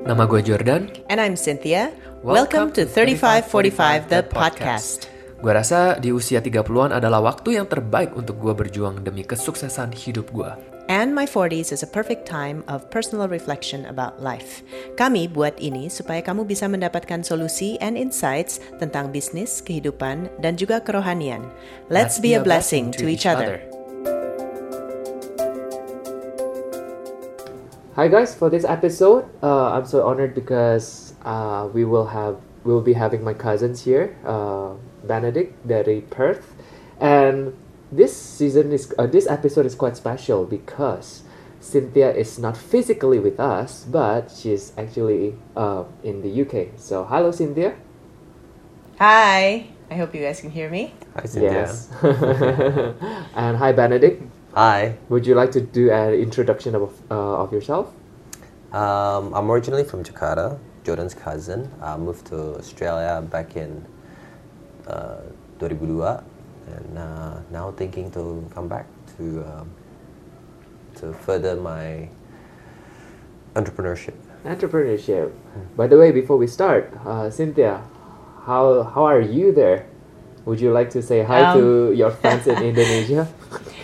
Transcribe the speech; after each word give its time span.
Nama 0.00 0.24
gue 0.24 0.40
Jordan. 0.40 0.88
And 1.12 1.20
I'm 1.20 1.36
Cynthia. 1.36 1.92
Welcome, 2.24 2.72
to 2.72 2.88
3545 2.88 4.08
The 4.08 4.24
Podcast. 4.24 5.12
Gue 5.44 5.52
rasa 5.52 6.00
di 6.00 6.08
usia 6.08 6.40
30-an 6.40 6.96
adalah 6.96 7.20
waktu 7.20 7.60
yang 7.60 7.68
terbaik 7.68 8.16
untuk 8.16 8.40
gue 8.40 8.52
berjuang 8.56 9.04
demi 9.04 9.28
kesuksesan 9.28 9.92
hidup 9.92 10.32
gue. 10.32 10.48
And 10.88 11.12
my 11.12 11.28
40s 11.28 11.70
is 11.70 11.84
a 11.84 11.90
perfect 11.90 12.24
time 12.24 12.64
of 12.66 12.88
personal 12.88 13.30
reflection 13.30 13.86
about 13.86 14.18
life. 14.24 14.64
Kami 14.96 15.30
buat 15.30 15.54
ini 15.60 15.86
supaya 15.86 16.24
kamu 16.24 16.48
bisa 16.48 16.66
mendapatkan 16.66 17.20
solusi 17.20 17.76
and 17.84 18.00
insights 18.00 18.58
tentang 18.80 19.12
bisnis, 19.14 19.60
kehidupan, 19.60 20.32
dan 20.40 20.56
juga 20.56 20.80
kerohanian. 20.82 21.44
Let's, 21.92 22.18
be, 22.18 22.34
a 22.34 22.42
blessing, 22.42 22.90
to 22.96 23.06
each 23.06 23.28
other. 23.28 23.69
Hi 27.98 28.06
guys, 28.06 28.36
for 28.36 28.48
this 28.48 28.62
episode, 28.62 29.26
uh, 29.42 29.74
I'm 29.74 29.84
so 29.84 30.06
honored 30.06 30.32
because 30.32 31.14
uh, 31.26 31.68
we 31.74 31.84
will 31.84 32.06
have 32.06 32.38
we 32.62 32.72
will 32.72 32.86
be 32.86 32.92
having 32.92 33.24
my 33.24 33.34
cousins 33.34 33.82
here, 33.82 34.14
uh, 34.22 34.78
Benedict 35.02 35.58
dari 35.66 36.06
Perth, 36.06 36.54
and 37.02 37.50
this 37.90 38.14
season 38.14 38.70
is 38.70 38.94
uh, 38.94 39.10
this 39.10 39.26
episode 39.26 39.66
is 39.66 39.74
quite 39.74 39.98
special 39.98 40.46
because 40.46 41.26
Cynthia 41.58 42.14
is 42.14 42.38
not 42.38 42.54
physically 42.56 43.18
with 43.18 43.42
us, 43.42 43.82
but 43.90 44.30
she's 44.30 44.70
actually 44.78 45.34
uh, 45.58 45.82
in 46.06 46.22
the 46.22 46.30
UK. 46.30 46.78
So 46.78 47.02
hello, 47.02 47.34
Cynthia. 47.34 47.74
Hi. 49.02 49.66
I 49.90 49.94
hope 49.98 50.14
you 50.14 50.22
guys 50.22 50.38
can 50.38 50.54
hear 50.54 50.70
me. 50.70 50.94
Hi, 51.18 51.26
Cynthia. 51.26 51.66
Yes. 51.66 51.90
and 53.34 53.58
hi, 53.58 53.74
Benedict. 53.74 54.22
Hi. 54.54 54.96
Would 55.08 55.28
you 55.28 55.36
like 55.36 55.52
to 55.52 55.60
do 55.60 55.92
an 55.92 56.12
introduction 56.14 56.74
of 56.74 56.90
uh, 57.08 57.42
of 57.42 57.52
yourself? 57.52 57.94
Um, 58.72 59.32
I'm 59.32 59.48
originally 59.48 59.84
from 59.84 60.02
Jakarta, 60.02 60.58
Jordan's 60.82 61.14
cousin. 61.14 61.70
I 61.80 61.96
moved 61.96 62.26
to 62.34 62.58
Australia 62.58 63.22
back 63.22 63.54
in 63.54 63.86
uh, 64.88 65.22
2002 65.60 66.02
and 66.66 66.98
uh, 66.98 67.38
now 67.52 67.70
thinking 67.70 68.10
to 68.10 68.42
come 68.52 68.66
back 68.66 68.86
to 69.16 69.46
um, 69.46 69.70
to 70.98 71.12
further 71.12 71.54
my 71.54 72.08
entrepreneurship. 73.54 74.18
Entrepreneurship. 74.44 75.30
By 75.76 75.86
the 75.86 75.96
way, 75.96 76.10
before 76.10 76.36
we 76.36 76.48
start, 76.48 76.90
uh, 77.06 77.30
Cynthia, 77.30 77.86
how 78.46 78.82
how 78.82 79.04
are 79.06 79.20
you 79.20 79.52
there? 79.54 79.86
Would 80.44 80.60
you 80.60 80.72
like 80.72 80.90
to 80.90 81.02
say 81.02 81.22
hi 81.22 81.54
to 81.54 81.92
your 81.92 82.10
friends 82.10 82.48
in 82.48 82.58
Indonesia? 82.74 83.30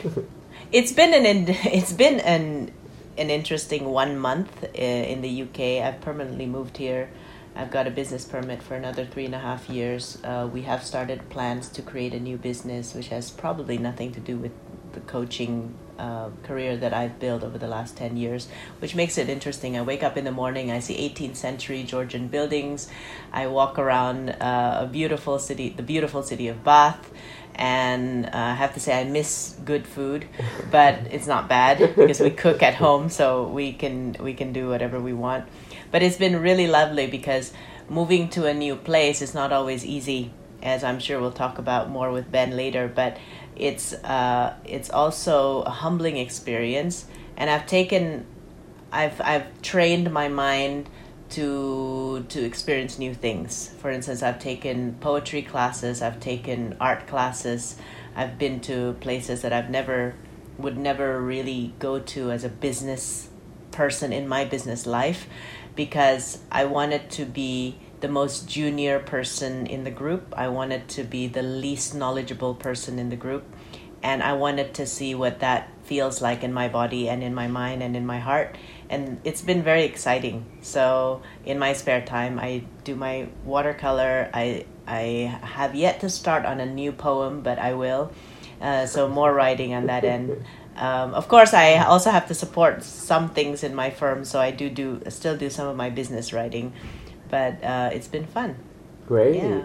It's 0.77 0.93
been 0.93 1.15
an 1.15 1.49
it's 1.49 1.95
been 1.95 2.21
an 2.21 2.71
an 3.17 3.31
interesting 3.31 3.87
one 3.87 4.19
month 4.19 4.63
uh, 4.63 4.77
in 4.77 5.23
the 5.23 5.43
UK. 5.45 5.83
I've 5.83 6.03
permanently 6.03 6.45
moved 6.45 6.77
here. 6.77 7.09
I've 7.55 7.71
got 7.71 7.87
a 7.87 7.91
business 7.91 8.27
permit 8.27 8.63
for 8.63 8.75
another 8.75 9.07
three 9.07 9.25
and 9.25 9.35
a 9.35 9.39
half 9.39 9.71
years. 9.71 10.19
Uh, 10.23 10.47
we 10.53 10.63
have 10.63 10.85
started 10.85 11.31
plans 11.31 11.71
to 11.71 11.81
create 11.81 12.13
a 12.13 12.21
new 12.21 12.37
business, 12.37 12.93
which 12.93 13.09
has 13.09 13.31
probably 13.31 13.79
nothing 13.79 14.13
to 14.13 14.21
do 14.21 14.37
with 14.37 14.53
the 14.93 15.01
coaching 15.01 15.75
uh, 15.99 16.29
career 16.43 16.77
that 16.77 16.93
I've 16.93 17.19
built 17.19 17.43
over 17.43 17.57
the 17.57 17.69
last 17.69 17.97
10 17.97 18.19
years, 18.19 18.49
which 18.81 18.95
makes 18.95 19.17
it 19.17 19.31
interesting. 19.31 19.79
I 19.79 19.83
wake 19.83 20.03
up 20.03 20.19
in 20.19 20.25
the 20.25 20.33
morning, 20.33 20.71
I 20.71 20.81
see 20.81 20.95
18th 21.09 21.37
century 21.37 21.85
Georgian 21.85 22.29
buildings. 22.29 22.89
I 23.33 23.47
walk 23.47 23.79
around 23.79 24.31
uh, 24.31 24.81
a 24.85 24.87
beautiful 24.87 25.39
city, 25.39 25.71
the 25.71 25.83
beautiful 25.83 26.23
city 26.23 26.49
of 26.49 26.63
Bath, 26.63 27.11
and 27.57 28.27
uh, 28.27 28.31
I 28.33 28.55
have 28.55 28.75
to 28.75 28.81
say 28.81 29.01
I 29.01 29.05
miss 29.05 29.57
good 29.65 29.87
food, 29.87 30.27
but 30.71 30.95
it's 31.11 31.27
not 31.27 31.49
bad 31.49 31.79
because 31.97 32.21
we 32.21 32.31
cook 32.31 32.63
at 32.63 32.75
home, 32.75 33.09
so 33.09 33.49
we 33.49 33.73
can 33.73 34.17
we 34.21 34.35
can 34.35 34.53
do 34.53 34.69
whatever 34.69 35.01
we 35.01 35.13
want. 35.13 35.47
But 35.91 36.03
it's 36.03 36.19
been 36.19 36.41
really 36.41 36.67
lovely 36.67 37.07
because 37.07 37.53
moving 37.89 38.29
to 38.31 38.47
a 38.47 38.53
new 38.53 38.77
place 38.77 39.23
is 39.23 39.35
not 39.35 39.53
always 39.53 39.85
easy, 39.85 40.31
as 40.63 40.85
I'm 40.85 41.01
sure 41.01 41.19
we'll 41.19 41.33
talk 41.33 41.59
about 41.59 41.89
more 41.89 42.13
with 42.13 42.31
Ben 42.31 42.57
later. 42.57 42.89
But 42.95 43.17
it's 43.57 43.95
uh, 43.95 44.55
it's 44.65 44.91
also 44.91 45.63
a 45.63 45.71
humbling 45.71 46.19
experience, 46.19 47.07
and 47.39 47.49
I've 47.49 47.67
taken, 47.67 48.27
I've 48.93 49.19
I've 49.23 49.63
trained 49.63 50.13
my 50.13 50.29
mind 50.29 50.91
to 51.31 52.25
to 52.29 52.45
experience 52.45 52.99
new 52.99 53.15
things. 53.15 53.71
For 53.79 53.91
instance, 53.91 54.23
I've 54.23 54.39
taken 54.39 54.95
poetry 55.01 55.43
classes, 55.43 56.03
I've 56.03 56.21
taken 56.21 56.77
art 56.81 57.07
classes, 57.07 57.77
I've 58.15 58.39
been 58.39 58.61
to 58.61 58.95
places 59.01 59.43
that 59.43 59.53
I've 59.53 59.71
never 59.71 60.15
would 60.59 60.79
never 60.79 61.21
really 61.21 61.75
go 61.79 61.99
to 61.99 62.31
as 62.31 62.45
a 62.45 62.49
business 62.49 63.29
person 63.71 64.13
in 64.13 64.27
my 64.27 64.45
business 64.45 64.87
life 64.87 65.27
because 65.75 66.39
I 66.51 66.65
wanted 66.65 67.11
to 67.11 67.27
be 67.27 67.79
the 68.01 68.09
most 68.09 68.49
junior 68.49 68.99
person 68.99 69.67
in 69.67 69.85
the 69.85 69.91
group. 69.91 70.35
I 70.37 70.49
wanted 70.49 70.89
to 70.89 71.05
be 71.05 71.27
the 71.27 71.43
least 71.43 71.95
knowledgeable 71.95 72.55
person 72.55 72.99
in 72.99 73.11
the 73.11 73.17
group. 73.17 73.45
And 74.03 74.23
I 74.23 74.35
wanted 74.35 74.75
to 74.75 74.87
see 74.87 75.15
what 75.15 75.41
that 75.41 75.69
feels 75.85 76.21
like 76.21 76.43
in 76.45 76.53
my 76.53 76.69
body 76.69 77.09
and 77.09 77.23
in 77.23 77.35
my 77.35 77.49
mind 77.49 77.83
and 77.83 77.97
in 77.97 78.07
my 78.07 78.19
heart. 78.19 78.57
And 78.89 79.21
it's 79.25 79.43
been 79.43 79.63
very 79.63 79.85
exciting. 79.85 80.45
So, 80.63 81.23
in 81.45 81.59
my 81.59 81.73
spare 81.73 82.03
time, 82.05 82.39
I 82.39 82.63
do 82.85 82.95
my 82.95 83.29
watercolor. 83.45 84.31
I, 84.33 84.67
I 84.87 85.39
have 85.43 85.75
yet 85.75 86.01
to 86.01 86.09
start 86.09 86.45
on 86.45 86.61
a 86.61 86.67
new 86.67 86.93
poem, 86.93 87.41
but 87.41 87.59
I 87.59 87.75
will. 87.75 88.13
Uh, 88.61 88.87
so, 88.87 89.09
more 89.09 89.35
writing 89.35 89.75
on 89.75 89.87
that 89.87 90.05
end. 90.05 90.45
Um, 90.77 91.15
of 91.15 91.27
course, 91.29 91.55
I 91.55 91.79
also 91.79 92.11
have 92.11 92.29
to 92.29 92.35
support 92.35 92.83
some 92.83 93.31
things 93.31 93.65
in 93.65 93.75
my 93.75 93.91
firm, 93.91 94.25
so 94.25 94.39
I 94.39 94.51
do 94.51 94.69
do 94.69 95.01
still 95.09 95.37
do 95.37 95.49
some 95.49 95.67
of 95.67 95.77
my 95.77 95.89
business 95.89 96.33
writing, 96.33 96.75
but 97.31 97.63
uh, 97.65 97.91
it's 97.93 98.09
been 98.09 98.27
fun. 98.27 98.57
Great. 99.07 99.37
Yeah. 99.37 99.63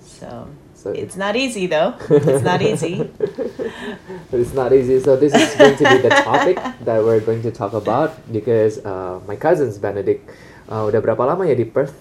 So, 0.00 0.48
So 0.80 0.96
it's 0.96 1.12
not 1.12 1.36
easy 1.36 1.68
though. 1.68 1.92
It's 2.08 2.40
not 2.42 2.62
easy. 2.62 3.04
it's 4.32 4.54
not 4.54 4.72
easy. 4.72 4.96
So 5.00 5.12
this 5.12 5.34
is 5.36 5.52
going 5.60 5.76
to 5.76 5.84
be 5.84 5.98
the 6.00 6.08
topic 6.24 6.56
that 6.56 7.04
we're 7.04 7.20
going 7.20 7.42
to 7.42 7.52
talk 7.52 7.74
about 7.76 8.16
because 8.32 8.80
uh, 8.80 9.20
my 9.28 9.36
cousins 9.36 9.76
Benedict 9.76 10.24
uh, 10.72 10.88
udah 10.88 11.04
berapa 11.04 11.20
lama 11.20 11.44
ya 11.44 11.52
di 11.52 11.68
Perth? 11.68 11.92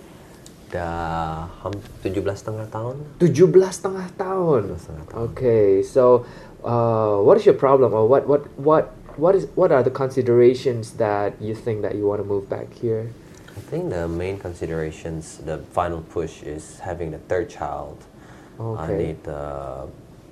Udah 0.71 1.51
ham- 1.59 1.83
17 2.07 2.23
setengah 2.39 2.71
tahun. 2.71 3.03
17 3.19 3.51
setengah 3.67 4.07
tahun. 4.15 4.61
setengah 4.79 5.05
tahun. 5.11 5.23
Okay, 5.35 5.83
so 5.83 6.23
uh, 6.63 7.19
what 7.19 7.35
is 7.35 7.43
your 7.43 7.59
problem 7.59 7.91
or 7.91 8.07
what 8.07 8.31
what 8.31 8.47
what 8.55 8.95
what 9.19 9.35
is 9.35 9.51
what 9.59 9.75
are 9.75 9.83
the 9.83 9.91
considerations 9.91 10.95
that 10.95 11.35
you 11.43 11.51
think 11.51 11.83
that 11.83 11.99
you 11.99 12.07
want 12.07 12.23
to 12.23 12.27
move 12.27 12.47
back 12.47 12.71
here? 12.79 13.11
I 13.59 13.61
think 13.67 13.91
the 13.91 14.07
main 14.07 14.39
considerations, 14.39 15.43
the 15.43 15.59
final 15.75 15.99
push 15.99 16.47
is 16.47 16.79
having 16.79 17.11
the 17.11 17.19
third 17.27 17.51
child. 17.51 18.07
I 18.59 18.93
need 18.93 19.27
uh, 19.27 19.85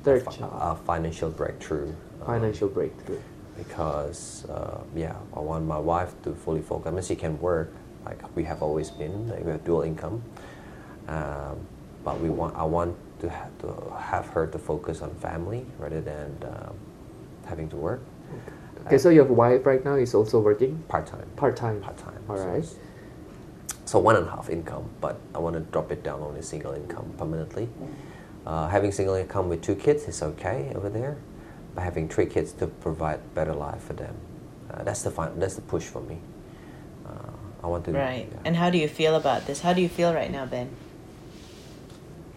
Third 0.04 0.26
a, 0.28 0.46
a 0.46 0.76
financial 0.86 1.30
breakthrough. 1.30 1.90
um, 2.22 2.26
Financial 2.26 2.68
breakthrough. 2.68 3.20
because 3.58 4.46
uh, 4.50 4.82
yeah, 4.96 5.16
I 5.36 5.40
want 5.40 5.66
my 5.66 5.80
wife 5.80 6.14
to 6.24 6.34
fully 6.34 6.62
focus. 6.62 6.88
I 6.88 6.92
mean, 6.92 7.04
she 7.04 7.16
can 7.16 7.40
work 7.40 7.72
like 8.06 8.20
we 8.36 8.44
have 8.44 8.62
always 8.62 8.90
been. 8.92 9.28
Like 9.28 9.44
we 9.44 9.52
have 9.52 9.64
dual 9.66 9.82
income, 9.82 10.22
um, 11.08 11.58
but 12.04 12.20
we 12.20 12.30
want. 12.30 12.56
I 12.56 12.64
want 12.64 12.96
to 13.22 13.30
ha- 13.30 13.50
to 13.60 13.94
have 13.98 14.28
her 14.28 14.46
to 14.48 14.58
focus 14.60 15.02
on 15.02 15.14
family 15.16 15.66
rather 15.80 16.02
than 16.02 16.36
um, 16.44 16.76
having 17.46 17.68
to 17.70 17.76
work 17.76 18.02
Okay, 18.86 18.98
so 18.98 19.10
your 19.10 19.26
wife 19.26 19.66
right 19.66 19.84
now 19.84 19.96
is 19.96 20.14
also 20.16 20.40
working 20.40 20.78
part 20.88 21.06
time. 21.08 21.28
part 21.36 21.56
time. 21.58 21.82
Part 21.82 21.98
time. 21.98 22.20
All 22.30 22.38
right. 22.38 22.64
So 23.86 24.00
one 24.00 24.16
and 24.16 24.28
a 24.28 24.32
half 24.32 24.50
income, 24.50 24.88
but 25.02 25.20
I 25.36 25.40
want 25.40 25.56
to 25.56 25.62
drop 25.62 25.92
it 25.92 26.04
down 26.04 26.22
only 26.22 26.42
single 26.42 26.74
income 26.74 27.12
permanently. 27.18 27.68
Uh, 28.47 28.69
having 28.72 28.94
single 28.96 29.16
income 29.16 29.50
with 29.52 29.59
two 29.62 29.75
kids 29.75 30.08
is 30.08 30.24
okay 30.24 30.72
over 30.72 30.88
there, 30.88 31.18
but 31.75 31.84
having 31.84 32.08
three 32.08 32.25
kids 32.25 32.53
to 32.53 32.66
provide 32.80 33.19
better 33.35 33.52
life 33.52 33.84
for 33.84 33.91
them, 33.91 34.16
uh, 34.72 34.84
that's 34.88 35.03
the 35.03 35.12
fun, 35.12 35.35
that's 35.38 35.56
the 35.59 35.62
push 35.68 35.84
for 35.84 36.00
me. 36.00 36.16
Uh, 37.03 37.12
I 37.62 37.68
want 37.68 37.84
to. 37.86 37.91
right. 37.91 38.24
yeah. 38.31 38.39
And 38.48 38.56
how 38.56 38.69
do 38.69 38.77
you 38.77 38.88
feel 38.88 39.16
about 39.19 39.48
this? 39.48 39.60
How 39.60 39.74
do 39.74 39.81
you 39.81 39.89
feel 39.89 40.13
right 40.13 40.31
now, 40.31 40.45
Ben? 40.45 40.72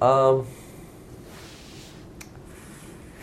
Um, 0.03 0.49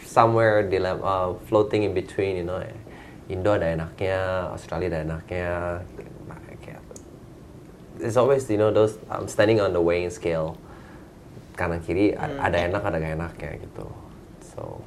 somewhere 0.05 0.63
dilemma, 0.63 1.03
uh, 1.03 1.33
floating 1.51 1.83
in 1.83 1.93
between, 1.93 2.37
you 2.37 2.43
know. 2.47 2.63
Indo 3.27 3.51
ada 3.51 3.67
enaknya, 3.75 4.47
Australia 4.55 4.87
ada 4.87 5.03
enaknya. 5.03 5.83
kayak- 6.63 6.79
It's 7.99 8.15
always, 8.15 8.47
you 8.47 8.55
know, 8.55 8.71
those 8.71 8.95
I'm 9.11 9.27
standing 9.27 9.59
on 9.59 9.73
the 9.75 9.81
weighing 9.83 10.07
scale. 10.07 10.55
Kanan 11.57 11.81
kiri 11.81 12.13
Hmm. 12.13 12.37
ada 12.37 12.57
enak, 12.61 12.81
ada 12.85 12.97
gak 13.01 13.13
enaknya 13.17 13.51
gitu. 13.65 13.85
So, 14.53 14.77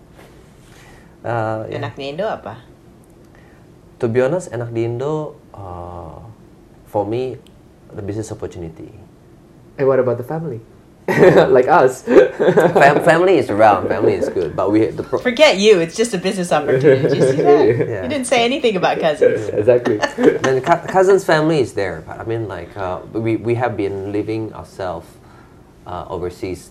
uh, 1.27 1.67
yeah. 1.67 1.83
Enaknya 1.83 2.07
Indo 2.15 2.27
apa? 2.31 2.63
To 3.99 4.09
be 4.09 4.23
honest, 4.23 4.49
enak 4.49 4.71
di 4.73 4.87
Indo, 4.87 5.35
uh, 5.53 6.23
for 6.87 7.05
me, 7.05 7.37
the 7.91 8.01
business 8.01 8.31
opportunity. 8.31 8.89
And 9.77 9.85
what 9.91 9.99
about 9.99 10.17
the 10.17 10.25
family? 10.25 10.63
like 11.51 11.67
us. 11.67 12.07
Fam- 12.07 13.03
family 13.11 13.35
is 13.43 13.51
around. 13.51 13.89
Family 13.91 14.15
is 14.15 14.31
good, 14.31 14.55
but 14.55 14.71
we 14.71 14.87
the 14.95 15.03
pro- 15.03 15.19
Forget 15.19 15.59
you. 15.59 15.83
It's 15.83 15.99
just 15.99 16.15
a 16.15 16.19
business 16.23 16.55
opportunity. 16.55 17.19
You 17.19 17.25
see 17.35 17.43
that? 17.43 17.67
Yeah. 17.67 18.03
You 18.07 18.09
didn't 18.09 18.31
say 18.31 18.47
anything 18.47 18.79
about 18.79 19.03
cousins. 19.03 19.51
exactly. 19.51 19.99
then 20.47 20.63
cou- 20.63 20.87
cousins 20.87 21.27
family 21.27 21.59
is 21.59 21.75
there. 21.75 22.07
But 22.07 22.23
I 22.23 22.25
mean, 22.25 22.47
like 22.47 22.71
uh, 22.79 23.03
we 23.11 23.35
we 23.43 23.59
have 23.59 23.75
been 23.75 24.15
living 24.15 24.55
ourselves 24.55 25.11
uh, 25.91 26.07
overseas, 26.07 26.71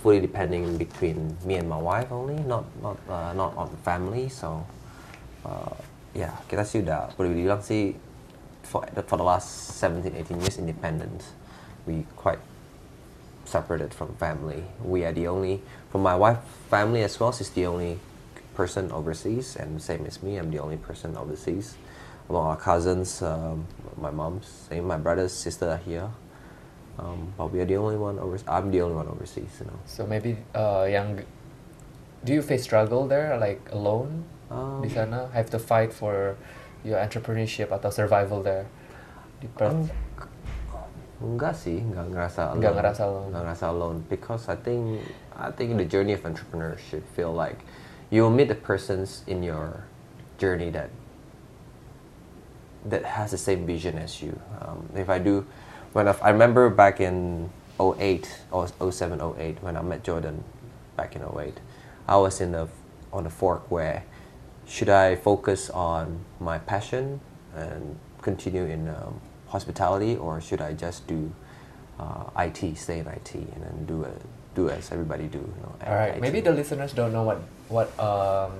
fully 0.00 0.24
depending 0.24 0.80
between 0.80 1.36
me 1.44 1.60
and 1.60 1.68
my 1.68 1.76
wife 1.76 2.08
only, 2.08 2.40
not 2.48 2.64
not 2.80 2.96
uh, 3.04 3.36
not 3.36 3.52
on 3.60 3.68
family. 3.84 4.32
So 4.32 4.64
uh, 5.44 5.76
yeah, 6.16 6.32
kita 6.48 6.64
sih 6.64 6.80
udah 6.80 7.12
boleh 7.20 7.36
dibilang 7.36 7.60
sih 7.60 7.92
for 8.64 8.88
for 9.04 9.20
the 9.20 9.26
last 9.28 9.76
17, 9.76 10.16
18 10.16 10.40
years 10.40 10.56
independent. 10.56 11.20
We 11.84 12.08
quite 12.16 12.40
separated 13.46 13.94
from 13.94 14.14
family. 14.18 14.64
We 14.82 15.04
are 15.04 15.12
the 15.12 15.28
only, 15.28 15.62
from 15.90 16.02
my 16.02 16.16
wife 16.16 16.38
family 16.68 17.02
as 17.02 17.18
well, 17.18 17.32
she's 17.32 17.50
the 17.50 17.66
only 17.66 17.98
person 18.54 18.90
overseas, 18.90 19.56
and 19.56 19.80
same 19.80 20.04
as 20.06 20.22
me, 20.22 20.36
I'm 20.36 20.50
the 20.50 20.58
only 20.58 20.76
person 20.76 21.16
overseas. 21.16 21.76
Among 22.28 22.46
our 22.46 22.56
cousins, 22.56 23.22
um, 23.22 23.66
my 23.96 24.10
mom's, 24.10 24.66
same, 24.68 24.86
my 24.86 24.96
brothers, 24.96 25.32
sister 25.32 25.70
are 25.70 25.76
here. 25.76 26.10
Um, 26.98 27.32
but 27.36 27.52
we 27.52 27.60
are 27.60 27.68
the 27.68 27.76
only 27.76 27.96
one 27.96 28.18
over. 28.18 28.38
I'm 28.48 28.70
the 28.70 28.80
only 28.80 28.96
one 28.96 29.08
overseas, 29.08 29.52
you 29.60 29.66
know. 29.66 29.78
So 29.84 30.06
maybe 30.06 30.36
uh, 30.54 30.88
yang 30.88 31.20
do 32.24 32.32
you 32.32 32.42
face 32.42 32.64
struggle 32.64 33.06
there 33.06 33.36
like 33.36 33.60
alone 33.70 34.24
Um, 34.50 34.78
di 34.78 34.88
sana 34.88 35.26
have 35.34 35.50
to 35.50 35.58
fight 35.58 35.90
for 35.90 36.38
your 36.86 37.02
entrepreneurship 37.02 37.74
atau 37.74 37.90
survival 37.90 38.46
there 38.46 38.70
di 39.42 39.50
Perth? 39.58 39.90
Enggak 41.18 41.58
sih, 41.58 41.82
enggak 41.82 42.06
ngerasa 42.14 42.40
alone. 42.52 42.58
Nggak 42.62 42.74
ngerasa 42.78 43.02
alone. 43.02 43.26
Nggak 43.32 43.42
ngerasa 43.42 43.66
alone 43.72 43.98
because 44.06 44.44
I 44.46 44.56
think 44.60 45.02
I 45.34 45.50
think 45.50 45.74
the 45.74 45.88
journey 45.88 46.14
of 46.14 46.22
entrepreneurship 46.22 47.02
feel 47.18 47.34
like 47.34 47.58
you'll 48.14 48.30
meet 48.30 48.46
the 48.46 48.58
persons 48.58 49.26
in 49.26 49.42
your 49.42 49.82
journey 50.38 50.70
that 50.70 50.94
that 52.86 53.02
has 53.18 53.34
the 53.34 53.40
same 53.40 53.66
vision 53.66 53.98
as 53.98 54.22
you. 54.22 54.38
Um, 54.62 54.86
if 54.94 55.10
I 55.10 55.18
do, 55.18 55.42
when 55.96 56.08
I, 56.08 56.14
I 56.20 56.28
remember 56.28 56.68
back 56.68 57.00
in 57.00 57.48
08 57.80 58.28
or 58.50 58.68
07, 58.68 59.18
08 59.18 59.62
when 59.62 59.78
I 59.78 59.80
met 59.80 60.04
Jordan 60.04 60.44
back 60.94 61.16
in 61.16 61.22
08, 61.22 61.54
I 62.06 62.16
was 62.18 62.42
in 62.42 62.52
the 62.52 62.68
on 63.14 63.24
the 63.24 63.30
fork 63.30 63.70
where 63.70 64.04
should 64.66 64.90
I 64.90 65.16
focus 65.16 65.70
on 65.70 66.20
my 66.38 66.58
passion 66.58 67.20
and 67.54 67.96
continue 68.20 68.64
in 68.64 68.88
um, 68.90 69.22
hospitality 69.48 70.16
or 70.16 70.38
should 70.38 70.60
I 70.60 70.74
just 70.74 71.06
do 71.06 71.32
uh, 71.98 72.24
IT, 72.40 72.76
stay 72.76 72.98
in 72.98 73.06
IT, 73.06 73.34
and 73.34 73.62
then 73.64 73.86
do 73.86 74.02
it, 74.02 74.20
do 74.54 74.68
as 74.68 74.92
everybody 74.92 75.28
do. 75.28 75.38
You 75.38 75.62
know, 75.62 75.74
All 75.86 75.94
right, 75.94 76.16
IT. 76.16 76.20
maybe 76.20 76.40
the 76.42 76.52
listeners 76.52 76.92
don't 76.92 77.14
know 77.14 77.22
what 77.22 77.40
what 77.68 77.88
um 77.98 78.52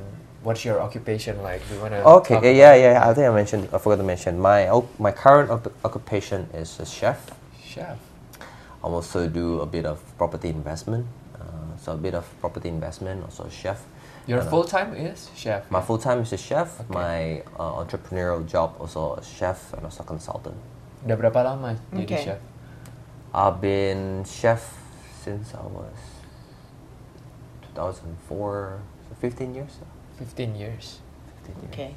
what's 0.42 0.64
your 0.64 0.80
occupation 0.80 1.42
like. 1.42 1.60
Do 1.68 1.74
you 1.74 1.80
wanna? 1.80 2.02
Okay, 2.20 2.38
yeah, 2.56 2.74
yeah, 2.74 2.92
yeah. 2.92 3.08
I 3.08 3.14
think 3.14 3.26
I 3.28 3.34
mentioned. 3.34 3.68
I 3.72 3.78
forgot 3.78 3.96
to 3.96 4.06
mention 4.06 4.38
my 4.40 4.68
my 4.98 5.12
current 5.12 5.50
oc- 5.50 5.72
occupation 5.84 6.48
is 6.54 6.78
a 6.80 6.86
chef. 6.86 7.30
Chef. 7.62 7.98
I 8.82 8.86
also 8.86 9.28
do 9.28 9.60
a 9.60 9.66
bit 9.66 9.84
of 9.86 9.98
property 10.18 10.48
investment. 10.48 11.06
Uh, 11.34 11.76
so 11.80 11.92
a 11.92 11.96
bit 11.96 12.14
of 12.14 12.24
property 12.40 12.68
investment, 12.68 13.22
also 13.24 13.44
a 13.44 13.50
chef. 13.50 13.82
Your 14.26 14.40
And, 14.40 14.50
full 14.50 14.64
time 14.64 14.94
is 14.94 15.30
chef. 15.36 15.70
My 15.70 15.80
full 15.80 15.98
time 15.98 16.20
is 16.20 16.32
a 16.32 16.36
chef. 16.38 16.80
Okay. 16.80 16.94
My 16.94 17.18
uh, 17.58 17.78
entrepreneurial 17.82 18.42
job 18.46 18.74
also 18.80 19.14
a 19.14 19.22
chef 19.22 19.72
and 19.74 19.84
also 19.86 20.02
consultant. 20.02 20.56
Udah 21.06 21.14
berapa 21.14 21.40
lama 21.46 21.78
jadi 21.94 22.02
Okay. 22.06 22.22
chef? 22.34 22.40
I've 23.30 23.60
been 23.62 24.24
chef 24.26 24.74
since 25.22 25.54
I 25.54 25.62
was 25.62 25.94
2004, 27.74 28.80
so 29.08 29.14
15 29.20 29.54
years. 29.54 29.78
15 30.18 30.56
years. 30.56 30.98
15 31.44 31.62
years. 31.62 31.72
Okay. 31.72 31.94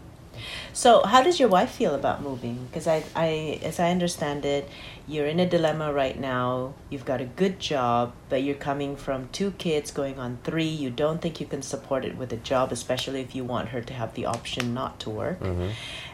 So, 0.73 1.03
how 1.03 1.21
does 1.21 1.39
your 1.39 1.49
wife 1.49 1.71
feel 1.71 1.95
about 1.95 2.21
moving? 2.21 2.67
Because 2.69 2.87
I, 2.87 3.03
I, 3.15 3.59
as 3.63 3.79
I 3.79 3.91
understand 3.91 4.45
it, 4.45 4.69
you're 5.07 5.25
in 5.25 5.39
a 5.39 5.45
dilemma 5.45 5.91
right 5.91 6.17
now. 6.17 6.75
You've 6.89 7.05
got 7.05 7.19
a 7.19 7.25
good 7.25 7.59
job, 7.59 8.13
but 8.29 8.43
you're 8.43 8.55
coming 8.55 8.95
from 8.95 9.29
two 9.31 9.51
kids 9.51 9.91
going 9.91 10.19
on 10.19 10.37
three. 10.43 10.67
You 10.67 10.89
don't 10.91 11.21
think 11.21 11.41
you 11.41 11.47
can 11.47 11.61
support 11.61 12.05
it 12.05 12.15
with 12.15 12.31
a 12.31 12.37
job, 12.37 12.71
especially 12.71 13.21
if 13.21 13.35
you 13.35 13.43
want 13.43 13.69
her 13.69 13.81
to 13.81 13.93
have 13.93 14.13
the 14.13 14.25
option 14.25 14.73
not 14.73 14.99
to 15.01 15.09
work. 15.09 15.39
Mhm. 15.41 15.71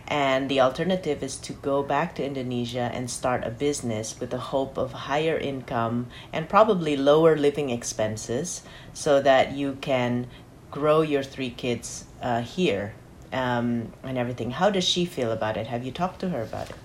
And 0.08 0.50
the 0.50 0.62
alternative 0.62 1.24
is 1.24 1.36
to 1.38 1.54
go 1.54 1.82
back 1.82 2.14
to 2.16 2.24
Indonesia 2.24 2.92
and 2.94 3.10
start 3.10 3.44
a 3.44 3.50
business 3.50 4.20
with 4.20 4.30
the 4.30 4.38
hope 4.54 4.78
of 4.78 4.94
higher 4.94 5.38
income 5.38 6.08
and 6.32 6.48
probably 6.48 6.96
lower 6.96 7.36
living 7.36 7.72
expenses 7.72 8.62
so 8.94 9.20
that 9.22 9.54
you 9.54 9.78
can 9.82 10.28
grow 10.76 11.00
your 11.02 11.24
three 11.24 11.50
kids 11.50 12.04
uh, 12.22 12.42
here 12.42 12.94
um, 13.32 13.94
and 14.04 14.18
everything. 14.18 14.52
How 14.52 14.70
does 14.70 14.84
she 14.84 15.06
feel 15.06 15.32
about 15.32 15.56
it? 15.56 15.68
Have 15.68 15.86
you 15.86 15.92
talked 15.92 16.20
to 16.20 16.30
her 16.30 16.42
about 16.44 16.70
it? 16.70 16.76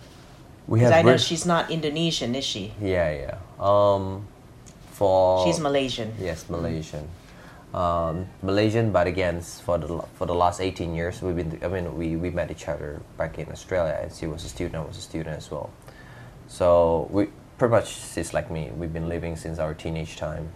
We 0.68 0.78
Because 0.78 0.92
I 0.92 1.02
know 1.02 1.16
she's 1.16 1.44
not 1.44 1.72
Indonesian, 1.72 2.36
is 2.36 2.44
she? 2.44 2.72
Yeah, 2.80 3.10
yeah. 3.22 3.36
Um, 3.58 4.28
for 4.92 5.44
She's 5.44 5.58
Malaysian. 5.58 6.14
Yes, 6.20 6.48
Malaysian. 6.48 7.08
Um, 7.74 8.26
Malaysian, 8.42 8.92
but 8.92 9.06
again, 9.06 9.40
for 9.40 9.76
the 9.78 9.88
for 10.16 10.26
the 10.26 10.34
last 10.34 10.60
eighteen 10.60 10.94
years, 10.94 11.22
we've 11.22 11.38
been. 11.40 11.58
I 11.62 11.68
mean, 11.74 11.86
we, 12.00 12.16
we 12.16 12.30
met 12.30 12.50
each 12.50 12.66
other 12.68 13.00
back 13.16 13.38
in 13.38 13.48
Australia, 13.56 13.96
and 14.02 14.12
she 14.12 14.26
was 14.26 14.44
a 14.44 14.48
student. 14.48 14.76
I 14.82 14.86
was 14.86 14.98
a 14.98 15.06
student 15.12 15.36
as 15.42 15.50
well. 15.50 15.70
So 16.48 17.08
we 17.10 17.28
pretty 17.58 17.72
much 17.76 17.88
she's 18.14 18.32
like 18.34 18.50
me. 18.50 18.70
We've 18.80 18.92
been 18.92 19.08
living 19.08 19.36
since 19.36 19.58
our 19.64 19.74
teenage 19.74 20.14
time 20.16 20.46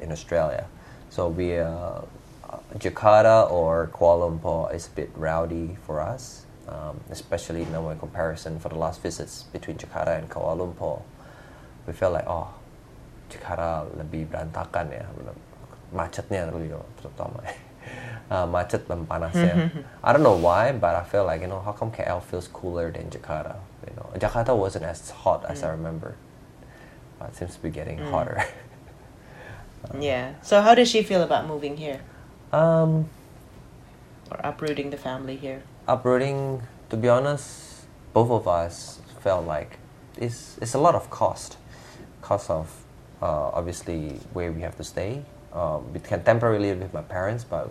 in 0.00 0.10
Australia. 0.10 0.64
So 1.10 1.28
we 1.28 1.58
uh, 1.58 2.00
uh, 2.50 2.58
Jakarta 2.78 3.50
or 3.50 3.90
Kuala 3.92 4.30
Lumpur 4.30 4.74
is 4.74 4.86
a 4.86 4.90
bit 4.90 5.10
rowdy 5.14 5.76
for 5.86 6.00
us, 6.00 6.46
um, 6.68 7.00
especially 7.10 7.64
now 7.66 7.88
in 7.90 7.98
comparison 7.98 8.58
for 8.58 8.68
the 8.68 8.78
last 8.78 9.02
visits 9.02 9.44
between 9.52 9.76
Jakarta 9.76 10.18
and 10.18 10.28
Kuala 10.30 10.56
Lumpur. 10.56 11.02
We 11.86 11.92
felt 11.92 12.14
like 12.14 12.26
oh 12.26 12.48
Jakarta 13.30 13.88
lebih 13.96 14.28
berantakan 14.28 14.92
ya. 14.92 15.04
Macetnya 15.94 16.48
terutama. 17.00 17.42
Uh, 18.28 18.44
macet 18.44 18.84
dan 18.84 19.08
panasnya 19.08 19.72
I 20.04 20.12
don't 20.12 20.20
know 20.20 20.36
why 20.36 20.76
but 20.76 20.92
I 20.92 21.00
feel 21.08 21.24
like 21.24 21.40
you 21.40 21.48
know 21.48 21.64
how 21.64 21.72
come 21.72 21.88
KL 21.88 22.20
feels 22.20 22.44
cooler 22.44 22.92
than 22.92 23.08
Jakarta 23.08 23.56
you 23.88 23.96
know? 23.96 24.12
Jakarta 24.20 24.52
wasn't 24.52 24.84
as 24.84 25.08
hot 25.08 25.48
as 25.48 25.64
I 25.64 25.72
remember 25.72 26.12
but 27.18 27.32
it 27.32 27.36
seems 27.40 27.56
to 27.56 27.62
be 27.64 27.70
getting 27.72 27.96
hotter. 27.96 28.44
Yeah. 29.98 30.34
So, 30.42 30.60
how 30.60 30.74
does 30.74 30.90
she 30.90 31.02
feel 31.02 31.22
about 31.22 31.46
moving 31.46 31.76
here 31.76 32.00
um, 32.52 33.08
or 34.30 34.40
uprooting 34.44 34.90
the 34.90 34.96
family 34.96 35.36
here? 35.36 35.62
uprooting 35.86 36.62
to 36.90 36.96
be 36.96 37.08
honest 37.08 37.86
both 38.12 38.30
of 38.30 38.46
us 38.46 39.00
felt 39.20 39.46
like 39.46 39.78
it's, 40.18 40.58
it's 40.60 40.74
a 40.74 40.78
lot 40.78 40.94
of 40.94 41.08
cost 41.10 41.56
cost 42.22 42.50
of 42.50 42.84
uh, 43.22 43.50
obviously 43.54 44.20
where 44.32 44.52
we 44.52 44.60
have 44.60 44.76
to 44.76 44.84
stay 44.84 45.22
um, 45.52 45.92
we 45.92 46.00
can 46.00 46.22
temporarily 46.22 46.68
live 46.70 46.80
with 46.82 46.92
my 46.94 47.02
parents 47.02 47.42
but 47.44 47.70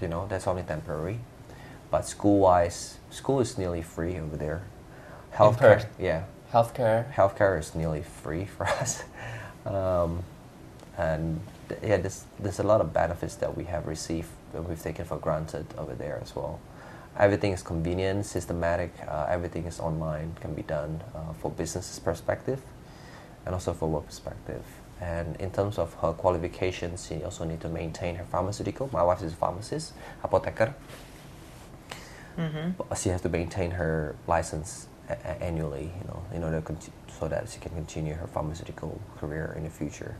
you 0.00 0.08
know 0.08 0.26
that's 0.28 0.46
only 0.46 0.62
temporary 0.62 1.18
but 1.90 2.06
school 2.06 2.38
wise 2.38 2.98
school 3.10 3.40
is 3.40 3.58
nearly 3.58 3.82
free 3.82 4.18
over 4.18 4.36
there 4.36 4.62
healthcare 5.34 5.58
Perth? 5.58 5.86
yeah 5.98 6.24
Healthcare. 6.52 7.10
healthcare 7.14 7.58
is 7.58 7.74
nearly 7.74 8.02
free 8.02 8.44
for 8.56 8.66
us. 8.66 9.04
Um, 9.64 10.22
and 10.98 11.40
th- 11.40 11.51
yeah, 11.82 11.96
there's, 11.98 12.24
there's 12.38 12.58
a 12.58 12.62
lot 12.62 12.80
of 12.80 12.92
benefits 12.92 13.34
that 13.36 13.56
we 13.56 13.64
have 13.64 13.86
received 13.86 14.28
that 14.52 14.62
we've 14.62 14.80
taken 14.82 15.04
for 15.04 15.16
granted 15.18 15.66
over 15.78 15.94
there 15.94 16.18
as 16.22 16.34
well. 16.34 16.60
Everything 17.18 17.52
is 17.52 17.62
convenient, 17.62 18.24
systematic, 18.26 18.92
uh, 19.06 19.26
everything 19.28 19.66
is 19.66 19.78
online, 19.80 20.34
can 20.40 20.54
be 20.54 20.62
done 20.62 21.02
uh, 21.14 21.32
for 21.34 21.50
business 21.50 21.98
perspective 21.98 22.60
and 23.44 23.54
also 23.54 23.72
for 23.72 23.88
work 23.88 24.06
perspective. 24.06 24.64
And 25.00 25.36
in 25.40 25.50
terms 25.50 25.78
of 25.78 25.94
her 25.94 26.12
qualifications, 26.12 27.06
she 27.06 27.22
also 27.24 27.44
need 27.44 27.60
to 27.62 27.68
maintain 27.68 28.14
her 28.16 28.24
pharmaceutical. 28.24 28.88
My 28.92 29.02
wife 29.02 29.22
is 29.22 29.32
a 29.32 29.36
pharmacist, 29.36 29.92
apotheker. 30.24 30.74
But 32.78 32.96
she 32.98 33.08
has 33.10 33.20
to 33.22 33.28
maintain 33.28 33.72
her 33.72 34.14
license 34.26 34.86
a- 35.08 35.12
a- 35.12 35.42
annually, 35.42 35.92
you 36.00 36.04
know, 36.08 36.22
in 36.32 36.42
order 36.44 36.60
to 36.62 36.76
so 37.18 37.28
that 37.28 37.48
she 37.48 37.60
can 37.60 37.72
continue 37.72 38.14
her 38.14 38.26
pharmaceutical 38.26 38.98
career 39.18 39.52
in 39.56 39.64
the 39.64 39.70
future. 39.70 40.14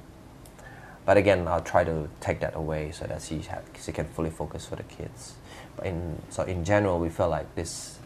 But 1.04 1.16
again, 1.16 1.48
I'll 1.48 1.62
try 1.62 1.84
to 1.84 2.08
take 2.20 2.40
that 2.40 2.54
away 2.54 2.92
so 2.92 3.06
that 3.06 3.22
she 3.22 3.40
ha- 3.40 3.66
she 3.80 3.92
can 3.92 4.06
fully 4.06 4.30
focus 4.30 4.66
for 4.66 4.76
the 4.76 4.84
kids. 4.84 5.34
But 5.76 5.86
in 5.86 6.22
so 6.30 6.42
in 6.44 6.64
general, 6.64 6.98
we 7.00 7.08
feel 7.08 7.28
like 7.28 7.54
this, 7.54 7.98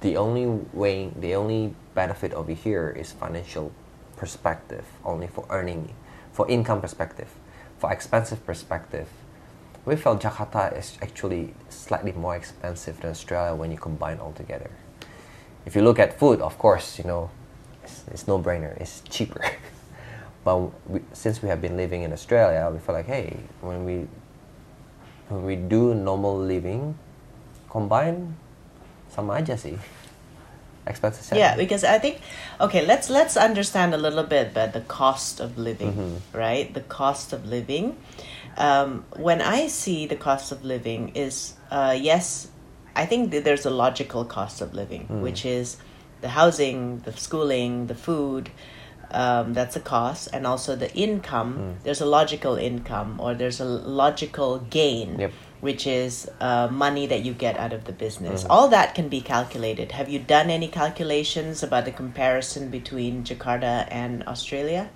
the 0.00 0.16
only 0.16 0.46
way, 0.72 1.10
the 1.18 1.34
only 1.34 1.74
benefit 1.94 2.32
over 2.32 2.52
here 2.52 2.90
is 2.90 3.12
financial 3.12 3.72
perspective, 4.16 4.84
only 5.04 5.26
for 5.26 5.46
earning, 5.50 5.94
for 6.32 6.48
income 6.48 6.80
perspective, 6.80 7.28
for 7.78 7.92
expensive 7.92 8.44
perspective. 8.46 9.08
We 9.84 9.96
felt 9.96 10.20
Jakarta 10.20 10.76
is 10.78 10.98
actually 11.00 11.54
slightly 11.70 12.12
more 12.12 12.36
expensive 12.36 13.00
than 13.00 13.10
Australia 13.10 13.54
when 13.54 13.70
you 13.70 13.78
combine 13.78 14.18
all 14.18 14.32
together. 14.32 14.70
If 15.64 15.74
you 15.74 15.82
look 15.82 15.98
at 15.98 16.18
food, 16.18 16.40
of 16.40 16.58
course, 16.58 16.98
you 16.98 17.04
know, 17.04 17.30
it's, 17.82 18.04
it's 18.12 18.28
no 18.28 18.38
brainer. 18.38 18.76
It's 18.80 19.00
cheaper. 19.08 19.42
but 20.44 20.56
we, 20.88 21.00
since 21.12 21.42
we 21.42 21.48
have 21.48 21.60
been 21.60 21.76
living 21.76 22.02
in 22.02 22.12
Australia, 22.12 22.70
we 22.72 22.78
feel 22.78 22.94
like, 22.94 23.06
hey, 23.06 23.36
when 23.60 23.84
we 23.84 24.06
when 25.28 25.44
we 25.44 25.56
do 25.56 25.94
normal 25.94 26.38
living, 26.38 26.96
combine 27.68 28.36
sama 29.08 29.34
aja 29.34 29.56
sih. 29.56 29.76
Expenses. 30.88 31.28
Yeah, 31.36 31.54
because 31.54 31.84
I 31.84 31.98
think 31.98 32.20
okay, 32.60 32.80
let's 32.86 33.10
let's 33.10 33.36
understand 33.36 33.92
a 33.92 34.00
little 34.00 34.24
bit 34.24 34.56
about 34.56 34.72
the 34.72 34.80
cost 34.80 35.38
of 35.38 35.58
living, 35.60 35.92
right? 36.32 36.72
The 36.72 36.80
cost 36.80 37.36
of 37.36 37.44
living. 37.44 38.00
Um, 38.56 39.04
when 39.14 39.42
I 39.44 39.68
see 39.68 40.06
the 40.08 40.16
cost 40.16 40.50
of 40.50 40.64
living 40.64 41.12
is 41.14 41.54
uh, 41.70 41.92
yes, 41.92 42.48
I 42.96 43.04
think 43.04 43.30
there's 43.30 43.66
a 43.66 43.70
logical 43.70 44.24
cost 44.24 44.62
of 44.64 44.72
living, 44.72 45.06
which 45.20 45.44
is 45.44 45.76
the 46.24 46.32
housing, 46.32 47.00
the 47.04 47.12
schooling, 47.12 47.86
the 47.86 47.94
food. 47.94 48.48
Um, 49.10 49.54
that's 49.54 49.74
a 49.76 49.80
cost, 49.80 50.28
and 50.32 50.46
also 50.46 50.76
the 50.76 50.92
income. 50.94 51.76
There's 51.82 52.00
a 52.02 52.06
logical 52.06 52.56
income, 52.56 53.18
or 53.20 53.34
there's 53.34 53.58
a 53.60 53.64
logical 53.64 54.58
gain 54.68 55.18
Yep. 55.18 55.32
which 55.60 55.86
is 55.86 56.28
uh, 56.40 56.68
money 56.70 57.06
that 57.06 57.24
you 57.24 57.32
get 57.32 57.56
out 57.58 57.72
of 57.72 57.84
the 57.84 57.92
business. 57.92 58.44
All 58.50 58.68
that 58.68 58.94
can 58.94 59.08
be 59.08 59.20
calculated. 59.20 59.92
Have 59.92 60.08
you 60.08 60.18
done 60.18 60.50
any 60.50 60.68
calculations 60.68 61.62
about 61.62 61.84
the 61.86 61.90
comparison 61.90 62.68
between 62.70 63.24
Jakarta 63.24 63.88
and 63.90 64.22
Australia? 64.28 64.90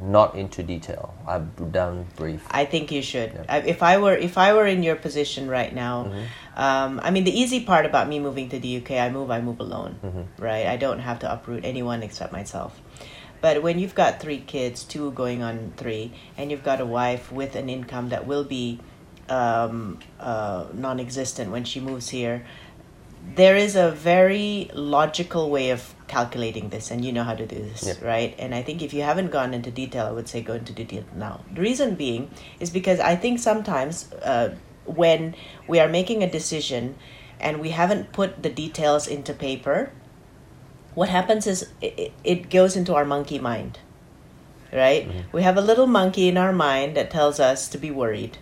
Not 0.00 0.34
into 0.34 0.62
detail. 0.62 1.12
I've 1.28 1.70
done 1.70 2.06
brief. 2.16 2.40
I 2.50 2.64
think 2.64 2.90
you 2.90 3.02
should. 3.02 3.44
I, 3.46 3.58
if 3.58 3.82
I 3.82 3.98
were 3.98 4.16
if 4.16 4.38
I 4.38 4.54
were 4.54 4.66
in 4.66 4.82
your 4.82 4.96
position 4.96 5.48
right 5.48 5.72
now, 5.74 6.10
um, 6.56 7.00
I 7.02 7.10
mean 7.10 7.24
the 7.24 7.38
easy 7.38 7.60
part 7.64 7.86
about 7.86 8.08
me 8.08 8.18
moving 8.20 8.48
to 8.50 8.58
the 8.58 8.76
UK, 8.78 8.92
I 8.92 9.10
move 9.10 9.30
I 9.30 9.40
move 9.40 9.60
alone, 9.60 10.28
right? 10.38 10.66
I 10.66 10.76
don't 10.76 11.00
have 11.00 11.18
to 11.20 11.32
uproot 11.32 11.64
anyone 11.64 12.02
except 12.02 12.32
myself. 12.32 12.80
But 13.40 13.62
when 13.62 13.78
you've 13.78 13.94
got 13.94 14.20
three 14.20 14.38
kids, 14.38 14.84
two 14.84 15.10
going 15.12 15.42
on 15.42 15.72
three, 15.76 16.12
and 16.36 16.50
you've 16.50 16.62
got 16.62 16.80
a 16.80 16.86
wife 16.86 17.32
with 17.32 17.56
an 17.56 17.68
income 17.68 18.10
that 18.10 18.26
will 18.26 18.44
be 18.44 18.78
um, 19.28 19.98
uh, 20.20 20.66
non-existent 20.72 21.50
when 21.50 21.64
she 21.64 21.80
moves 21.80 22.08
here, 22.10 22.44
there 23.34 23.56
is 23.56 23.74
a 23.76 23.90
very 23.90 24.70
logical 24.74 25.50
way 25.50 25.70
of 25.70 25.94
calculating 26.08 26.68
this 26.68 26.90
and 26.90 27.04
you 27.04 27.12
know 27.12 27.22
how 27.24 27.34
to 27.34 27.46
do 27.46 27.56
this 27.56 27.84
Yep. 27.86 28.02
right 28.02 28.34
and 28.38 28.52
i 28.54 28.62
think 28.62 28.82
if 28.82 28.92
you 28.92 29.02
haven't 29.02 29.30
gone 29.30 29.54
into 29.54 29.70
detail 29.70 30.06
i 30.06 30.10
would 30.10 30.28
say 30.28 30.42
go 30.42 30.54
into 30.54 30.72
detail 30.74 31.04
now 31.16 31.40
the 31.54 31.60
reason 31.62 31.94
being 31.94 32.30
is 32.60 32.68
because 32.68 32.98
i 33.00 33.14
think 33.16 33.38
sometimes 33.38 34.12
uh, 34.14 34.54
when 34.84 35.34
we 35.66 35.78
are 35.78 35.88
making 35.88 36.22
a 36.22 36.30
decision 36.30 36.96
and 37.40 37.60
we 37.60 37.70
haven't 37.70 38.12
put 38.12 38.42
the 38.42 38.50
details 38.50 39.06
into 39.06 39.32
paper 39.32 39.90
what 40.94 41.08
happens 41.08 41.46
is 41.46 41.70
it, 41.80 42.12
it- 42.22 42.50
goes 42.50 42.76
into 42.76 42.94
our 42.94 43.04
monkey 43.04 43.38
mind 43.38 43.78
right? 44.72 45.06
Mm-hmm. 45.06 45.36
We 45.36 45.42
have 45.42 45.58
a 45.58 45.60
little 45.60 45.86
monkey 45.86 46.28
in 46.28 46.38
our 46.38 46.52
mind 46.52 46.96
that 46.96 47.10
tells 47.10 47.38
us 47.38 47.68
to 47.68 47.78
be 47.78 47.90
worried 47.90 48.38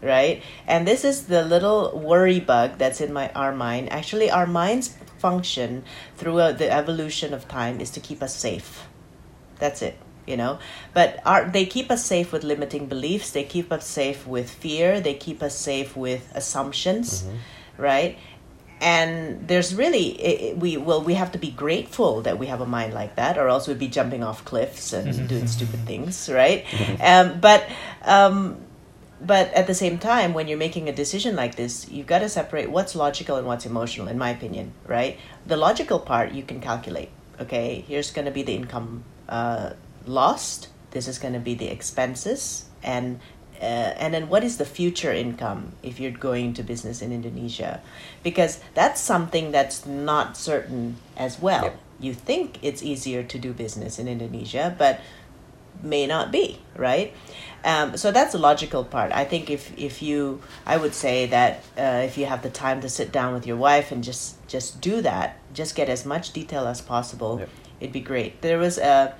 right? 0.00 0.42
And 0.66 0.86
this 0.86 1.04
is 1.04 1.26
the 1.26 1.42
little 1.44 1.98
worry 1.98 2.38
bug 2.38 2.78
that's 2.78 3.00
in 3.00 3.12
my 3.12 3.30
our 3.34 3.52
mind. 3.52 3.90
Actually 3.92 4.30
our 4.30 4.46
mind's 4.46 4.96
function 5.18 5.84
throughout 6.16 6.58
the 6.58 6.70
evolution 6.70 7.34
of 7.34 7.48
time 7.48 7.80
is 7.80 7.90
to 7.90 8.00
keep 8.00 8.22
us 8.22 8.34
safe. 8.34 8.86
That's 9.58 9.82
it 9.82 9.96
you 10.28 10.36
know? 10.36 10.58
But 10.94 11.20
our, 11.24 11.48
they 11.48 11.64
keep 11.66 11.90
us 11.90 12.04
safe 12.04 12.30
with 12.32 12.44
limiting 12.44 12.86
beliefs. 12.86 13.30
They 13.30 13.44
keep 13.44 13.72
us 13.72 13.86
safe 13.86 14.26
with 14.26 14.48
fear. 14.50 15.00
They 15.00 15.14
keep 15.14 15.42
us 15.42 15.56
safe 15.56 15.96
with 15.96 16.30
assumptions 16.34 17.24
right? 17.78 18.18
And 18.80 19.48
there's 19.48 19.74
really 19.74 20.06
i 20.22 20.32
i- 20.50 20.54
we 20.54 20.76
well 20.76 21.02
we 21.02 21.14
have 21.14 21.32
to 21.32 21.38
be 21.38 21.50
grateful 21.50 22.22
that 22.22 22.38
we 22.38 22.46
have 22.46 22.60
a 22.60 22.66
mind 22.66 22.94
like 22.94 23.16
that 23.16 23.36
or 23.36 23.48
else 23.48 23.66
we'd 23.66 23.78
be 23.78 23.88
jumping 23.88 24.22
off 24.22 24.44
cliffs 24.44 24.92
and 24.92 25.28
doing 25.28 25.46
stupid 25.48 25.80
things 25.90 26.28
right? 26.30 26.64
Um, 27.02 27.40
but 27.40 27.66
um, 28.04 28.36
but 29.20 29.52
at 29.52 29.66
the 29.66 29.74
same 29.74 29.98
time 29.98 30.32
when 30.32 30.46
you're 30.46 30.58
making 30.68 30.88
a 30.88 30.92
decision 30.92 31.34
like 31.34 31.56
this 31.56 31.90
you've 31.90 32.06
got 32.06 32.20
to 32.20 32.28
separate 32.28 32.70
what's 32.70 32.94
logical 32.94 33.34
and 33.36 33.46
what's 33.50 33.66
emotional 33.66 34.06
in 34.06 34.16
my 34.16 34.30
opinion 34.30 34.72
right? 34.86 35.18
The 35.46 35.56
logical 35.56 35.98
part 35.98 36.30
you 36.32 36.44
can 36.44 36.60
calculate 36.60 37.10
okay? 37.40 37.84
Here's 37.88 38.10
going 38.12 38.26
to 38.26 38.34
be 38.38 38.42
the 38.44 38.54
income 38.54 39.02
uh, 39.28 39.70
lost 40.08 40.68
this 40.90 41.06
is 41.06 41.18
going 41.18 41.34
to 41.34 41.40
be 41.40 41.54
the 41.54 41.68
expenses 41.68 42.64
and 42.82 43.20
uh, 43.60 43.90
and 43.98 44.14
then 44.14 44.28
what 44.28 44.44
is 44.44 44.56
the 44.56 44.64
future 44.64 45.12
income 45.12 45.72
if 45.82 45.98
you're 45.98 46.12
going 46.14 46.54
to 46.54 46.62
business 46.62 47.02
in 47.02 47.10
Indonesia? 47.12 47.82
Because 48.22 48.60
that's 48.74 49.00
something 49.00 49.50
that's 49.50 49.84
not 49.84 50.36
certain 50.36 50.94
as 51.16 51.40
well. 51.42 51.64
Yep. 51.64 51.78
you 51.98 52.14
think 52.14 52.62
it's 52.62 52.80
easier 52.82 53.24
to 53.26 53.36
do 53.42 53.52
business 53.52 53.98
in 53.98 54.06
Indonesia 54.06 54.70
but 54.78 55.00
may 55.82 56.06
not 56.06 56.30
be 56.30 56.58
right? 56.76 57.12
Um, 57.64 57.96
so 57.96 58.12
that's 58.12 58.32
the 58.32 58.38
logical 58.38 58.84
part. 58.84 59.10
I 59.10 59.24
think 59.26 59.50
if 59.50 59.74
if 59.76 60.00
you 60.02 60.40
i 60.64 60.76
would 60.78 60.94
say 60.94 61.26
that 61.26 61.62
uh, 61.76 62.06
if 62.06 62.14
you 62.16 62.26
have 62.26 62.42
the 62.46 62.50
time 62.50 62.80
to 62.82 62.88
sit 62.88 63.10
down 63.10 63.34
with 63.34 63.46
your 63.46 63.56
wife 63.58 63.90
and 63.90 64.02
just 64.06 64.38
just 64.46 64.80
do 64.80 65.02
that 65.02 65.38
just 65.52 65.74
get 65.74 65.88
as 65.90 66.06
much 66.06 66.30
detail 66.32 66.66
as 66.70 66.80
possible 66.80 67.38
Yep. 67.42 67.50
it'd 67.80 67.92
be 67.92 68.00
great. 68.00 68.42
There 68.46 68.58
was 68.58 68.78
a 68.78 69.14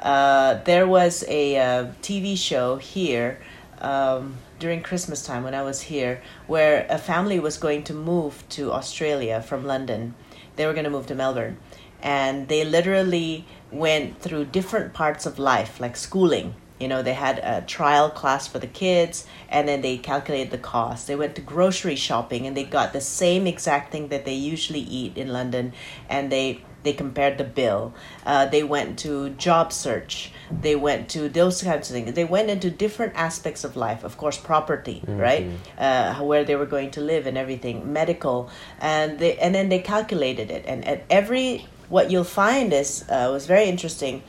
uh, 0.00 0.54
there 0.64 0.86
was 0.86 1.24
a 1.28 1.56
uh, 1.56 1.86
tv 2.02 2.36
show 2.36 2.76
here 2.76 3.38
um, 3.78 4.36
during 4.58 4.82
christmas 4.82 5.24
time 5.24 5.42
when 5.42 5.54
i 5.54 5.62
was 5.62 5.82
here 5.82 6.20
where 6.46 6.86
a 6.88 6.98
family 6.98 7.38
was 7.38 7.56
going 7.58 7.82
to 7.82 7.92
move 7.92 8.42
to 8.48 8.72
australia 8.72 9.40
from 9.40 9.64
london. 9.64 10.14
They 10.56 10.66
were 10.66 10.72
going 10.72 10.84
to 10.84 10.90
move 10.90 11.06
to 11.06 11.14
melbourne. 11.14 11.58
And 12.02 12.48
they 12.48 12.64
literally 12.64 13.46
went 13.70 14.20
through 14.20 14.46
different 14.46 14.92
parts 14.92 15.26
of 15.26 15.38
life 15.38 15.80
like 15.80 15.96
schooling. 15.96 16.54
You 16.80 16.88
know 16.88 17.02
they 17.02 17.14
had 17.14 17.38
a 17.38 17.62
trial 17.62 18.10
class 18.10 18.46
for 18.46 18.58
the 18.58 18.66
kids 18.66 19.26
and 19.48 19.66
then 19.66 19.80
they 19.80 19.96
calculated 19.96 20.50
the 20.50 20.58
cost. 20.58 21.06
They 21.06 21.16
went 21.16 21.34
to 21.36 21.40
grocery 21.40 21.96
shopping 21.96 22.46
and 22.46 22.54
they 22.54 22.64
got 22.64 22.92
the 22.92 23.00
same 23.00 23.46
exact 23.46 23.92
thing 23.92 24.08
that 24.08 24.26
they 24.26 24.34
usually 24.34 24.80
eat 24.80 25.16
in 25.16 25.28
london 25.32 25.72
and 26.08 26.30
they 26.30 26.60
they 26.86 26.92
compared 26.92 27.38
the 27.38 27.44
bill. 27.44 27.94
Uh, 28.24 28.46
they 28.46 28.62
went 28.62 28.98
to 29.00 29.30
job 29.30 29.72
search. 29.72 30.30
They 30.50 30.76
went 30.76 31.08
to 31.10 31.28
those 31.28 31.62
kinds 31.62 31.90
of 31.90 31.94
things. 31.94 32.12
They 32.12 32.24
went 32.24 32.50
into 32.50 32.70
different 32.70 33.14
aspects 33.16 33.64
of 33.64 33.76
life. 33.76 34.04
Of 34.04 34.16
course 34.16 34.36
property 34.36 35.02
right? 35.06 35.46
Uh, 35.78 36.14
where 36.22 36.44
they 36.44 36.56
were 36.56 36.66
going 36.66 36.90
to 36.92 37.00
live 37.00 37.26
and 37.26 37.36
everything. 37.36 37.92
Medical. 37.92 38.50
And 38.80 39.18
they 39.18 39.36
and 39.38 39.54
then 39.54 39.68
they 39.68 39.80
calculated 39.80 40.50
it. 40.50 40.64
And 40.66 40.84
at 40.86 41.04
every 41.10 41.66
what 41.88 42.10
you'll 42.10 42.24
find 42.24 42.72
is 42.72 43.04
uh, 43.08 43.28
was 43.32 43.46
very 43.46 43.66
interesting. 43.66 44.22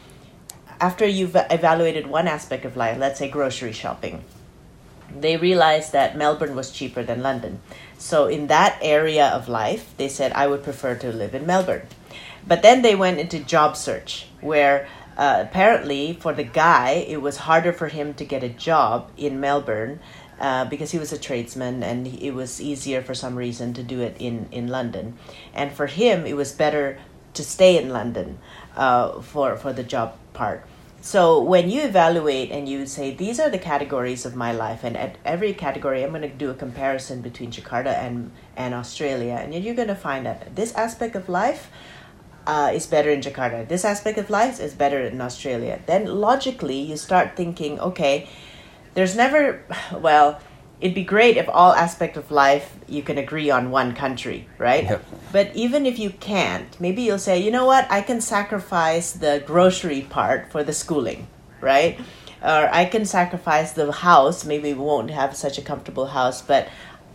After 0.80 1.08
you've 1.08 1.36
evaluated 1.36 2.06
one 2.08 2.28
aspect 2.28 2.64
of 2.66 2.78
life 2.78 2.98
let's 3.00 3.18
say 3.18 3.30
grocery 3.30 3.74
shopping 3.74 4.24
they 5.22 5.38
realized 5.38 5.94
that 5.94 6.18
Melbourne 6.18 6.56
was 6.56 6.72
cheaper 6.72 7.04
than 7.04 7.24
London. 7.24 7.62
So 7.98 8.28
in 8.28 8.48
that 8.48 8.78
area 8.82 9.28
of 9.28 9.50
life, 9.50 9.94
they 9.98 10.10
said 10.10 10.32
I 10.34 10.48
would 10.48 10.64
prefer 10.64 10.96
to 10.96 11.12
live 11.12 11.34
in 11.34 11.46
Melbourne. 11.46 11.88
But 12.48 12.62
then 12.62 12.82
they 12.82 12.96
went 12.96 13.20
into 13.20 13.40
job 13.40 13.76
search 13.76 14.28
where 14.42 14.88
uh, 15.18 15.44
apparently 15.48 16.14
for 16.14 16.34
the 16.34 16.44
guy 16.44 16.92
it 17.08 17.22
was 17.22 17.38
harder 17.38 17.74
for 17.74 17.88
him 17.88 18.14
to 18.16 18.26
get 18.26 18.44
a 18.44 18.50
job 18.50 19.12
in 19.18 19.40
Melbourne 19.40 20.00
uh, 20.40 20.66
because 20.66 20.92
he 20.92 21.00
was 21.00 21.12
a 21.12 21.18
tradesman 21.18 21.84
and 21.84 22.08
it 22.08 22.32
was 22.32 22.62
easier 22.62 23.02
for 23.02 23.16
some 23.16 23.36
reason 23.36 23.74
to 23.74 23.84
do 23.84 24.02
it 24.02 24.16
in, 24.20 24.48
in 24.52 24.68
London. 24.68 25.18
And 25.54 25.72
for 25.72 25.88
him 25.88 26.26
it 26.26 26.38
was 26.38 26.52
better 26.52 27.00
to 27.34 27.44
stay 27.44 27.78
in 27.78 27.90
London 27.90 28.38
uh, 28.76 29.22
for, 29.22 29.58
for 29.58 29.74
the 29.74 29.84
job 29.84 30.16
part. 30.34 30.66
So 31.02 31.42
when 31.42 31.70
you 31.70 31.84
evaluate 31.84 32.52
and 32.52 32.68
you 32.68 32.86
say 32.86 33.14
these 33.14 33.40
are 33.40 33.50
the 33.50 33.60
categories 33.60 34.26
of 34.26 34.36
my 34.36 34.52
life, 34.52 34.84
and 34.84 34.98
at 34.98 35.18
every 35.24 35.54
category, 35.54 36.04
I'm 36.04 36.10
going 36.10 36.24
to 36.24 36.28
do 36.28 36.50
a 36.50 36.56
comparison 36.56 37.22
between 37.22 37.52
Jakarta 37.52 37.94
and 37.94 38.32
and 38.58 38.74
Australia, 38.74 39.40
and 39.42 39.54
you're 39.54 39.76
going 39.76 39.88
to 39.88 39.96
find 39.96 40.26
that 40.26 40.56
this 40.56 40.74
aspect 40.74 41.16
of 41.16 41.30
life 41.30 41.70
uh, 42.48 42.72
is 42.74 42.88
better 42.88 43.12
in 43.12 43.20
Jakarta. 43.22 43.68
This 43.68 43.84
aspect 43.84 44.18
of 44.18 44.30
life 44.30 44.60
is 44.60 44.74
better 44.74 45.02
in 45.02 45.20
Australia. 45.20 45.82
Then 45.86 46.06
logically, 46.06 46.80
you 46.80 46.96
start 46.96 47.36
thinking, 47.36 47.80
okay, 47.80 48.28
there's 48.96 49.16
never 49.16 49.62
well. 49.94 50.40
It'd 50.80 50.94
be 50.94 51.04
great 51.04 51.38
if 51.38 51.50
all 51.50 51.74
aspect 51.74 52.18
of 52.18 52.30
life 52.30 52.78
you 52.88 53.02
can 53.02 53.18
agree 53.18 53.50
on 53.50 53.72
one 53.72 53.96
country, 53.96 54.48
right? 54.60 54.84
Yep. 54.84 55.06
But 55.32 55.56
even 55.56 55.88
if 55.88 55.98
you 55.98 56.12
can't, 56.12 56.80
maybe 56.80 57.02
you'll 57.02 57.18
say, 57.18 57.42
you 57.42 57.50
know 57.50 57.66
what, 57.66 57.88
I 57.90 58.02
can 58.02 58.22
sacrifice 58.22 59.12
the 59.12 59.44
grocery 59.44 60.02
part 60.04 60.52
for 60.52 60.64
the 60.64 60.74
schooling, 60.74 61.28
right? 61.62 62.00
Or 62.44 62.70
I 62.72 62.86
can 62.86 63.06
sacrifice 63.06 63.72
the 63.72 63.92
house. 63.92 64.46
Maybe 64.46 64.72
we 64.72 64.80
won't 64.80 65.10
have 65.10 65.36
such 65.36 65.58
a 65.58 65.64
comfortable 65.64 66.06
house, 66.06 66.44
but 66.44 66.70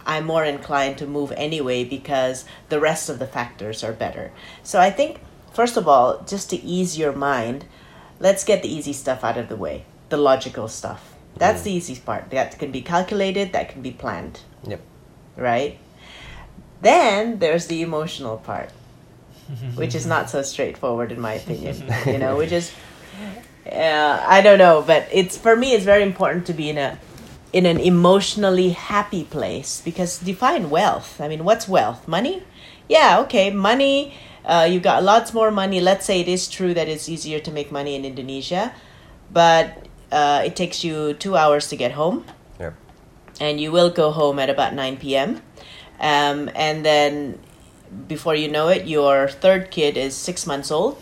I'm 0.06 0.26
more 0.26 0.44
inclined 0.44 0.98
to 0.98 1.06
move 1.06 1.32
anyway 1.36 1.84
because 1.84 2.44
the 2.68 2.80
rest 2.80 3.08
of 3.08 3.18
the 3.18 3.26
factors 3.26 3.82
are 3.84 3.92
better. 3.92 4.32
So 4.62 4.80
I 4.80 4.90
think, 4.90 5.20
first 5.52 5.76
of 5.76 5.86
all, 5.88 6.22
just 6.26 6.50
to 6.50 6.56
ease 6.62 6.98
your 6.98 7.12
mind, 7.12 7.64
let's 8.20 8.44
get 8.44 8.62
the 8.62 8.72
easy 8.72 8.92
stuff 8.92 9.22
out 9.24 9.36
of 9.38 9.48
the 9.48 9.56
way, 9.56 9.84
the 10.08 10.16
logical 10.16 10.68
stuff. 10.68 11.14
That's 11.36 11.62
the 11.62 11.72
easy 11.72 11.96
part. 11.96 12.30
That 12.30 12.58
can 12.58 12.70
be 12.70 12.82
calculated, 12.82 13.52
that 13.52 13.68
can 13.70 13.82
be 13.82 13.90
planned 13.90 14.40
Yep. 14.66 14.80
right? 15.36 15.78
Then 16.82 17.38
there's 17.38 17.66
the 17.66 17.82
emotional 17.82 18.36
part, 18.38 18.70
which 19.74 19.94
is 19.94 20.06
not 20.06 20.28
so 20.30 20.42
straightforward 20.42 21.12
in 21.12 21.20
my 21.20 21.34
opinion. 21.34 21.76
you 22.06 22.18
know, 22.18 22.36
which 22.36 22.52
is 22.52 22.72
uh, 23.70 24.24
I 24.26 24.40
don't 24.40 24.58
know, 24.58 24.82
but 24.82 25.08
it's 25.12 25.38
for 25.38 25.54
me. 25.56 25.72
It's 25.72 25.84
very 25.84 26.02
important 26.02 26.46
to 26.46 26.52
be 26.52 26.68
in 26.68 26.78
a 26.78 26.98
in 27.52 27.66
an 27.66 27.78
emotionally 27.78 28.70
happy 28.70 29.24
place 29.24 29.82
because 29.84 30.18
define 30.18 30.70
wealth. 30.70 31.20
I 31.20 31.28
mean, 31.28 31.44
what's 31.44 31.68
wealth? 31.68 32.08
Money? 32.08 32.42
Yeah, 32.88 33.20
okay, 33.20 33.50
money. 33.50 34.14
Uh, 34.44 34.66
you 34.68 34.80
got 34.80 35.02
lots 35.02 35.32
more 35.32 35.50
money. 35.50 35.80
Let's 35.80 36.04
say 36.06 36.20
it 36.20 36.28
is 36.28 36.48
true 36.48 36.74
that 36.74 36.88
it's 36.88 37.08
easier 37.08 37.38
to 37.40 37.50
make 37.52 37.70
money 37.70 37.94
in 37.94 38.04
Indonesia, 38.04 38.74
but 39.30 39.86
uh, 40.10 40.42
it 40.44 40.56
takes 40.56 40.82
you 40.82 41.14
two 41.14 41.36
hours 41.36 41.68
to 41.68 41.76
get 41.76 41.92
home, 41.92 42.24
Yep. 42.58 42.74
and 43.40 43.60
you 43.60 43.70
will 43.70 43.90
go 43.90 44.10
home 44.10 44.38
at 44.38 44.50
about 44.50 44.74
nine 44.74 44.96
p.m. 44.96 45.40
Um, 46.00 46.50
and 46.56 46.84
then 46.84 47.38
before 48.08 48.34
you 48.34 48.48
know 48.48 48.68
it, 48.68 48.86
your 48.86 49.28
third 49.28 49.70
kid 49.70 49.96
is 49.96 50.16
six 50.16 50.46
months 50.46 50.70
old. 50.70 50.98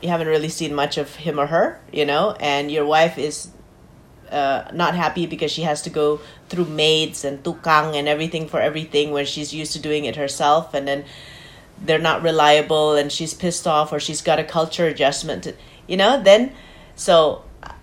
You 0.00 0.08
haven't 0.08 0.28
really 0.28 0.48
seen 0.48 0.72
much 0.74 0.96
of 0.96 1.16
him 1.16 1.38
or 1.40 1.46
her, 1.48 1.80
you 1.92 2.06
know, 2.06 2.36
and 2.40 2.70
your 2.70 2.86
wife 2.86 3.18
is 3.18 3.48
uh, 4.30 4.70
not 4.72 4.94
happy 4.94 5.26
because 5.26 5.50
she 5.50 5.62
has 5.62 5.82
to 5.82 5.90
go 5.90 6.20
through 6.48 6.66
maids 6.66 7.24
and 7.24 7.42
tukang 7.42 7.94
and 7.94 8.08
everything 8.08 8.48
for 8.48 8.60
everything 8.60 9.10
when 9.10 9.26
she's 9.26 9.52
used 9.52 9.72
to 9.72 9.78
doing 9.80 10.04
it 10.04 10.16
herself, 10.16 10.74
and 10.74 10.86
then 10.86 11.04
they're 11.82 11.98
not 11.98 12.22
reliable 12.22 12.94
and 12.94 13.10
she's 13.10 13.32
pissed 13.32 13.66
off 13.66 13.92
or 13.92 13.98
she's 13.98 14.20
got 14.20 14.38
a 14.38 14.44
culture 14.44 14.86
adjustment, 14.86 15.44
to, 15.44 15.54
you 15.86 15.96
know. 15.96 16.22
Then, 16.22 16.52
so 16.94 17.42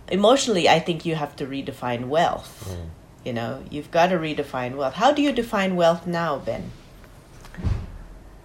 emotionally, 0.09 0.69
I 0.69 0.79
think 0.79 1.05
you 1.05 1.15
have 1.15 1.35
to 1.37 1.45
redefine 1.45 2.07
wealth. 2.07 2.77
You 3.25 3.33
know, 3.33 3.63
you've 3.69 3.91
got 3.91 4.07
to 4.07 4.17
redefine 4.17 4.75
wealth. 4.75 4.93
How 4.93 5.11
do 5.11 5.21
you 5.21 5.31
define 5.31 5.75
wealth 5.75 6.07
now, 6.07 6.37
Ben? 6.37 6.71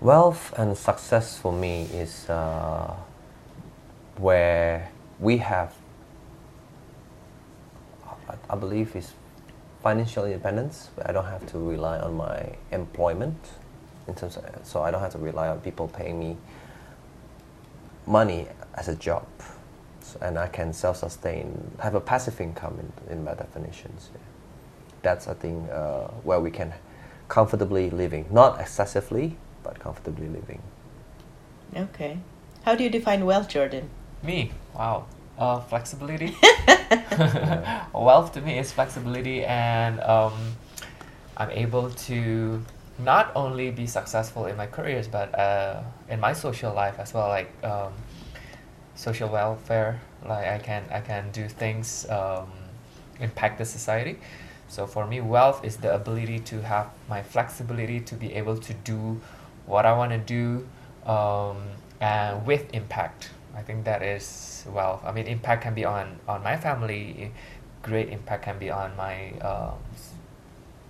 Wealth 0.00 0.52
and 0.56 0.76
success 0.76 1.38
for 1.38 1.52
me 1.52 1.82
is 1.92 2.28
uh, 2.28 2.92
where 4.16 4.90
we 5.20 5.36
have, 5.36 5.72
I, 8.52 8.54
I 8.54 8.58
believe, 8.58 8.94
is 8.94 9.12
financial 9.82 10.24
independence. 10.24 10.90
I 11.04 11.12
don't 11.12 11.24
have 11.24 11.46
to 11.52 11.58
rely 11.58 11.98
on 11.98 12.14
my 12.14 12.56
employment, 12.70 13.36
in 14.06 14.14
terms 14.14 14.36
of, 14.36 14.44
so 14.62 14.82
I 14.82 14.90
don't 14.90 15.00
have 15.00 15.12
to 15.12 15.18
rely 15.18 15.48
on 15.48 15.60
people 15.60 15.88
paying 15.88 16.18
me 16.18 16.36
money 18.06 18.46
as 18.74 18.88
a 18.88 18.94
job, 18.94 19.26
so, 20.00 20.18
and 20.22 20.38
I 20.38 20.48
can 20.48 20.72
self-sustain, 20.72 21.72
have 21.80 21.94
a 21.94 22.00
passive 22.00 22.40
income 22.40 22.78
in, 22.78 23.12
in 23.12 23.24
my 23.24 23.34
definitions. 23.34 24.10
yeah. 24.12 24.20
That's 25.02 25.26
I 25.28 25.34
think 25.34 25.70
uh, 25.70 26.08
where 26.22 26.40
we 26.40 26.50
can 26.50 26.72
comfortably 27.28 27.90
living, 27.90 28.26
not 28.30 28.60
excessively, 28.60 29.36
but 29.64 29.78
comfortably 29.80 30.28
living. 30.28 30.62
Okay. 31.74 32.18
How 32.64 32.74
do 32.74 32.84
you 32.84 32.90
define 32.90 33.24
wealth, 33.24 33.48
Jordan? 33.48 33.88
Me, 34.22 34.52
wow. 34.74 35.06
Uh, 35.38 35.58
flexibility. 35.60 36.36
Wealth 37.94 38.32
to 38.34 38.40
me 38.40 38.58
is 38.58 38.72
flexibility, 38.72 39.44
and 39.44 40.00
um, 40.00 40.32
I'm 41.36 41.50
able 41.50 41.90
to 41.90 42.62
not 42.98 43.32
only 43.34 43.70
be 43.70 43.86
successful 43.86 44.46
in 44.46 44.56
my 44.56 44.66
careers, 44.66 45.08
but 45.08 45.34
uh, 45.38 45.82
in 46.08 46.20
my 46.20 46.32
social 46.32 46.74
life 46.74 46.98
as 46.98 47.14
well, 47.14 47.28
like 47.28 47.50
um, 47.64 47.92
social 48.94 49.28
welfare. 49.28 50.00
Like 50.24 50.46
I 50.46 50.58
can 50.58 50.84
I 50.90 51.00
can 51.00 51.30
do 51.32 51.48
things 51.48 52.06
um, 52.10 52.50
impact 53.20 53.58
the 53.58 53.64
society. 53.64 54.18
So 54.68 54.86
for 54.86 55.06
me, 55.06 55.20
wealth 55.20 55.64
is 55.64 55.76
the 55.76 55.94
ability 55.94 56.38
to 56.40 56.62
have 56.62 56.88
my 57.08 57.22
flexibility 57.22 58.00
to 58.00 58.14
be 58.14 58.34
able 58.34 58.56
to 58.56 58.74
do 58.84 59.20
what 59.66 59.84
I 59.86 59.96
want 59.96 60.12
to 60.12 60.18
do 60.18 60.66
um, 61.10 61.58
and 62.00 62.46
with 62.46 62.72
impact. 62.74 63.30
I 63.54 63.62
think 63.62 63.84
that 63.84 64.02
is 64.02 64.64
wealth. 64.68 65.02
I 65.04 65.12
mean, 65.12 65.26
impact 65.26 65.62
can 65.62 65.74
be 65.74 65.84
on 65.84 66.20
on 66.26 66.42
my 66.42 66.56
family. 66.56 67.32
Great 67.82 68.08
impact 68.08 68.44
can 68.44 68.58
be 68.58 68.70
on 68.70 68.96
my 68.96 69.32
um, 69.40 69.78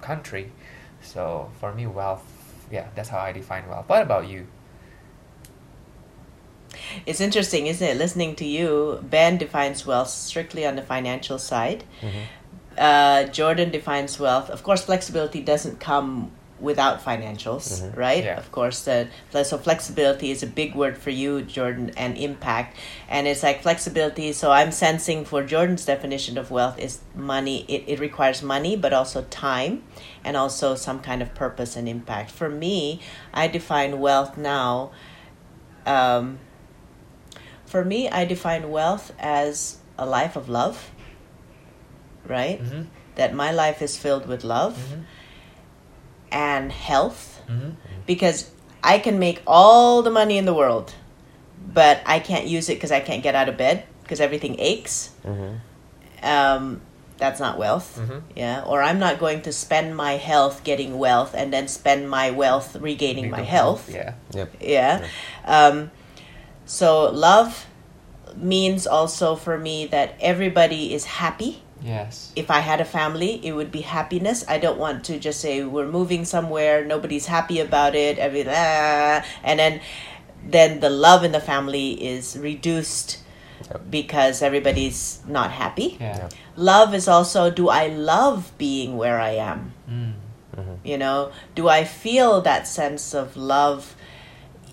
country. 0.01 0.53
So 1.01 1.51
for 1.59 1.75
me, 1.75 1.87
wealth, 1.87 2.25
yeah, 2.71 2.89
that's 2.95 3.09
how 3.09 3.19
I 3.19 3.33
define 3.33 3.69
wealth. 3.69 3.89
What 3.89 4.03
about 4.03 4.29
you? 4.29 4.47
It's 7.07 7.21
interesting, 7.21 7.67
isn't 7.67 7.87
it? 7.87 7.97
Listening 7.97 8.35
to 8.37 8.45
you, 8.45 9.01
Ben 9.03 9.39
defines 9.39 9.87
wealth 9.87 10.09
strictly 10.09 10.67
on 10.67 10.77
the 10.77 10.83
financial 10.83 11.39
side. 11.39 11.85
Uh, 12.79 13.25
Jordan 13.25 13.71
defines 13.71 14.19
wealth. 14.19 14.49
Of 14.51 14.63
course, 14.63 14.85
flexibility 14.85 15.41
doesn't 15.43 15.81
come 15.81 16.33
without 16.63 17.05
financials, 17.05 17.95
right? 17.97 18.23
Yeah. 18.25 18.39
Of 18.39 18.53
course, 18.53 18.85
the 18.85 19.09
so 19.45 19.59
flexibility 19.59 20.31
is 20.31 20.43
a 20.45 20.47
big 20.47 20.77
word 20.77 20.97
for 20.97 21.11
you, 21.11 21.43
Jordan, 21.43 21.91
and 21.97 22.17
impact. 22.17 22.77
And 23.09 23.27
it's 23.27 23.43
like 23.43 23.63
flexibility. 23.63 24.33
So 24.33 24.53
I'm 24.53 24.71
sensing 24.71 25.25
for 25.25 25.43
Jordan's 25.43 25.85
definition 25.85 26.39
of 26.39 26.51
wealth 26.53 26.79
is 26.79 27.01
money. 27.17 27.65
It, 27.69 27.83
it 27.89 27.99
requires 27.99 28.43
money, 28.43 28.77
but 28.77 28.93
also 28.93 29.23
time, 29.25 29.83
and 30.25 30.37
also 30.37 30.77
some 30.77 31.01
kind 31.01 31.21
of 31.21 31.35
purpose 31.35 31.75
and 31.75 31.89
impact. 31.89 32.31
For 32.31 32.49
me, 32.49 33.01
I 33.35 33.49
define 33.49 33.99
wealth 33.99 34.39
now. 34.39 34.93
Um, 35.85 36.39
for 37.67 37.85
me, 37.85 38.09
I 38.09 38.25
define 38.25 38.71
wealth 38.71 39.13
as 39.19 39.79
a 39.99 40.07
life 40.07 40.37
of 40.37 40.49
love, 40.49 40.91
right? 42.27 42.63
Mm-hmm. 42.63 42.83
That 43.17 43.35
my 43.35 43.51
life 43.51 43.83
is 43.83 43.97
filled 43.97 44.27
with 44.27 44.45
love 44.45 44.77
Mhm. 44.79 45.05
And 46.33 46.73
health 46.73 47.29
Mm-hmm. 47.49 47.71
because 48.07 48.51
I 48.83 48.99
can 48.99 49.19
make 49.19 49.43
all 49.47 50.03
the 50.03 50.11
money 50.11 50.39
in 50.39 50.45
the 50.47 50.55
world, 50.55 50.95
but 51.75 52.01
I 52.07 52.19
can't 52.19 52.47
use 52.47 52.69
it 52.69 52.75
because 52.75 52.91
I 52.93 53.01
can't 53.01 53.23
get 53.23 53.35
out 53.35 53.49
of 53.49 53.57
bed 53.57 53.85
because 54.03 54.21
everything 54.21 54.57
aches. 54.59 55.11
Um, 56.23 56.81
that's 57.19 57.39
not 57.41 57.59
wealth. 57.59 57.99
Mhm. 58.01 58.23
Yeah. 58.35 58.63
Or 58.65 58.83
I'm 58.83 58.99
not 58.99 59.19
going 59.19 59.43
to 59.43 59.53
spend 59.53 59.97
my 59.97 60.13
health 60.17 60.65
getting 60.65 60.99
wealth 60.99 61.35
and 61.35 61.53
then 61.53 61.69
spend 61.69 62.09
my 62.11 62.31
wealth 62.31 62.77
regaining 62.77 63.31
my 63.31 63.43
health. 63.43 63.91
Yeah. 63.93 64.15
Yep. 64.33 64.57
Yeah. 64.61 65.07
Um, 65.45 65.91
so 66.67 67.11
love 67.11 67.67
means 68.37 68.87
also 68.87 69.37
for 69.37 69.59
me 69.59 69.87
that 69.87 70.15
everybody 70.21 70.95
is 70.95 71.05
happy. 71.05 71.62
Yes. 71.85 72.33
If 72.37 72.51
I 72.51 72.61
had 72.61 72.81
a 72.81 72.85
family, 72.85 73.45
it 73.45 73.53
would 73.53 73.73
be 73.73 73.81
happiness. 73.81 74.45
I 74.49 74.59
don't 74.59 74.79
want 74.79 75.05
to 75.05 75.19
just 75.19 75.41
say 75.41 75.65
we're 75.65 75.91
moving 75.91 76.25
somewhere, 76.25 76.85
nobody's 76.85 77.27
happy 77.27 77.61
about 77.61 77.95
it, 77.95 78.19
every 78.19 78.45
ah, 78.49 79.25
and 79.43 79.59
then 79.59 79.81
then 80.45 80.81
the 80.81 80.91
love 80.91 81.23
in 81.25 81.33
the 81.33 81.41
family 81.41 81.93
is 82.03 82.37
reduced 82.39 83.19
because 83.91 84.43
everybody's 84.43 85.21
not 85.27 85.51
happy. 85.51 85.97
Yeah. 86.01 86.29
Love 86.57 86.95
is 86.95 87.09
also 87.09 87.51
do 87.51 87.69
I 87.69 87.89
love 87.89 88.53
being 88.59 88.97
where 88.97 89.21
I 89.21 89.31
am? 89.31 89.73
Mm. 89.89 90.15
you 90.85 90.99
know 90.99 91.33
do 91.55 91.69
i 91.69 91.85
feel 91.85 92.41
that 92.41 92.67
sense 92.67 93.15
of 93.15 93.37
love 93.37 93.97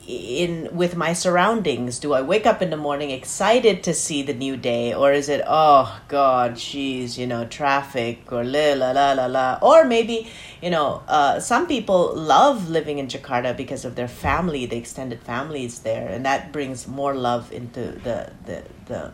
in 0.10 0.76
with 0.76 0.96
my 0.96 1.14
surroundings 1.14 2.00
do 2.00 2.14
i 2.14 2.22
wake 2.22 2.48
up 2.48 2.64
in 2.64 2.72
the 2.72 2.78
morning 2.78 3.12
excited 3.12 3.84
to 3.84 3.94
see 3.94 4.24
the 4.24 4.34
new 4.34 4.58
day 4.58 4.92
or 4.92 5.14
is 5.14 5.30
it 5.30 5.42
oh 5.46 6.02
god 6.08 6.54
jeez 6.54 7.18
you 7.18 7.28
know 7.28 7.46
traffic 7.46 8.32
or 8.32 8.44
la 8.44 8.74
la 8.74 8.90
la 8.92 9.12
la 9.12 9.28
la 9.28 9.60
or 9.62 9.86
maybe 9.86 10.28
you 10.64 10.70
know 10.70 11.04
uh, 11.08 11.40
some 11.40 11.68
people 11.68 12.16
love 12.16 12.70
living 12.70 12.98
in 12.98 13.08
jakarta 13.08 13.56
because 13.56 13.86
of 13.86 13.96
their 13.96 14.08
family 14.08 14.66
the 14.66 14.78
extended 14.78 15.22
families 15.22 15.80
there 15.80 16.08
and 16.08 16.26
that 16.26 16.52
brings 16.52 16.88
more 16.88 17.14
love 17.14 17.52
into 17.52 17.92
the 18.08 18.32
the 18.46 18.64
the 18.86 19.12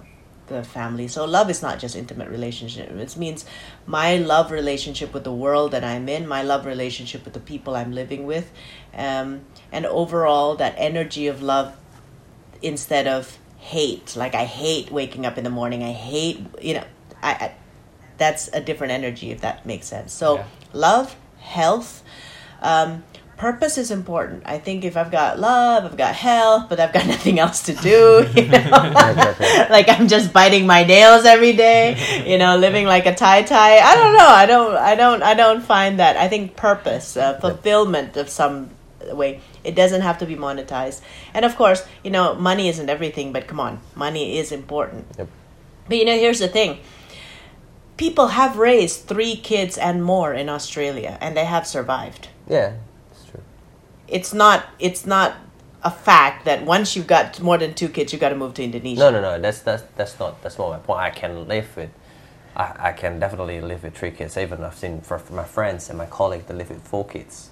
the 0.48 0.64
family. 0.64 1.08
So 1.08 1.26
love 1.26 1.50
is 1.50 1.62
not 1.62 1.80
just 1.80 1.96
intimate 1.96 2.30
relationship. 2.30 2.90
It 2.92 3.18
means 3.18 3.46
my 3.86 4.18
love 4.18 4.52
relationship 4.52 5.14
with 5.14 5.24
the 5.24 5.34
world 5.34 5.72
that 5.72 5.84
I'm 5.84 6.08
in, 6.08 6.28
my 6.28 6.44
love 6.44 6.66
relationship 6.66 7.26
with 7.26 7.34
the 7.34 7.40
people 7.40 7.76
I'm 7.76 7.92
living 7.92 8.26
with, 8.26 8.52
um, 8.94 9.42
and 9.76 9.86
overall 9.86 10.56
that 10.56 10.74
energy 10.78 11.28
of 11.28 11.42
love 11.44 11.76
instead 12.62 13.08
of 13.08 13.38
hate. 13.60 14.16
Like 14.16 14.34
I 14.36 14.46
hate 14.46 14.92
waking 14.92 15.26
up 15.26 15.38
in 15.38 15.44
the 15.44 15.50
morning. 15.60 15.84
I 15.84 15.92
hate 15.92 16.40
you 16.62 16.76
know. 16.76 16.84
I, 17.22 17.32
I 17.32 17.48
that's 18.18 18.48
a 18.54 18.62
different 18.62 18.94
energy 18.94 19.32
if 19.32 19.42
that 19.42 19.66
makes 19.66 19.88
sense. 19.88 20.14
So 20.14 20.36
Yeah. 20.38 20.46
love, 20.74 21.16
health. 21.40 22.04
Um, 22.62 23.04
purpose 23.38 23.78
is 23.78 23.92
important. 23.92 24.44
I 24.46 24.58
think 24.60 24.86
if 24.86 24.96
I've 24.96 25.12
got 25.12 25.38
love, 25.40 25.84
I've 25.84 25.98
got 25.98 26.16
health, 26.16 26.70
but 26.70 26.80
I've 26.80 26.94
got 26.94 27.06
nothing 27.16 27.38
else 27.38 27.64
to 27.64 27.74
do, 27.74 28.26
you 28.36 28.48
know, 28.56 28.70
like 29.76 29.90
I'm 29.90 30.08
just 30.08 30.32
biting 30.32 30.66
my 30.66 30.86
nails 30.86 31.26
every 31.26 31.52
day, 31.54 31.98
you 32.26 32.38
know, 32.38 32.56
living 32.58 32.86
like 32.88 33.06
a 33.06 33.14
tie 33.14 33.44
tie. 33.44 33.80
I 33.80 33.96
don't 34.00 34.14
know. 34.14 34.28
I 34.42 34.46
don't. 34.46 34.76
I 34.92 34.96
don't. 34.96 35.22
I 35.24 35.34
don't 35.34 35.62
find 35.62 36.00
that. 36.00 36.16
I 36.16 36.28
think 36.30 36.56
purpose, 36.56 37.18
uh, 37.18 37.38
fulfillment 37.42 38.16
of 38.16 38.30
some 38.30 38.70
way. 39.14 39.42
It 39.64 39.76
doesn't 39.76 40.02
have 40.02 40.18
to 40.20 40.26
be 40.26 40.36
monetized. 40.36 41.02
And 41.34 41.46
of 41.46 41.56
course, 41.56 41.86
you 42.04 42.12
know, 42.12 42.34
money 42.34 42.70
isn't 42.70 42.90
everything. 42.90 43.34
But 43.34 43.48
come 43.48 43.60
on, 43.60 43.80
money 43.96 44.38
is 44.38 44.52
important. 44.52 45.06
Yep. 45.18 45.28
But 45.88 45.98
you 45.98 46.06
know, 46.06 46.18
here's 46.18 46.40
the 46.40 46.48
thing. 46.48 46.80
People 47.98 48.28
have 48.30 48.58
raised 48.58 49.06
three 49.08 49.36
kids 49.36 49.78
and 49.78 50.04
more 50.04 50.34
in 50.34 50.50
Australia, 50.50 51.18
and 51.22 51.38
they 51.38 51.46
have 51.46 51.66
survived 51.66 52.28
Yeah, 52.50 52.74
it's 53.12 53.24
true. 53.30 53.42
it's 54.08 54.34
not 54.34 54.66
it's 54.80 55.06
not 55.06 55.36
a 55.82 55.92
fact 55.92 56.44
that 56.46 56.66
once 56.66 56.96
you've 56.96 57.08
got 57.08 57.40
more 57.40 57.58
than 57.58 57.74
two 57.74 57.88
kids, 57.88 58.12
you 58.12 58.20
got 58.20 58.30
to 58.30 58.36
move 58.36 58.54
to 58.56 58.64
Indonesia. 58.64 59.00
No, 59.00 59.12
no, 59.12 59.22
no. 59.22 59.40
That's 59.40 59.60
that's 59.62 59.84
that's 59.96 60.20
not 60.20 60.42
that's 60.42 60.58
not 60.58 60.72
my 60.72 60.80
point. 60.80 61.00
I 61.00 61.12
can 61.12 61.48
live 61.48 61.70
with, 61.78 61.92
I, 62.58 62.90
I 62.90 62.92
can 62.92 63.20
definitely 63.20 63.62
live 63.62 63.84
with 63.84 63.96
three 63.96 64.12
kids. 64.12 64.36
Even 64.36 64.64
I've 64.64 64.76
seen 64.76 65.00
for 65.00 65.22
my 65.32 65.46
friends 65.46 65.88
and 65.90 65.98
my 65.98 66.08
colleagues 66.08 66.46
that 66.48 66.58
live 66.58 66.72
with 66.72 66.82
four 66.86 67.06
kids. 67.06 67.52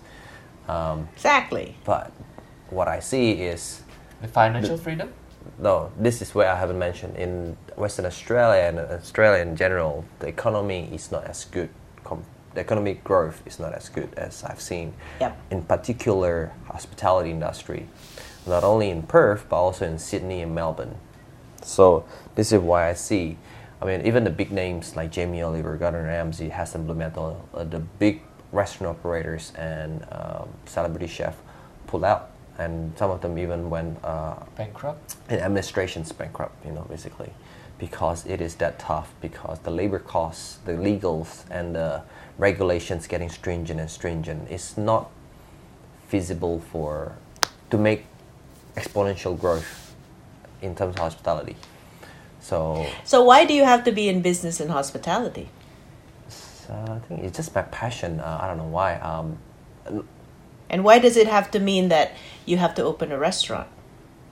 Um, 0.67 1.08
Exactly. 1.15 1.76
but 1.86 2.12
what 2.69 2.88
I 2.88 2.99
see 2.99 3.32
is 3.34 3.82
The 4.21 4.28
financial 4.28 4.78
freedom. 4.78 5.12
no. 5.60 5.91
This 5.99 6.21
is 6.21 6.34
where 6.34 6.49
I 6.49 6.56
haven't 6.56 6.80
mentioned 6.80 7.17
in 7.17 7.58
Western 7.76 8.06
Australia 8.06 8.62
and 8.69 8.80
Australia 8.80 9.41
in 9.41 9.56
general. 9.56 10.06
The 10.19 10.28
economy 10.28 10.89
is 10.93 11.12
not 11.12 11.26
as 11.26 11.45
good. 11.45 11.69
Com- 12.04 12.23
the 12.54 12.62
economic 12.62 13.04
growth 13.04 13.41
is 13.45 13.60
not 13.60 13.73
as 13.73 13.89
good 13.89 14.13
as 14.15 14.43
I've 14.43 14.62
seen. 14.62 14.93
Yep. 15.19 15.38
In 15.52 15.62
particular, 15.63 16.52
hospitality 16.67 17.32
industry, 17.32 17.88
not 18.45 18.63
only 18.63 18.89
in 18.89 19.04
Perth 19.04 19.45
but 19.49 19.58
also 19.58 19.86
in 19.86 19.97
Sydney 19.97 20.41
and 20.41 20.54
Melbourne. 20.56 20.95
So 21.63 22.06
this 22.36 22.52
is 22.52 22.60
why 22.62 22.89
I 22.89 22.93
see. 22.93 23.38
I 23.82 23.86
mean, 23.86 24.06
even 24.06 24.23
the 24.23 24.30
big 24.30 24.52
names 24.52 24.95
like 24.95 25.12
Jamie 25.12 25.41
Oliver, 25.41 25.76
Gordon 25.78 26.04
Ramsay, 26.06 26.49
Heston 26.49 26.86
Blumenthal, 26.86 27.47
uh, 27.54 27.63
the 27.65 27.80
big 27.80 28.21
restaurant 28.54 28.98
operators 28.98 29.52
and 29.58 30.06
um, 30.12 30.48
celebrity 30.66 31.08
chef 31.08 31.36
pull 31.88 32.06
out, 32.06 32.30
and 32.58 32.94
some 32.98 33.12
of 33.12 33.20
them 33.22 33.38
even 33.38 33.70
went 33.70 33.98
uh, 34.04 34.36
Bankrupt. 34.56 35.16
and 35.28 35.42
administration's 35.42 36.12
bankrupt, 36.12 36.66
you 36.66 36.72
know, 36.72 36.86
basically, 36.89 37.34
because 37.80 38.26
it 38.26 38.39
is 38.39 38.56
that 38.56 38.80
tough. 38.80 39.12
Because 39.20 39.60
the 39.60 39.72
labor 39.72 40.00
costs, 40.00 40.60
the 40.66 40.74
legals, 40.74 41.44
and 41.50 41.76
the 41.76 42.04
regulations 42.38 43.08
getting 43.08 43.30
stringent 43.30 43.80
and 43.80 43.89
stringent. 43.89 44.50
It's 44.50 44.78
not 44.78 45.10
feasible 46.08 46.60
for 46.72 47.13
to 47.72 47.78
make 47.78 48.06
exponential 48.76 49.39
growth 49.39 49.94
in 50.62 50.76
terms 50.76 50.96
of 50.96 51.00
hospitality. 51.02 51.56
So 52.39 52.86
So 53.04 53.24
why 53.24 53.46
do 53.46 53.54
you 53.54 53.63
have 53.63 53.84
to 53.86 53.92
be 53.92 54.10
in 54.10 54.22
business 54.22 54.60
and 54.60 54.70
hospitality? 54.72 55.50
Uh, 56.69 56.93
I 56.93 56.99
think 57.08 57.23
it's 57.23 57.38
just 57.38 57.54
my 57.56 57.63
passion. 57.63 58.19
Uh, 58.19 58.39
I 58.41 58.47
don't 58.47 58.58
know 58.58 58.63
why. 58.80 58.95
Um, 58.95 59.38
And 60.69 60.84
why 60.84 60.97
does 60.97 61.17
it 61.17 61.28
have 61.28 61.52
to 61.52 61.60
mean 61.60 61.89
that 61.89 62.13
you 62.45 62.58
have 62.58 62.73
to 62.76 62.84
open 62.84 63.12
a 63.12 63.17
restaurant? 63.19 63.67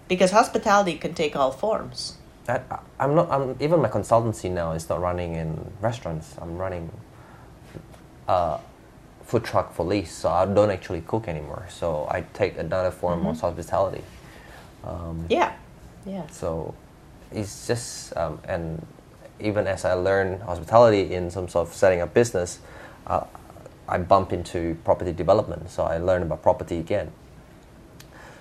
Because 0.07 0.31
hospitality 0.31 0.95
can 0.97 1.13
take 1.13 1.35
all 1.35 1.51
forms. 1.51 2.17
I, 2.47 2.59
I'm 2.99 3.13
not. 3.15 3.29
I'm 3.29 3.55
even 3.59 3.81
my 3.81 3.89
consultancy 3.89 4.49
now 4.49 4.71
is 4.71 4.89
not 4.89 4.99
running 4.99 5.35
in 5.35 5.71
restaurants. 5.81 6.35
I'm 6.41 6.57
running 6.57 6.89
uh, 8.27 8.57
food 9.23 9.43
truck 9.43 9.73
for 9.73 9.85
lease, 9.85 10.11
so 10.11 10.29
I 10.29 10.45
don't 10.45 10.71
actually 10.71 11.01
cook 11.01 11.27
anymore. 11.27 11.67
So 11.69 12.07
I 12.09 12.21
take 12.33 12.57
another 12.57 12.91
form 12.91 13.25
of 13.27 13.39
hospitality. 13.39 14.03
Um, 14.83 15.25
Yeah. 15.29 15.53
Yeah. 16.05 16.25
So 16.31 16.73
it's 17.31 17.67
just 17.67 18.17
um, 18.17 18.39
and 18.47 18.85
even 19.41 19.67
as 19.67 19.85
I 19.85 19.93
learn 19.93 20.39
hospitality 20.41 21.13
in 21.13 21.29
terms 21.31 21.55
of 21.55 21.73
setting 21.73 22.01
up 22.01 22.13
business, 22.13 22.59
uh, 23.07 23.23
I 23.87 23.97
bump 23.97 24.31
into 24.33 24.77
property 24.85 25.11
development. 25.11 25.69
So 25.69 25.83
I 25.83 25.97
learn 25.97 26.21
about 26.21 26.41
property 26.41 26.77
again. 26.79 27.11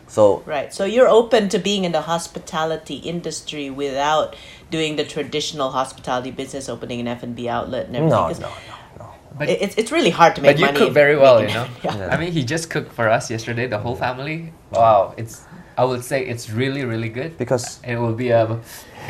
So 0.06 0.42
Right. 0.46 0.72
So 0.74 0.84
you're 0.84 1.08
open 1.08 1.48
to 1.50 1.58
being 1.58 1.84
in 1.84 1.92
the 1.92 2.02
hospitality 2.02 2.96
industry 2.96 3.70
without 3.70 4.34
doing 4.70 4.96
the 4.96 5.04
traditional 5.04 5.70
hospitality 5.70 6.30
business, 6.32 6.68
opening 6.68 7.00
an 7.00 7.08
F 7.08 7.22
and 7.22 7.34
B 7.36 7.48
outlet 7.48 7.86
and 7.86 7.96
everything. 7.96 8.18
no, 8.18 8.26
'cause 8.26 8.40
no, 8.40 8.48
no, 8.48 9.04
no. 9.04 9.10
But 9.38 9.48
It's 9.48 9.76
it's 9.78 9.92
really 9.92 10.10
hard 10.10 10.34
to 10.36 10.42
make 10.42 10.56
but 10.56 10.60
you 10.60 10.66
money. 10.66 10.78
cook 10.78 10.92
very 10.92 11.16
well, 11.16 11.40
you 11.40 11.48
know. 11.58 11.66
Yeah. 11.84 11.96
Yeah. 11.96 12.08
I 12.14 12.16
mean, 12.16 12.32
he 12.32 12.42
just 12.44 12.70
cooked 12.70 12.92
for 12.92 13.08
us 13.08 13.30
yesterday, 13.30 13.66
the 13.68 13.78
whole 13.78 13.96
family. 13.96 14.52
Wow, 14.72 15.14
it's. 15.16 15.42
I 15.78 15.84
would 15.84 16.04
say 16.04 16.26
it's 16.26 16.50
really, 16.50 16.84
really 16.84 17.08
good. 17.08 17.38
Because 17.38 17.80
it 17.86 17.96
will 17.96 18.12
be 18.12 18.30
a 18.40 18.58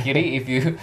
pity 0.05 0.37
if 0.37 0.49
you, 0.49 0.79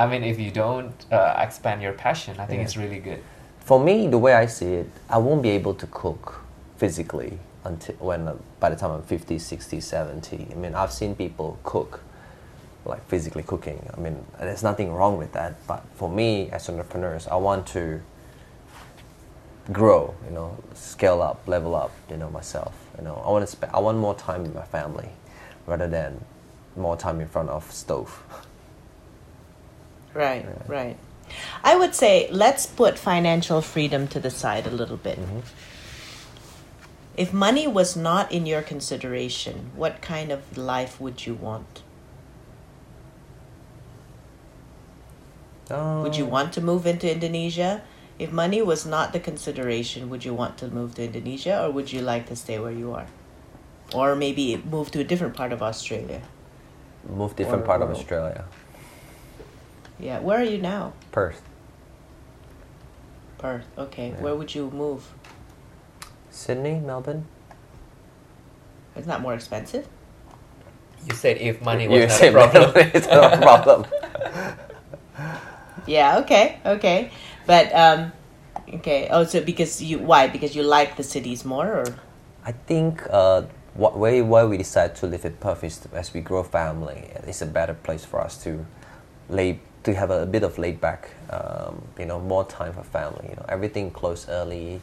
I 0.00 0.06
mean, 0.06 0.24
if 0.24 0.40
you 0.40 0.50
don't 0.50 0.94
uh, 1.12 1.34
expand 1.38 1.82
your 1.82 1.92
passion. 1.92 2.40
I 2.40 2.46
think 2.46 2.60
Yeah. 2.60 2.64
it's 2.64 2.76
really 2.76 3.00
good. 3.00 3.22
For 3.58 3.78
me, 3.78 4.08
the 4.08 4.16
way 4.16 4.32
I 4.32 4.46
see 4.46 4.72
it, 4.82 4.90
I 5.10 5.18
won't 5.18 5.42
be 5.42 5.50
able 5.50 5.74
to 5.74 5.86
cook 5.88 6.40
physically 6.78 7.38
until 7.64 7.96
when 7.96 8.26
uh, 8.26 8.34
by 8.60 8.70
the 8.70 8.76
time 8.76 8.92
I'm 8.92 9.02
50, 9.02 9.38
60, 9.38 9.78
70. 9.78 10.48
I 10.50 10.54
mean, 10.54 10.74
I've 10.74 10.90
seen 10.90 11.14
people 11.14 11.58
cook, 11.64 12.00
like 12.86 13.06
physically 13.08 13.42
cooking. 13.42 13.78
I 13.94 14.00
mean, 14.00 14.24
there's 14.38 14.62
nothing 14.62 14.90
wrong 14.90 15.18
with 15.18 15.32
that. 15.32 15.54
But 15.66 15.84
for 15.96 16.08
me, 16.08 16.48
as 16.50 16.70
entrepreneurs, 16.70 17.28
I 17.28 17.36
want 17.36 17.66
to 17.68 18.00
grow. 19.70 20.14
You 20.24 20.32
know, 20.32 20.56
scale 20.72 21.20
up, 21.20 21.46
level 21.46 21.74
up. 21.74 21.92
You 22.08 22.16
know, 22.16 22.30
myself. 22.30 22.72
You 22.96 23.04
know, 23.04 23.22
I 23.26 23.30
want 23.30 23.42
to 23.42 23.52
spend. 23.52 23.70
I 23.74 23.80
want 23.80 23.98
more 23.98 24.14
time 24.14 24.44
with 24.44 24.54
my 24.54 24.64
family, 24.64 25.10
rather 25.66 25.88
than 25.88 26.24
more 26.74 26.96
time 26.96 27.20
in 27.20 27.28
front 27.28 27.50
of 27.50 27.70
stove. 27.70 28.22
Right, 30.14 30.46
right. 30.68 30.96
I 31.62 31.76
would 31.76 31.94
say 31.94 32.28
let's 32.32 32.66
put 32.66 32.98
financial 32.98 33.62
freedom 33.62 34.08
to 34.08 34.18
the 34.18 34.30
side 34.30 34.66
a 34.66 34.70
little 34.70 34.96
bit. 34.96 35.18
Mm-hmm. 35.20 35.40
If 37.16 37.32
money 37.32 37.66
was 37.68 37.96
not 37.96 38.32
in 38.32 38.46
your 38.46 38.62
consideration, 38.62 39.70
what 39.76 40.00
kind 40.00 40.32
of 40.32 40.56
life 40.56 41.00
would 41.00 41.26
you 41.26 41.34
want? 41.34 41.82
Would 45.70 46.16
you 46.16 46.24
Um, 46.24 46.30
want 46.30 46.52
to 46.54 46.60
move 46.60 46.86
into 46.86 47.10
Indonesia? 47.10 47.82
If 48.18 48.32
money 48.32 48.60
was 48.60 48.84
not 48.84 49.12
the 49.12 49.20
consideration, 49.20 50.10
would 50.10 50.24
you 50.24 50.34
want 50.34 50.58
to 50.58 50.68
move 50.68 50.94
to 50.96 51.04
Indonesia 51.04 51.62
or 51.62 51.70
would 51.70 51.92
you 51.92 52.00
like 52.02 52.26
to 52.26 52.34
stay 52.36 52.58
where 52.58 52.72
you 52.72 52.92
are? 52.92 53.06
Or 53.94 54.14
maybe 54.16 54.56
move 54.58 54.90
to 54.92 55.00
a 55.00 55.04
different 55.04 55.34
part 55.34 55.52
of 55.52 55.62
Australia? 55.62 56.22
move 57.08 57.34
different 57.34 57.62
Or- 57.62 57.66
part 57.66 57.82
of 57.82 57.90
Australia? 57.90 58.44
Yeah, 60.00 60.20
where 60.20 60.38
are 60.40 60.44
you 60.44 60.58
now? 60.58 60.92
Perth. 61.12 61.42
Perth. 63.38 63.66
Okay, 63.78 64.08
Yeah. 64.10 64.22
where 64.22 64.34
would 64.34 64.54
you 64.54 64.70
move? 64.70 65.04
Sydney, 66.30 66.78
Melbourne. 66.80 67.26
It's 68.96 69.06
not 69.06 69.20
more 69.20 69.34
expensive? 69.34 69.86
You 71.08 71.14
said 71.14 71.38
if 71.38 71.62
money 71.62 71.84
You 71.84 71.90
was 71.90 72.08
not 72.20 72.22
a 72.22 72.32
problem. 72.32 72.72
money 72.74 72.90
is 72.94 73.06
not 73.06 73.32
a 73.34 73.36
problem. 73.48 73.86
Yeah, 75.86 76.18
okay, 76.18 76.58
okay. 76.64 77.10
But 77.46 77.72
um 77.74 78.12
okay. 78.74 79.08
Oh, 79.10 79.24
so 79.24 79.40
because 79.40 79.80
you 79.82 79.98
why? 79.98 80.28
Because 80.28 80.54
you 80.54 80.62
like 80.62 80.96
the 80.96 81.02
cities 81.02 81.44
more 81.44 81.66
or 81.66 81.86
I 82.44 82.52
think 82.52 83.02
uh, 83.10 83.42
what 83.74 83.96
way 83.98 84.20
why 84.22 84.44
we 84.44 84.56
decide 84.58 84.94
to 84.96 85.06
live 85.06 85.24
in 85.24 85.34
Perth 85.40 85.64
is 85.64 85.80
as 85.92 86.12
we 86.12 86.20
grow 86.20 86.42
family, 86.42 87.08
it's 87.26 87.40
a 87.42 87.46
better 87.46 87.74
place 87.74 88.04
for 88.04 88.20
us 88.20 88.36
to 88.44 88.66
lay 89.28 89.60
to 89.84 89.94
have 89.94 90.10
a, 90.10 90.26
bit 90.26 90.42
of 90.42 90.58
laid 90.58 90.80
back, 90.80 91.10
um, 91.30 91.82
you 91.98 92.04
know, 92.06 92.20
more 92.20 92.44
time 92.44 92.72
for 92.72 92.82
family. 92.82 93.28
You 93.30 93.36
know, 93.36 93.46
everything 93.48 93.90
close 93.90 94.28
early. 94.28 94.80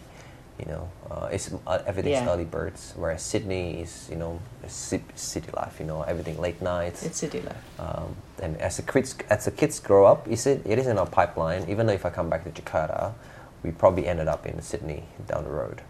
You 0.60 0.65
know, 0.65 0.89
uh, 1.12 1.29
it's 1.31 1.51
uh, 1.67 1.83
everything's 1.86 2.21
Yeah. 2.25 2.29
early 2.33 2.45
birds. 2.45 2.93
Whereas 2.95 3.21
Sydney 3.21 3.81
is, 3.81 4.07
you 4.10 4.15
know, 4.15 4.39
city 4.67 5.51
life. 5.55 5.79
You 5.79 5.86
know, 5.86 6.01
everything 6.01 6.39
late 6.41 6.62
nights. 6.63 7.03
it's 7.03 7.19
city 7.19 7.41
life? 7.41 7.63
Um, 7.79 8.15
and 8.41 8.57
as 8.57 8.77
the 8.77 8.81
kids 8.81 9.15
as 9.29 9.45
the 9.45 9.51
kids 9.51 9.79
grow 9.79 10.05
up, 10.07 10.27
is 10.27 10.47
it 10.47 10.65
it 10.65 10.79
is 10.79 10.88
in 10.88 10.97
our 10.97 11.05
pipeline. 11.05 11.69
Even 11.69 11.86
though 11.86 11.93
if 11.93 12.05
I 12.07 12.10
come 12.10 12.27
back 12.27 12.43
to 12.45 12.49
Jakarta, 12.49 13.13
we 13.62 13.69
probably 13.69 14.07
ended 14.07 14.27
up 14.27 14.47
in 14.47 14.60
Sydney 14.63 15.03
down 15.27 15.43
the 15.43 15.51
road. 15.51 15.81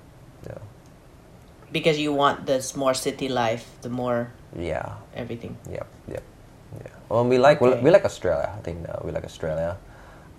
Yeah. 0.45 0.57
Because 1.71 1.97
you 1.97 2.11
want 2.11 2.45
this 2.45 2.75
more 2.75 2.93
city 2.93 3.29
life, 3.29 3.65
the 3.81 3.89
more 3.89 4.31
Yeah. 4.53 4.95
everything. 5.15 5.55
Yep. 5.71 5.87
Yep. 6.11 6.23
Yeah. 6.75 6.87
Well, 7.09 7.25
we 7.25 7.37
like 7.37 7.61
we, 7.61 7.69
Okay. 7.69 7.81
we 7.81 7.91
like 7.91 8.05
Australia. 8.05 8.51
I 8.57 8.61
think 8.61 8.87
uh, 8.89 8.99
we 9.03 9.11
like 9.11 9.23
Australia. 9.25 9.77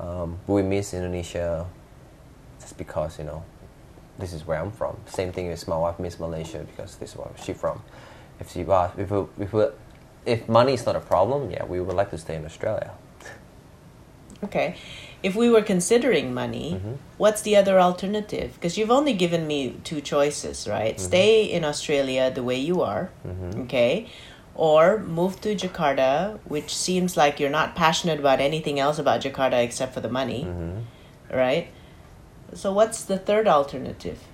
Um, 0.01 0.39
we 0.47 0.63
miss 0.63 0.95
Indonesia, 0.95 1.67
just 2.61 2.77
because 2.79 3.19
you 3.19 3.25
know, 3.25 3.43
this 4.19 4.33
is 4.33 4.47
where 4.47 4.61
I'm 4.61 4.71
from. 4.71 4.97
Same 5.07 5.33
thing 5.33 5.49
with 5.49 5.67
my 5.67 5.77
wife 5.77 5.99
miss 5.99 6.19
Malaysia 6.21 6.59
because 6.59 6.97
this 6.97 7.11
is 7.11 7.17
where 7.17 7.29
she 7.43 7.53
from. 7.53 7.83
If 8.41 8.53
she 8.53 8.63
was, 8.63 8.91
if 8.97 9.11
we, 9.11 9.25
if 9.41 9.53
we, 9.53 9.65
if 10.27 10.49
money 10.49 10.75
is 10.75 10.87
not 10.87 10.95
a 10.95 11.01
problem, 11.01 11.51
yeah, 11.51 11.65
we 11.65 11.81
would 11.81 11.97
like 11.97 12.11
to 12.11 12.19
stay 12.19 12.37
in 12.37 12.45
Australia. 12.45 12.93
Okay. 14.45 14.77
If 15.21 15.35
we 15.35 15.51
were 15.51 15.63
considering 15.63 16.33
money, 16.33 16.79
Mhm. 16.79 16.99
what's 17.19 17.43
the 17.43 17.57
other 17.57 17.81
alternative? 17.81 18.55
Because 18.55 18.79
you've 18.79 18.93
only 18.93 19.13
given 19.13 19.49
me 19.49 19.75
two 19.83 20.01
choices, 20.01 20.69
right? 20.69 20.95
Stay 21.01 21.43
in 21.43 21.65
Australia 21.65 22.31
the 22.31 22.45
way 22.45 22.55
you 22.55 22.81
are, 22.83 23.11
Mhm. 23.27 23.65
okay? 23.67 24.07
Or 24.59 24.99
move 24.99 25.41
to 25.43 25.55
Jakarta, 25.55 26.41
which 26.45 26.75
seems 26.75 27.17
like 27.17 27.39
you're 27.39 27.49
not 27.49 27.77
passionate 27.77 28.19
about 28.19 28.41
anything 28.41 28.81
else 28.81 28.99
about 28.99 29.21
Jakarta 29.23 29.63
except 29.63 29.95
for 29.95 30.01
the 30.01 30.09
money, 30.09 30.43
hmm 30.43 30.81
right? 31.33 31.69
So 32.55 32.73
what's 32.73 33.05
the 33.05 33.19
third 33.19 33.47
alternative? 33.47 34.25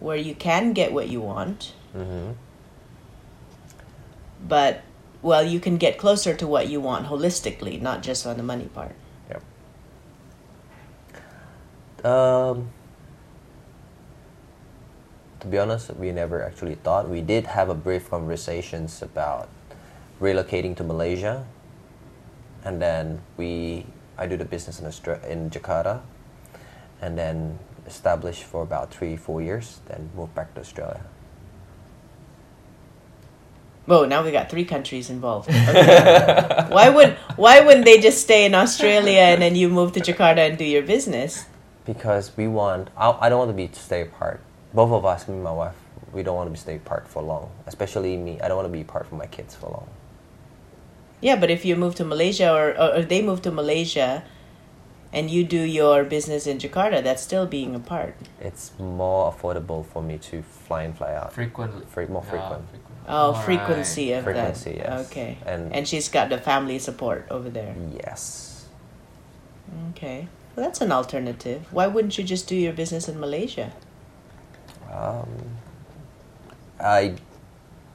Where 0.00 0.16
you 0.16 0.34
can 0.34 0.72
get 0.72 0.92
what 0.92 1.08
you 1.08 1.20
want, 1.20 1.72
hmm 1.92 2.32
but 4.48 4.82
well, 5.22 5.44
you 5.44 5.60
can 5.60 5.76
get 5.76 5.98
closer 5.98 6.34
to 6.34 6.46
what 6.46 6.68
you 6.68 6.80
want 6.80 7.06
holistically, 7.06 7.80
not 7.80 8.02
just 8.02 8.26
on 8.26 8.36
the 8.36 8.42
money 8.42 8.68
part. 8.74 8.94
Yep. 9.28 9.42
Um, 12.04 12.70
to 15.40 15.46
be 15.46 15.58
honest, 15.58 15.94
we 15.96 16.12
never 16.12 16.42
actually 16.42 16.76
thought. 16.76 17.08
We 17.08 17.20
did 17.20 17.46
have 17.46 17.68
a 17.68 17.74
brief 17.74 18.10
conversations 18.10 19.02
about 19.02 19.48
relocating 20.20 20.76
to 20.76 20.84
Malaysia, 20.84 21.46
and 22.64 22.80
then 22.80 23.22
we 23.36 23.86
I 24.18 24.26
do 24.26 24.36
the 24.36 24.44
business 24.44 24.80
in 24.80 24.86
Austra- 24.86 25.24
in 25.24 25.50
Jakarta, 25.50 26.02
and 27.00 27.16
then 27.16 27.58
established 27.86 28.44
for 28.44 28.62
about 28.62 28.92
three 28.92 29.16
four 29.16 29.40
years, 29.40 29.80
then 29.88 30.10
moved 30.14 30.34
back 30.34 30.54
to 30.54 30.60
Australia. 30.60 31.02
Whoa, 33.86 34.04
now 34.04 34.22
we 34.22 34.30
got 34.30 34.50
three 34.50 34.64
countries 34.64 35.10
involved. 35.10 35.48
Okay. 35.48 36.66
why 36.68 36.90
would 36.90 37.16
why 37.36 37.60
wouldn't 37.60 37.86
they 37.86 37.98
just 37.98 38.20
stay 38.20 38.44
in 38.44 38.54
Australia 38.54 39.34
and 39.34 39.42
then 39.42 39.56
you 39.56 39.68
move 39.68 39.92
to 39.92 40.00
Jakarta 40.00 40.46
and 40.46 40.58
do 40.58 40.64
your 40.64 40.82
business? 40.82 41.46
Because 41.86 42.36
we 42.36 42.46
want, 42.46 42.88
I, 42.96 43.10
I 43.18 43.28
don't 43.28 43.38
want 43.38 43.50
to 43.50 43.56
be 43.56 43.66
to 43.66 43.80
stay 43.80 44.02
apart. 44.02 44.40
Both 44.72 44.92
of 44.92 45.04
us, 45.04 45.26
me 45.28 45.34
and 45.34 45.44
my 45.44 45.52
wife, 45.52 45.74
we 46.12 46.22
don't 46.22 46.36
want 46.36 46.46
to 46.48 46.52
be 46.52 46.58
stay 46.58 46.76
apart 46.76 47.08
for 47.08 47.22
long. 47.22 47.50
Especially 47.66 48.16
me, 48.16 48.40
I 48.40 48.48
don't 48.48 48.56
want 48.56 48.66
to 48.68 48.72
be 48.72 48.82
apart 48.82 49.06
from 49.08 49.18
my 49.18 49.26
kids 49.26 49.54
for 49.54 49.66
long. 49.66 49.88
Yeah, 51.20 51.36
but 51.36 51.50
if 51.50 51.64
you 51.64 51.76
move 51.76 51.94
to 51.96 52.04
Malaysia 52.04 52.52
or, 52.52 52.70
or, 52.78 52.96
or 52.98 53.02
they 53.02 53.20
move 53.20 53.42
to 53.42 53.50
Malaysia 53.50 54.24
and 55.12 55.28
you 55.30 55.44
do 55.44 55.60
your 55.60 56.04
business 56.04 56.46
in 56.46 56.58
Jakarta, 56.58 57.02
that's 57.02 57.20
still 57.22 57.46
being 57.46 57.74
apart. 57.74 58.14
It's 58.40 58.70
more 58.78 59.32
affordable 59.32 59.84
for 59.84 60.02
me 60.02 60.18
to 60.30 60.42
fly 60.42 60.84
in, 60.84 60.92
fly 60.94 61.14
out. 61.14 61.32
Frequently. 61.32 61.84
Fre- 61.86 62.06
more 62.06 62.22
Yeah, 62.24 62.30
frequent. 62.30 62.64
Oh, 63.08 63.32
Alright. 63.32 63.44
frequency 63.44 64.12
of 64.12 64.24
Frequency, 64.24 64.74
that. 64.74 64.78
yes. 64.86 65.10
Okay. 65.10 65.38
And- 65.44 65.74
and 65.74 65.88
she's 65.88 66.08
got 66.08 66.28
the 66.30 66.38
family 66.38 66.78
support 66.78 67.26
over 67.28 67.50
there. 67.50 67.74
Yes. 68.04 68.66
Okay. 69.90 70.28
Well, 70.54 70.64
that's 70.66 70.80
an 70.80 70.92
alternative. 70.92 71.66
Why 71.72 71.86
wouldn't 71.88 72.16
you 72.18 72.24
just 72.24 72.46
do 72.46 72.54
your 72.54 72.72
business 72.72 73.08
in 73.08 73.18
Malaysia? 73.20 73.72
Um, 74.92 75.28
I 76.80 77.14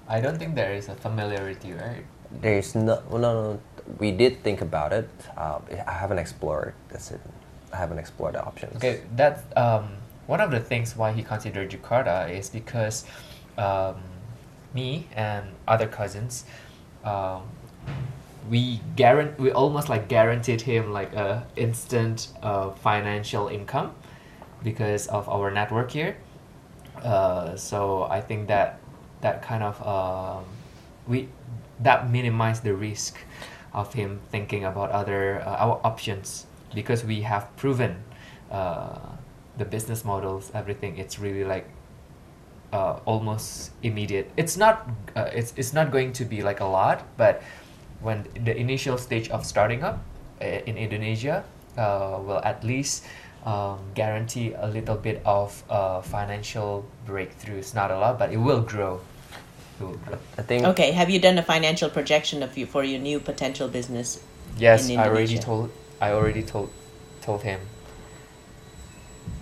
I 0.07 0.21
don't 0.21 0.37
think 0.37 0.55
there 0.55 0.73
is 0.73 0.89
a 0.89 0.95
familiarity, 0.95 1.73
right? 1.73 2.05
there's 2.41 2.75
no 2.75 3.01
well, 3.09 3.21
no 3.21 3.33
no. 3.33 3.59
We 3.99 4.11
did 4.11 4.41
think 4.43 4.61
about 4.61 4.93
it. 4.93 5.09
Uh, 5.37 5.59
I 5.85 5.91
haven't 5.91 6.17
explored. 6.17 6.73
That's 6.89 7.11
it. 7.11 7.21
I 7.71 7.77
haven't 7.77 7.99
explored 7.99 8.33
the 8.33 8.43
options. 8.43 8.77
Okay, 8.77 9.01
that's 9.15 9.41
um, 9.55 9.89
one 10.27 10.41
of 10.41 10.49
the 10.49 10.59
things 10.59 10.95
why 10.95 11.11
he 11.11 11.21
considered 11.21 11.69
Jakarta 11.69 12.29
is 12.29 12.49
because 12.49 13.05
um, 13.57 13.95
me 14.73 15.07
and 15.15 15.45
other 15.67 15.87
cousins, 15.87 16.45
um, 17.03 17.43
we 18.49 18.81
guarant 18.95 19.37
we 19.39 19.51
almost 19.51 19.87
like 19.89 20.07
guaranteed 20.07 20.61
him 20.61 20.91
like 20.91 21.13
a 21.13 21.45
instant 21.55 22.29
uh, 22.41 22.71
financial 22.71 23.47
income 23.47 23.93
because 24.63 25.07
of 25.07 25.29
our 25.29 25.51
network 25.51 25.91
here. 25.91 26.17
Uh, 27.05 27.55
so 27.55 28.03
I 28.09 28.19
think 28.19 28.47
that 28.47 28.79
that 29.21 29.43
kind 29.43 29.61
of 29.61 29.77
um, 29.85 30.43
we 31.07 31.29
that 31.79 32.09
minimize 32.09 32.61
the 32.61 32.73
risk 32.73 33.17
of 33.73 33.93
him 33.93 34.19
thinking 34.31 34.65
about 34.65 34.89
other 34.89 35.41
uh, 35.45 35.55
our 35.61 35.79
options 35.83 36.47
because 36.73 37.05
we 37.05 37.21
have 37.21 37.55
proven 37.57 38.03
uh, 38.49 38.97
the 39.57 39.65
business 39.65 40.03
models 40.03 40.51
everything. 40.55 40.97
It's 40.97 41.19
really 41.19 41.43
like 41.43 41.69
uh, 42.73 42.99
almost 43.05 43.71
immediate. 43.83 44.31
It's 44.35 44.57
not 44.57 44.89
uh, 45.15 45.29
it's, 45.31 45.53
it's 45.57 45.73
not 45.73 45.91
going 45.91 46.11
to 46.13 46.25
be 46.25 46.41
like 46.41 46.59
a 46.59 46.65
lot 46.65 47.05
but 47.17 47.43
when 48.01 48.25
the 48.33 48.57
initial 48.57 48.97
stage 48.97 49.29
of 49.29 49.45
starting 49.45 49.83
up 49.83 50.03
uh, 50.41 50.45
in 50.45 50.75
Indonesia 50.75 51.45
uh, 51.77 52.19
will 52.25 52.41
at 52.43 52.63
least 52.63 53.05
um, 53.45 53.79
guarantee 53.93 54.53
a 54.57 54.67
little 54.67 54.95
bit 54.95 55.21
of 55.25 55.63
uh, 55.69 56.01
financial 56.01 56.85
breakthrough 57.05 57.57
it's 57.57 57.73
not 57.73 57.91
a 57.91 57.97
lot 57.97 58.17
but 58.17 58.33
it 58.33 58.37
will 58.37 58.61
grow 58.61 58.99
it 59.79 59.83
will 59.83 59.97
grow 59.97 60.17
I 60.37 60.41
think 60.41 60.65
Okay. 60.65 60.91
Have 60.91 61.09
you 61.09 61.19
done 61.19 61.37
a 61.37 61.43
financial 61.43 61.89
projection 61.89 62.43
of 62.43 62.57
you 62.57 62.65
for 62.65 62.83
your 62.83 62.99
new 62.99 63.19
potential 63.19 63.67
business? 63.67 64.21
Yes, 64.57 64.89
in 64.89 64.99
I 64.99 65.07
already 65.07 65.37
told. 65.37 65.71
I 66.01 66.11
already 66.11 66.43
told, 66.43 66.71
told 67.21 67.43
him. 67.43 67.59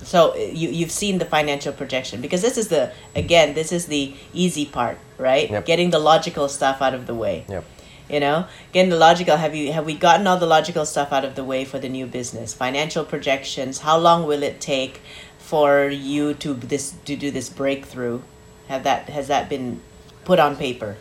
So 0.01 0.31
uh, 0.31 0.37
you 0.37 0.69
you've 0.69 0.91
seen 0.91 1.17
the 1.17 1.25
financial 1.25 1.73
projection 1.73 2.21
because 2.21 2.41
this 2.41 2.57
is 2.57 2.67
the 2.67 2.91
again 3.15 3.53
this 3.53 3.71
is 3.71 3.87
the 3.87 4.13
easy 4.33 4.65
part, 4.65 4.97
right? 5.17 5.49
Yep. 5.49 5.65
Getting 5.65 5.89
the 5.91 5.99
logical 5.99 6.49
stuff 6.49 6.81
out 6.81 6.93
of 6.93 7.07
the 7.07 7.15
way. 7.15 7.45
Yep. 7.49 7.65
You 8.09 8.19
know, 8.19 8.47
getting 8.73 8.89
the 8.89 8.97
logical. 8.97 9.37
Have 9.37 9.55
you 9.55 9.71
have 9.71 9.85
we 9.85 9.95
gotten 9.95 10.27
all 10.27 10.37
the 10.37 10.45
logical 10.45 10.85
stuff 10.85 11.13
out 11.13 11.23
of 11.23 11.35
the 11.35 11.43
way 11.43 11.63
for 11.65 11.79
the 11.79 11.89
new 11.89 12.05
business? 12.05 12.53
Financial 12.53 13.05
projections. 13.05 13.79
How 13.79 13.97
long 13.97 14.25
will 14.25 14.43
it 14.43 14.59
take 14.59 15.01
for 15.39 15.87
you 15.87 16.33
to 16.35 16.53
this 16.53 16.91
to 17.05 17.15
do 17.15 17.31
this 17.31 17.49
breakthrough? 17.49 18.21
Have 18.67 18.83
that 18.83 19.09
has 19.09 19.27
that 19.27 19.49
been 19.49 19.81
put 20.25 20.39
on 20.39 20.55
paper? 20.57 20.97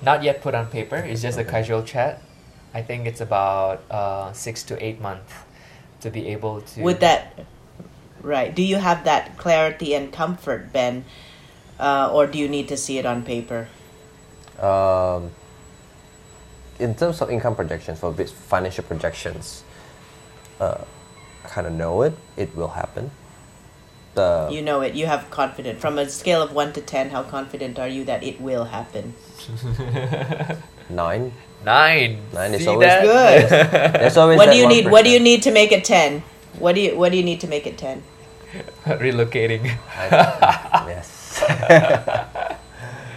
Not 0.00 0.22
yet 0.22 0.40
put 0.40 0.54
on 0.54 0.66
paper. 0.66 0.96
It's 0.96 1.22
just 1.22 1.38
a 1.38 1.44
casual 1.44 1.82
chat. 1.82 2.22
I 2.72 2.82
think 2.82 3.06
it's 3.06 3.20
about 3.20 3.82
uh, 3.90 4.32
six 4.32 4.62
to 4.64 4.84
eight 4.84 5.00
months 5.00 5.32
to 6.00 6.10
be 6.10 6.28
able 6.28 6.60
to. 6.60 6.82
Would 6.82 7.00
that 7.00 7.46
right? 8.22 8.54
Do 8.54 8.62
you 8.62 8.76
have 8.76 9.04
that 9.04 9.36
clarity 9.36 9.94
and 9.94 10.12
comfort, 10.12 10.72
Ben, 10.72 11.04
uh, 11.78 12.10
or 12.12 12.26
do 12.26 12.38
you 12.38 12.48
need 12.48 12.68
to 12.68 12.76
see 12.76 12.98
it 12.98 13.06
on 13.06 13.22
paper? 13.22 13.68
Um, 14.60 15.30
in 16.78 16.94
terms 16.94 17.20
of 17.20 17.30
income 17.30 17.54
projections 17.54 17.98
for 18.00 18.12
bus- 18.12 18.30
financial 18.30 18.84
projections, 18.84 19.64
uh, 20.60 20.78
I 21.44 21.48
kind 21.48 21.66
of 21.66 21.72
know 21.72 22.02
it. 22.02 22.14
It 22.36 22.54
will 22.56 22.68
happen. 22.68 23.10
The 24.14 24.48
You 24.50 24.62
know 24.62 24.80
it. 24.80 24.94
You 24.94 25.06
have 25.06 25.30
confident. 25.30 25.80
From 25.80 25.98
a 25.98 26.08
scale 26.08 26.42
of 26.42 26.52
one 26.52 26.72
to 26.72 26.80
ten, 26.80 27.10
how 27.10 27.22
confident 27.22 27.78
are 27.78 27.88
you 27.88 28.04
that 28.04 28.22
it 28.22 28.40
will 28.40 28.64
happen? 28.64 29.14
nine. 30.90 31.32
Nine. 31.64 32.18
Nine 32.32 32.54
is 32.54 32.62
See 32.62 32.68
always 32.68 32.86
that? 32.88 33.02
Good. 33.02 33.50
There's 34.00 34.16
always 34.16 34.38
what 34.38 34.50
do 34.50 34.56
you 34.56 34.66
need? 34.68 34.90
What 34.90 35.04
do 35.04 35.10
you 35.10 35.20
need 35.20 35.42
to 35.42 35.50
make 35.52 35.72
it 35.72 35.84
ten? 35.84 36.22
What 36.58 36.74
do 36.74 36.80
you 36.80 36.96
What 36.96 37.10
do 37.12 37.18
you 37.18 37.24
need 37.24 37.40
to 37.40 37.46
make 37.48 37.66
it 37.66 37.76
ten? 37.78 38.02
Relocating. 38.86 39.76
I- 39.96 40.86
yes. 40.88 41.08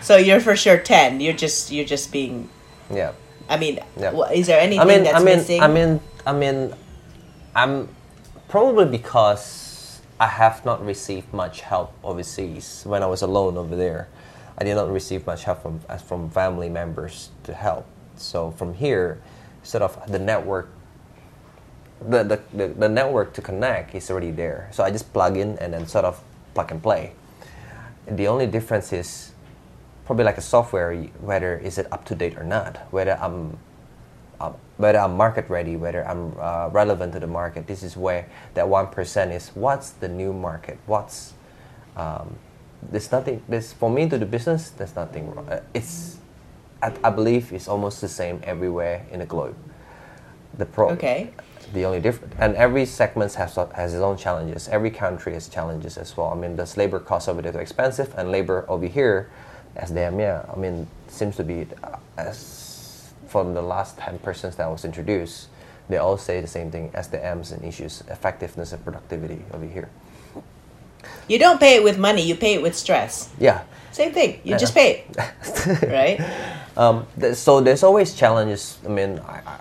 So 0.01 0.17
you're 0.17 0.39
for 0.41 0.55
sure 0.55 0.77
ten. 0.77 1.21
You're 1.21 1.33
just 1.37 1.71
You're 1.71 1.85
just 1.85 2.11
being. 2.11 2.49
yeah. 2.93 3.13
I 3.51 3.57
mean, 3.57 3.79
Yeah. 3.99 4.15
is 4.31 4.47
there 4.47 4.61
anything 4.61 4.79
I 4.79 4.85
mean, 4.85 5.03
that's 5.03 5.15
I 5.15 5.19
mean, 5.19 5.37
missing? 5.37 5.61
I 5.61 5.67
mean, 5.67 5.99
I 6.25 6.31
mean, 6.31 6.73
I'm 7.53 7.89
probably 8.47 8.85
because 8.85 9.99
I 10.19 10.27
have 10.27 10.63
not 10.63 10.79
received 10.85 11.33
much 11.33 11.59
help 11.59 11.91
overseas 12.03 12.83
when 12.87 13.03
I 13.03 13.07
was 13.07 13.21
alone 13.21 13.57
over 13.57 13.75
there. 13.75 14.07
I 14.57 14.63
did 14.63 14.75
not 14.75 14.89
receive 14.89 15.27
much 15.27 15.43
help 15.43 15.61
from 15.63 15.79
from 16.07 16.29
family 16.29 16.69
members 16.69 17.29
to 17.43 17.53
help. 17.53 17.85
So 18.15 18.51
from 18.51 18.73
here, 18.73 19.19
sort 19.63 19.81
of 19.83 19.99
the 20.07 20.19
network, 20.19 20.69
the, 21.99 22.23
the, 22.23 22.39
the, 22.53 22.67
the 22.67 22.89
network 22.89 23.33
to 23.33 23.41
connect 23.41 23.95
is 23.95 24.09
already 24.09 24.31
there. 24.31 24.69
So 24.71 24.83
I 24.83 24.91
just 24.91 25.11
plug 25.11 25.35
in 25.35 25.57
and 25.59 25.73
then 25.73 25.87
sort 25.87 26.05
of 26.05 26.21
plug 26.53 26.71
and 26.71 26.81
play. 26.81 27.13
The 28.07 28.27
only 28.27 28.47
difference 28.47 28.93
is 28.93 29.31
probably 30.05 30.25
like 30.25 30.37
a 30.37 30.41
software, 30.41 30.95
whether 31.21 31.57
is 31.57 31.77
it 31.77 31.87
up 31.91 32.05
to 32.05 32.15
date 32.15 32.37
or 32.37 32.43
not, 32.43 32.77
whether 32.91 33.17
I'm 33.21 33.57
um, 34.39 34.55
whether 34.77 34.97
I'm 34.99 35.15
market 35.15 35.49
ready, 35.49 35.75
whether 35.75 36.07
I'm 36.07 36.33
uh, 36.39 36.69
relevant 36.71 37.13
to 37.13 37.19
the 37.19 37.27
market. 37.27 37.67
This 37.67 37.83
is 37.83 37.95
where 37.95 38.27
that 38.55 38.67
one 38.67 38.87
percent 38.87 39.31
is. 39.31 39.49
What's 39.53 39.91
the 39.91 40.07
new 40.07 40.33
market? 40.33 40.79
What's 40.87 41.33
um, 41.95 42.35
there's 42.91 43.11
nothing. 43.11 43.43
There's 43.47 43.73
for 43.73 43.89
me 43.89 44.09
to 44.09 44.17
do 44.17 44.25
business. 44.25 44.71
There's 44.71 44.95
nothing 44.95 45.33
wrong. 45.33 45.47
Uh, 45.47 45.61
It's 45.73 46.17
I, 46.81 46.91
I 47.03 47.09
believe 47.11 47.53
it's 47.53 47.67
almost 47.67 48.01
the 48.01 48.07
same 48.07 48.41
everywhere 48.43 49.05
in 49.11 49.19
the 49.19 49.25
globe. 49.25 49.55
The 50.57 50.65
pro. 50.65 50.89
Okay. 50.91 51.31
The 51.73 51.85
only 51.85 52.01
different, 52.01 52.33
and 52.37 52.53
every 52.55 52.85
segment 52.85 53.33
has 53.35 53.55
has 53.55 53.93
its 53.93 54.01
own 54.01 54.17
challenges. 54.17 54.67
Every 54.67 54.91
country 54.91 55.33
has 55.33 55.47
challenges 55.47 55.97
as 55.97 56.17
well. 56.17 56.27
I 56.27 56.35
mean, 56.35 56.57
does 56.57 56.75
labor 56.75 56.99
costs 56.99 57.29
over 57.29 57.41
there 57.41 57.53
too 57.53 57.59
expensive, 57.59 58.13
and 58.17 58.29
labor 58.29 58.65
over 58.67 58.87
here, 58.87 59.29
SDM, 59.77 60.19
yeah. 60.19 60.45
I 60.51 60.57
mean, 60.57 60.87
seems 61.07 61.35
to 61.37 61.43
be 61.43 61.67
uh, 61.83 61.97
as 62.17 63.13
from 63.27 63.53
the 63.53 63.61
last 63.61 63.97
ten 63.97 64.19
persons 64.19 64.55
that 64.57 64.69
was 64.69 64.85
introduced, 64.85 65.47
they 65.89 65.97
all 65.97 66.17
say 66.17 66.41
the 66.41 66.47
same 66.47 66.71
thing: 66.71 66.89
SDMs 66.91 67.51
and 67.53 67.63
issues, 67.63 68.03
effectiveness 68.09 68.73
and 68.73 68.83
productivity 68.83 69.41
over 69.53 69.65
here. 69.65 69.89
you 71.27 71.39
don't 71.39 71.59
pay 71.59 71.75
it 71.77 71.83
with 71.83 71.97
money. 71.99 72.21
You 72.21 72.35
pay 72.35 72.55
it 72.55 72.61
with 72.61 72.75
stress. 72.75 73.29
Yeah. 73.39 73.63
Same 73.91 74.13
thing. 74.13 74.39
You 74.43 74.57
just 74.57 74.73
pay 74.73 75.03
it, 75.09 75.81
right? 75.89 76.19
Um, 76.77 77.07
th- 77.19 77.35
so 77.35 77.59
there's 77.61 77.83
always 77.83 78.13
challenges. 78.15 78.77
I 78.85 78.89
mean, 78.89 79.19
I, 79.27 79.41
I, 79.45 79.59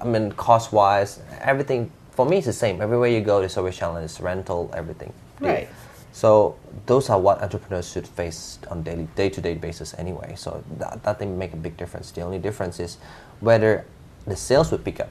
I 0.00 0.04
mean, 0.04 0.32
cost 0.32 0.72
wise, 0.72 1.20
everything 1.40 1.90
for 2.10 2.26
me 2.26 2.38
is 2.38 2.46
the 2.46 2.52
same. 2.52 2.82
Everywhere 2.82 3.08
you 3.10 3.20
go, 3.20 3.40
there's 3.40 3.56
always 3.56 3.76
challenges. 3.76 4.20
Rental, 4.20 4.70
everything. 4.74 5.12
Right. 5.40 5.68
So 6.14 6.54
those 6.86 7.10
are 7.10 7.18
what 7.18 7.42
entrepreneurs 7.42 7.90
should 7.90 8.06
face 8.06 8.60
on 8.70 8.84
daily, 8.84 9.08
day-to-day 9.16 9.54
basis 9.54 9.94
anyway. 9.98 10.34
So 10.38 10.62
that 10.78 11.02
that 11.02 11.18
thing 11.18 11.36
make 11.36 11.52
a 11.52 11.56
big 11.56 11.76
difference. 11.76 12.12
The 12.12 12.22
only 12.22 12.38
difference 12.38 12.78
is 12.78 12.98
whether 13.40 13.84
the 14.24 14.36
sales 14.36 14.70
would 14.70 14.84
pick 14.84 15.00
up. 15.00 15.10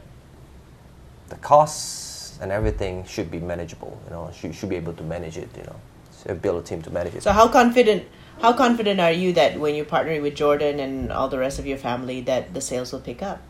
The 1.28 1.36
costs 1.36 2.40
and 2.42 2.54
everything 2.54 3.04
should 3.04 3.30
be 3.30 3.40
manageable. 3.44 4.00
You 4.08 4.12
know, 4.16 4.32
should 4.32 4.56
should 4.56 4.70
be 4.70 4.78
able 4.78 4.94
to 4.94 5.04
manage 5.04 5.36
it. 5.38 5.50
You 5.58 5.64
know, 5.68 5.76
So 6.10 6.36
build 6.36 6.64
a 6.64 6.66
team 6.66 6.82
to 6.88 6.90
manage 6.90 7.16
it. 7.16 7.24
So 7.24 7.34
how 7.34 7.50
confident 7.50 8.08
how 8.40 8.54
confident 8.54 9.02
are 9.04 9.12
you 9.12 9.34
that 9.34 9.60
when 9.60 9.76
you're 9.76 9.86
partnering 9.86 10.22
with 10.24 10.36
Jordan 10.40 10.80
and 10.80 11.12
all 11.12 11.28
the 11.28 11.38
rest 11.38 11.60
of 11.60 11.68
your 11.68 11.78
family 11.78 12.22
that 12.32 12.54
the 12.54 12.62
sales 12.62 12.94
will 12.96 13.04
pick 13.04 13.22
up? 13.22 13.42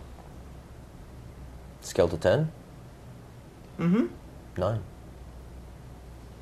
Scale 1.85 2.09
to 2.09 2.17
ten, 2.17 2.49
Mm-hmm. 3.77 4.05
nine. 4.57 4.81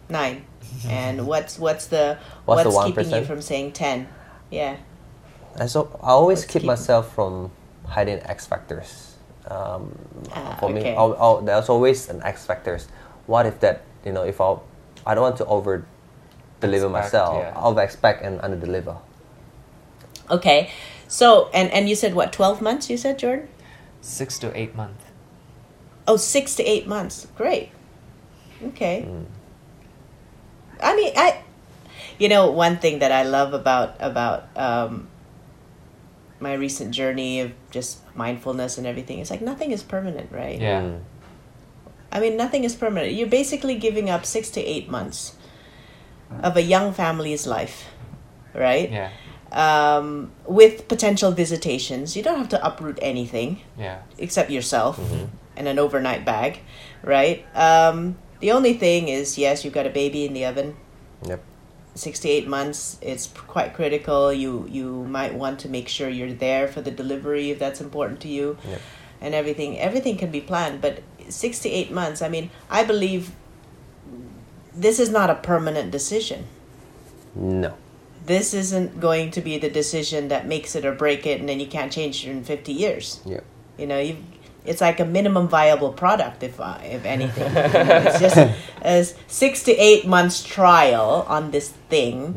Nine. 0.07 0.45
and 0.87 1.27
what's 1.27 1.59
what's 1.59 1.87
the 1.87 2.17
What's 2.45 2.63
the 2.63 2.83
keeping 2.85 3.09
you 3.11 3.25
from 3.25 3.41
saying 3.41 3.73
ten? 3.73 4.07
Yeah. 4.49 4.77
And 5.55 5.69
so 5.69 5.99
I 6.01 6.09
always 6.11 6.39
Let's 6.39 6.51
keep 6.53 6.61
keep- 6.61 6.67
myself 6.67 7.13
from 7.13 7.51
hiding 7.85 8.19
X 8.23 8.45
factors. 8.47 9.15
Um, 9.47 9.97
Ah, 10.31 10.55
for 10.59 10.69
me. 10.69 10.93
I'll, 10.95 11.15
I'll, 11.19 11.41
there's 11.41 11.67
always 11.67 12.07
an 12.09 12.21
X 12.23 12.45
factors. 12.45 12.87
What 13.27 13.45
if 13.45 13.59
that 13.61 13.81
you 14.05 14.11
know 14.13 14.23
if 14.23 14.39
I 14.39 14.57
I 15.05 15.15
don't 15.15 15.23
want 15.23 15.37
to 15.37 15.45
over 15.45 15.85
deliver 16.61 16.85
Expect, 16.85 17.03
myself, 17.05 17.35
yeah. 17.37 17.61
over 17.61 17.81
expect 17.81 18.23
and 18.23 18.39
under 18.41 18.55
deliver. 18.57 18.95
Okay. 20.29 20.69
So 21.07 21.49
and 21.53 21.69
and 21.71 21.89
you 21.89 21.95
said 21.95 22.13
what, 22.13 22.31
twelve 22.31 22.61
months 22.61 22.89
you 22.89 22.97
said, 22.97 23.19
Jordan? 23.19 23.49
Six 24.01 24.39
to 24.39 24.55
eight 24.57 24.75
months. 24.75 25.03
Oh, 26.07 26.17
six 26.17 26.55
to 26.55 26.63
eight 26.63 26.87
months. 26.87 27.27
Great. 27.35 27.69
Okay. 28.63 29.07
I 30.81 30.95
mean, 30.95 31.13
I, 31.15 31.41
you 32.19 32.29
know, 32.29 32.51
one 32.51 32.77
thing 32.77 32.99
that 32.99 33.11
I 33.11 33.23
love 33.23 33.53
about 33.53 33.95
about 33.99 34.45
um, 34.57 35.07
my 36.39 36.53
recent 36.53 36.91
journey 36.91 37.39
of 37.41 37.51
just 37.69 37.99
mindfulness 38.15 38.77
and 38.77 38.87
everything 38.87 39.19
is 39.19 39.29
like 39.29 39.41
nothing 39.41 39.71
is 39.71 39.83
permanent, 39.83 40.31
right? 40.31 40.59
Yeah. 40.59 40.81
Mm. 40.81 40.99
I 42.11 42.19
mean, 42.19 42.35
nothing 42.35 42.63
is 42.65 42.75
permanent. 42.75 43.13
You're 43.13 43.29
basically 43.29 43.75
giving 43.75 44.09
up 44.09 44.25
six 44.25 44.49
to 44.51 44.61
eight 44.61 44.89
months 44.89 45.35
of 46.43 46.57
a 46.57 46.61
young 46.61 46.93
family's 46.93 47.45
life, 47.47 47.87
right? 48.53 48.89
Yeah. 48.91 49.09
Um, 49.51 50.31
with 50.45 50.87
potential 50.87 51.31
visitations. 51.31 52.15
You 52.15 52.23
don't 52.23 52.37
have 52.37 52.49
to 52.49 52.65
uproot 52.65 52.97
anything 53.01 53.61
Yeah. 53.77 53.99
except 54.17 54.49
yourself 54.49 54.97
Mm-hmm. 54.97 55.25
and 55.57 55.67
an 55.67 55.77
overnight 55.79 56.23
bag, 56.25 56.59
right? 57.03 57.45
Um, 57.55 58.17
the 58.41 58.51
only 58.51 58.73
thing 58.73 59.07
is, 59.07 59.37
yes, 59.37 59.63
you've 59.63 59.73
got 59.73 59.85
a 59.87 59.89
baby 59.89 60.25
in 60.25 60.33
the 60.33 60.45
oven. 60.45 60.75
Yep. 61.25 61.41
Six 61.95 62.19
to 62.19 62.29
eight 62.29 62.47
months, 62.47 62.97
it's 63.01 63.27
quite 63.27 63.73
critical. 63.73 64.31
You 64.33 64.67
you 64.69 65.03
might 65.05 65.33
want 65.33 65.59
to 65.61 65.69
make 65.69 65.87
sure 65.87 66.09
you're 66.09 66.33
there 66.33 66.67
for 66.67 66.81
the 66.81 66.91
delivery 66.91 67.51
if 67.51 67.59
that's 67.59 67.81
important 67.81 68.19
to 68.21 68.27
you, 68.27 68.57
Yep. 68.67 68.81
and 69.21 69.33
everything. 69.35 69.77
Everything 69.79 70.17
can 70.17 70.31
be 70.31 70.41
planned, 70.41 70.81
but 70.81 71.03
six 71.29 71.59
to 71.59 71.69
eight 71.69 71.91
months. 71.91 72.21
I 72.21 72.29
mean, 72.29 72.49
I 72.69 72.83
believe 72.85 73.31
this 74.73 74.99
is 74.99 75.09
not 75.09 75.29
a 75.29 75.35
permanent 75.35 75.91
decision. 75.91 76.47
No. 77.35 77.73
This 78.25 78.53
isn't 78.53 78.99
going 79.01 79.31
to 79.31 79.41
be 79.41 79.57
the 79.57 79.69
decision 79.69 80.29
that 80.29 80.47
makes 80.47 80.75
it 80.75 80.85
or 80.85 80.93
break 80.93 81.25
it, 81.25 81.39
and 81.41 81.49
then 81.49 81.59
you 81.59 81.67
can't 81.67 81.91
change 81.91 82.25
it 82.25 82.29
in 82.31 82.43
fifty 82.43 82.71
years. 82.73 83.19
Yep. 83.25 83.43
You 83.77 83.87
know, 83.87 83.99
you 83.99 84.15
it's 84.65 84.81
like 84.81 84.99
a 84.99 85.05
minimum 85.05 85.47
viable 85.47 85.91
product, 85.93 86.43
if 86.43 86.59
I, 86.59 86.77
if 86.83 87.05
anything. 87.05 87.47
You 87.47 87.53
know, 87.87 88.03
it's 88.05 88.19
just 88.19 88.37
a 88.83 89.03
six 89.27 89.63
to 89.63 89.71
eight 89.73 90.05
months 90.05 90.43
trial 90.43 91.25
on 91.27 91.51
this 91.51 91.69
thing. 91.89 92.35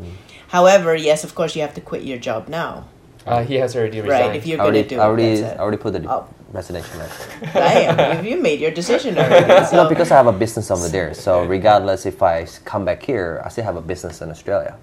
However, 0.49 0.95
yes, 0.95 1.23
of 1.23 1.35
course, 1.35 1.55
you 1.55 1.61
have 1.61 1.73
to 1.75 1.81
quit 1.81 2.03
your 2.03 2.17
job 2.17 2.47
now, 2.47 2.85
Uh, 3.27 3.43
he 3.43 3.55
has 3.55 3.75
already 3.75 4.01
resigned. 4.01 4.27
right? 4.29 4.35
If 4.35 4.45
you're 4.47 4.61
I 4.61 4.63
going 4.69 4.73
to 4.73 4.95
already, 4.95 4.95
do 4.95 4.99
I 5.01 5.05
already, 5.05 5.33
it, 5.41 5.57
I 5.57 5.61
already 5.61 5.77
put 5.77 5.93
the 5.93 6.01
Oh. 6.09 6.25
resignation 6.53 6.97
letter. 6.99 7.23
it. 7.41 7.55
Right? 7.55 8.17
if 8.19 8.25
you 8.25 8.37
made 8.41 8.59
your 8.61 8.71
decision 8.71 9.17
already, 9.21 9.65
so 9.65 9.83
No, 9.83 9.89
because 9.89 10.11
I 10.11 10.15
have 10.21 10.27
a 10.27 10.37
business 10.45 10.69
over 10.71 10.87
there. 10.87 11.13
So 11.13 11.43
regardless 11.45 12.05
if 12.05 12.21
I 12.21 12.45
come 12.65 12.85
back 12.85 13.01
here, 13.03 13.41
I 13.45 13.49
still 13.49 13.65
have 13.65 13.77
a 13.77 13.81
business 13.81 14.21
in 14.21 14.29
Australia. 14.29 14.75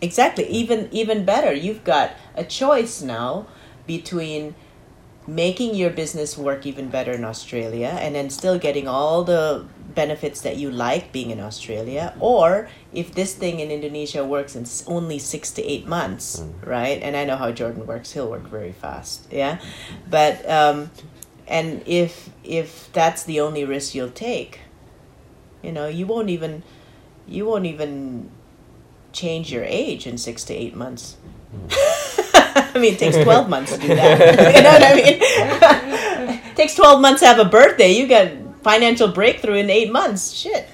exactly, 0.00 0.46
even 0.46 0.88
even 0.92 1.24
better, 1.24 1.52
you've 1.52 1.84
got 1.84 2.10
a 2.36 2.44
choice 2.44 3.02
now 3.02 3.46
between 3.86 4.54
making 5.28 5.74
your 5.74 5.90
business 5.90 6.38
work 6.38 6.64
even 6.64 6.88
better 6.88 7.12
in 7.12 7.22
Australia 7.22 7.98
and 8.00 8.14
then 8.14 8.30
still 8.30 8.58
getting 8.58 8.88
all 8.88 9.24
the 9.24 9.62
benefits 9.94 10.40
that 10.40 10.56
you 10.56 10.70
like 10.70 11.12
being 11.12 11.30
in 11.30 11.38
Australia 11.38 12.14
or 12.18 12.70
if 12.94 13.12
this 13.14 13.34
thing 13.34 13.60
in 13.60 13.70
Indonesia 13.70 14.24
works 14.24 14.56
in 14.56 14.64
only 14.86 15.18
6 15.18 15.50
to 15.52 15.62
8 15.62 15.86
months 15.86 16.42
right? 16.64 17.02
And 17.02 17.14
I 17.14 17.24
know 17.24 17.36
how 17.36 17.52
Jordan 17.52 17.86
works 17.86 18.12
he'll 18.12 18.30
work 18.30 18.48
very 18.48 18.72
fast 18.72 19.28
yeah? 19.30 19.60
But 20.08 20.48
um 20.48 20.90
and 21.46 21.82
if 21.84 22.30
if 22.42 22.90
that's 22.94 23.24
the 23.24 23.38
only 23.40 23.66
risk 23.66 23.94
you'll 23.94 24.10
take 24.10 24.60
you 25.62 25.72
know 25.72 25.88
you 25.88 26.06
won't 26.06 26.30
even 26.30 26.62
you 27.26 27.44
won't 27.44 27.66
even 27.66 28.30
change 29.12 29.52
your 29.52 29.64
age 29.64 30.06
in 30.06 30.16
6 30.16 30.44
to 30.44 30.54
8 30.54 30.74
months 30.74 31.18
I 32.78 32.80
mean, 32.80 32.94
it 32.94 32.98
takes 32.98 33.16
12 33.22 33.48
months 33.48 33.72
to 33.72 33.78
do 33.78 33.88
that. 33.88 34.18
you 34.56 34.62
know 34.62 34.70
what 34.70 34.82
I 34.82 34.94
mean? 34.94 36.38
it 36.50 36.56
takes 36.56 36.74
12 36.74 37.00
months 37.00 37.20
to 37.20 37.26
have 37.26 37.38
a 37.38 37.44
birthday. 37.44 37.92
You 37.92 38.06
get 38.06 38.62
financial 38.62 39.08
breakthrough 39.08 39.56
in 39.56 39.70
eight 39.70 39.90
months. 39.92 40.32
Shit. 40.32 40.68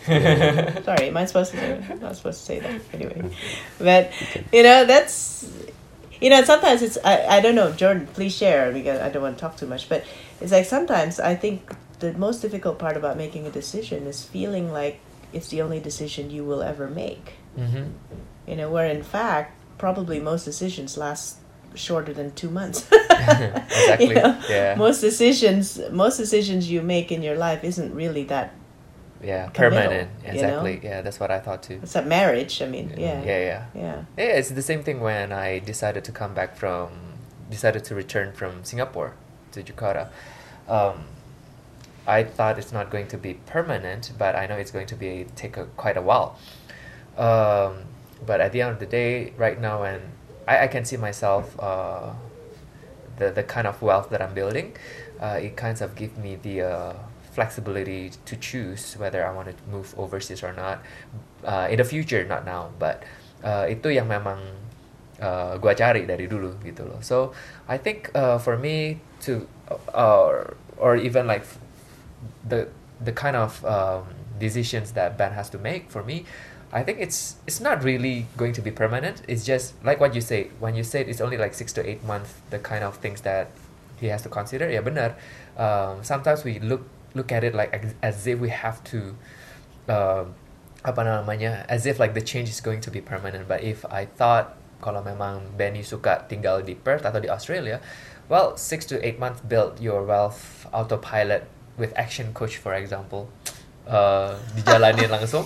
Sorry, 0.85 1.09
am 1.09 1.17
I 1.17 1.25
supposed 1.27 1.53
to 1.53 1.57
say 1.59 1.85
I'm 1.91 2.01
not 2.01 2.17
supposed 2.17 2.41
to 2.41 2.45
say 2.45 2.59
that. 2.61 2.81
Anyway. 2.93 3.31
But, 3.79 4.13
you 4.53 4.63
know, 4.63 4.85
that's, 4.85 5.51
you 6.21 6.31
know, 6.31 6.43
sometimes 6.45 6.83
it's, 6.83 6.99
I, 7.05 7.27
I 7.37 7.41
don't 7.41 7.55
know, 7.55 7.73
Jordan, 7.73 8.07
please 8.09 8.35
share 8.35 8.73
because 8.73 9.01
I 9.01 9.09
don't 9.11 9.23
want 9.23 9.37
to 9.37 9.41
talk 9.41 9.57
too 9.57 9.67
much. 9.67 9.89
But 9.89 10.05
it's 10.41 10.53
like 10.53 10.65
sometimes 10.67 11.21
I 11.21 11.35
think 11.35 11.75
the 12.01 12.13
most 12.15 12.41
difficult 12.43 12.79
part 12.79 12.97
about 12.97 13.17
making 13.17 13.47
a 13.47 13.51
decision 13.51 14.07
is 14.07 14.25
feeling 14.25 14.73
like 14.73 15.01
it's 15.33 15.49
the 15.49 15.63
only 15.63 15.81
decision 15.81 16.31
you 16.31 16.45
will 16.45 16.63
ever 16.63 16.89
make 16.89 17.35
hmm 17.57 17.85
you 18.47 18.57
know 18.57 18.69
where 18.71 18.87
in 18.87 19.03
fact 19.03 19.57
probably 19.79 20.21
most 20.21 20.45
decisions 20.45 20.97
last 20.97 21.39
shorter 21.75 22.13
than 22.13 22.33
two 22.35 22.51
months 22.51 22.89
Exactly, 23.11 24.09
You 24.09 24.15
know, 24.15 24.41
yeah. 24.49 24.75
most 24.77 25.01
decisions 25.01 25.81
most 25.91 26.17
decisions 26.17 26.71
you 26.71 26.83
make 26.83 27.11
in 27.13 27.23
your 27.23 27.37
life 27.37 27.65
isn't 27.65 27.95
really 27.95 28.25
that 28.25 28.53
Yeah. 29.23 29.49
Permanent. 29.55 30.11
you 30.23 30.29
know? 30.29 30.35
Exactly. 30.35 30.81
Yeah, 30.85 31.01
that's 31.03 31.19
what 31.19 31.31
I 31.31 31.41
thought 31.41 31.63
too. 31.63 31.79
it's 31.83 31.97
a 31.97 32.03
marriage 32.03 32.61
i 32.63 32.67
mean 32.67 32.93
yeah 32.97 33.23
Yeah, 33.31 33.41
yeah. 33.51 33.63
yeah 33.75 33.99
Yeah, 34.19 34.39
it's 34.39 34.51
the 34.51 34.63
same 34.71 34.83
thing 34.87 34.99
when 35.01 35.33
I 35.33 35.59
decided 35.73 36.03
to 36.09 36.13
come 36.13 36.33
back 36.35 36.51
from, 36.61 36.89
decided 37.51 37.83
to 37.89 37.95
return 37.95 38.33
from 38.33 38.53
Singapore 38.65 39.11
to 39.53 39.63
Jakarta. 39.63 40.05
Um, 40.69 40.97
I 42.07 42.21
thought 42.37 42.59
it's 42.61 42.73
not 42.79 42.91
going 42.95 43.09
to 43.15 43.19
be 43.19 43.33
permanent, 43.55 44.13
but 44.19 44.33
I 44.37 44.45
know 44.49 44.57
it's 44.63 44.71
going 44.77 44.89
to 44.95 44.97
be 45.05 45.13
take 45.43 45.57
a, 45.57 45.65
quite 45.83 45.97
a 45.97 46.03
while. 46.03 46.37
Um, 47.17 47.73
but 48.27 48.41
at 48.45 48.53
the 48.53 48.61
end 48.63 48.73
of 48.77 48.79
the 48.85 48.91
day, 49.01 49.33
right 49.37 49.59
now, 49.61 49.83
and 49.85 50.03
I, 50.47 50.65
I 50.65 50.67
can 50.69 50.85
see 50.85 50.97
myself, 50.97 51.59
uh, 51.61 52.13
the 53.19 53.31
the 53.31 53.43
kind 53.43 53.67
of 53.67 53.81
wealth 53.83 54.11
that 54.11 54.21
I'm 54.21 54.35
building, 54.35 54.77
uh, 55.21 55.39
it 55.41 55.57
kind 55.57 55.81
of 55.81 55.95
give 55.95 56.19
me 56.19 56.37
the 56.37 56.63
uh, 56.63 56.93
flexibility 57.33 58.13
to 58.25 58.37
choose 58.37 58.95
whether 58.99 59.25
I 59.27 59.31
want 59.33 59.49
to 59.49 59.57
move 59.71 59.95
overseas 59.99 60.43
or 60.43 60.53
not 60.53 60.83
uh, 61.45 61.69
in 61.71 61.79
the 61.79 61.85
future, 61.85 62.25
not 62.25 62.45
now. 62.45 62.71
But 62.79 63.03
uh, 63.43 63.67
itu 63.71 63.89
yang 63.95 64.09
memang 64.09 64.43
uh, 65.21 65.57
gua 65.59 65.75
cari 65.75 66.07
dari 66.07 66.27
dulu 66.27 66.59
gitu 66.65 66.85
loh. 66.85 67.01
So 67.01 67.33
I 67.69 67.79
think 67.79 68.11
uh, 68.15 68.39
for 68.39 68.59
me 68.59 69.01
to 69.27 69.47
uh, 69.95 70.51
or 70.77 70.97
even 70.97 71.27
like 71.27 71.47
the 72.47 72.69
the 73.01 73.13
kind 73.13 73.37
of 73.37 73.65
um, 73.65 74.07
decisions 74.39 74.93
that 74.93 75.17
Ben 75.19 75.33
has 75.33 75.51
to 75.51 75.59
make 75.59 75.91
for 75.91 76.03
me, 76.03 76.27
I 76.75 76.83
think 76.83 76.99
it's 76.99 77.37
it's 77.47 77.63
not 77.63 77.87
really 77.87 78.27
going 78.37 78.53
to 78.59 78.63
be 78.63 78.75
permanent. 78.75 79.23
It's 79.31 79.47
just 79.47 79.79
like 79.87 80.03
what 80.03 80.15
you 80.15 80.21
say 80.21 80.51
when 80.59 80.75
you 80.75 80.83
said 80.83 81.09
it's 81.09 81.23
only 81.23 81.39
like 81.39 81.55
six 81.55 81.73
to 81.79 81.87
eight 81.89 82.03
months. 82.03 82.35
The 82.51 82.59
kind 82.59 82.83
of 82.83 82.99
things 82.99 83.23
that 83.23 83.55
he 84.03 84.11
has 84.11 84.27
to 84.27 84.29
consider. 84.29 84.67
Ya 84.69 84.83
benar. 84.83 85.15
Um, 85.55 86.03
sometimes 86.03 86.43
we 86.43 86.59
look 86.59 86.83
look 87.15 87.31
at 87.31 87.47
it 87.47 87.55
like 87.55 87.71
ex- 87.73 87.95
as 88.03 88.27
if 88.27 88.43
we 88.43 88.51
have 88.51 88.83
to. 88.91 89.15
Um, 89.87 90.35
apa 90.85 91.01
namanya 91.01 91.65
as 91.73 91.89
if 91.89 91.97
like 91.97 92.13
the 92.13 92.21
change 92.21 92.53
is 92.53 92.61
going 92.61 92.77
to 92.85 92.93
be 92.93 93.01
permanent 93.01 93.49
but 93.49 93.65
if 93.65 93.89
I 93.89 94.05
thought 94.05 94.53
kalau 94.85 95.01
memang 95.01 95.57
Benny 95.57 95.81
suka 95.81 96.29
tinggal 96.29 96.61
di 96.61 96.77
Perth 96.77 97.09
atau 97.09 97.25
di 97.25 97.33
Australia 97.33 97.81
well 98.29 98.53
six 98.61 98.85
to 98.93 99.01
eight 99.01 99.17
months 99.17 99.41
build 99.41 99.81
your 99.81 100.05
wealth 100.05 100.69
autopilot 100.77 101.49
with 101.81 101.97
action 101.97 102.37
coach 102.37 102.61
for 102.61 102.77
example 102.77 103.33
uh, 103.89 104.37
langsung. 105.11 105.45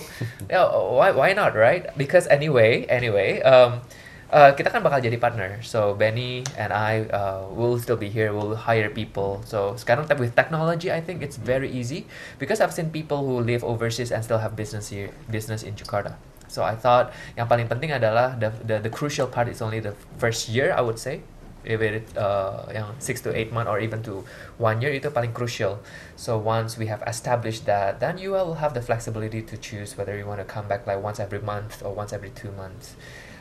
Yeah, 0.49 0.69
why 0.71 1.11
why 1.11 1.33
not 1.33 1.55
right? 1.55 1.89
Because 1.95 2.27
anyway 2.27 2.85
anyway 2.87 3.41
um, 3.43 3.83
uh, 4.31 4.51
kita 4.55 4.71
kan 4.71 4.81
bakal 4.81 5.01
jadi 5.01 5.17
partner. 5.19 5.59
So 5.61 5.93
Benny 5.93 6.45
and 6.57 6.71
I 6.71 7.09
uh, 7.09 7.49
will 7.51 7.77
still 7.79 7.97
be 7.97 8.09
here. 8.09 8.31
We'll 8.31 8.55
hire 8.55 8.89
people. 8.89 9.41
So 9.45 9.75
sekarang 9.75 10.07
tapi 10.07 10.29
with 10.29 10.35
technology 10.35 10.89
I 10.93 11.01
think 11.01 11.21
it's 11.21 11.37
very 11.37 11.69
easy 11.69 12.07
because 12.37 12.61
I've 12.61 12.73
seen 12.73 12.89
people 12.89 13.25
who 13.25 13.41
live 13.43 13.65
overseas 13.65 14.11
and 14.11 14.23
still 14.23 14.39
have 14.39 14.55
business 14.55 14.89
here 14.89 15.11
business 15.29 15.61
in 15.65 15.75
Jakarta. 15.75 16.15
So 16.49 16.65
I 16.65 16.73
thought 16.73 17.13
yang 17.37 17.45
paling 17.45 17.69
penting 17.69 17.93
adalah 17.93 18.33
the 18.37 18.49
the, 18.65 18.81
the 18.81 18.91
crucial 18.91 19.29
part 19.29 19.45
is 19.45 19.61
only 19.61 19.77
the 19.77 19.93
first 20.17 20.49
year 20.49 20.73
I 20.73 20.81
would 20.81 20.97
say 20.97 21.21
if 21.63 21.81
it 21.81 22.05
uh, 22.17 22.63
yang 22.71 22.95
six 22.99 23.19
to 23.21 23.35
eight 23.35 23.51
month 23.51 23.67
or 23.67 23.79
even 23.79 23.99
to 24.03 24.23
one 24.57 24.79
year 24.79 24.95
itu 24.95 25.11
paling 25.11 25.35
crucial. 25.35 25.79
So 26.15 26.39
once 26.39 26.79
we 26.79 26.87
have 26.87 27.03
established 27.03 27.67
that, 27.67 27.99
then 27.99 28.17
you 28.17 28.31
will 28.31 28.63
have 28.63 28.73
the 28.73 28.81
flexibility 28.81 29.43
to 29.43 29.55
choose 29.59 29.97
whether 29.99 30.15
you 30.15 30.25
want 30.25 30.39
to 30.39 30.47
come 30.47 30.67
back 30.67 30.87
like 30.87 31.03
once 31.03 31.19
every 31.19 31.43
month 31.43 31.83
or 31.83 31.91
once 31.91 32.15
every 32.15 32.31
two 32.31 32.51
months. 32.55 32.95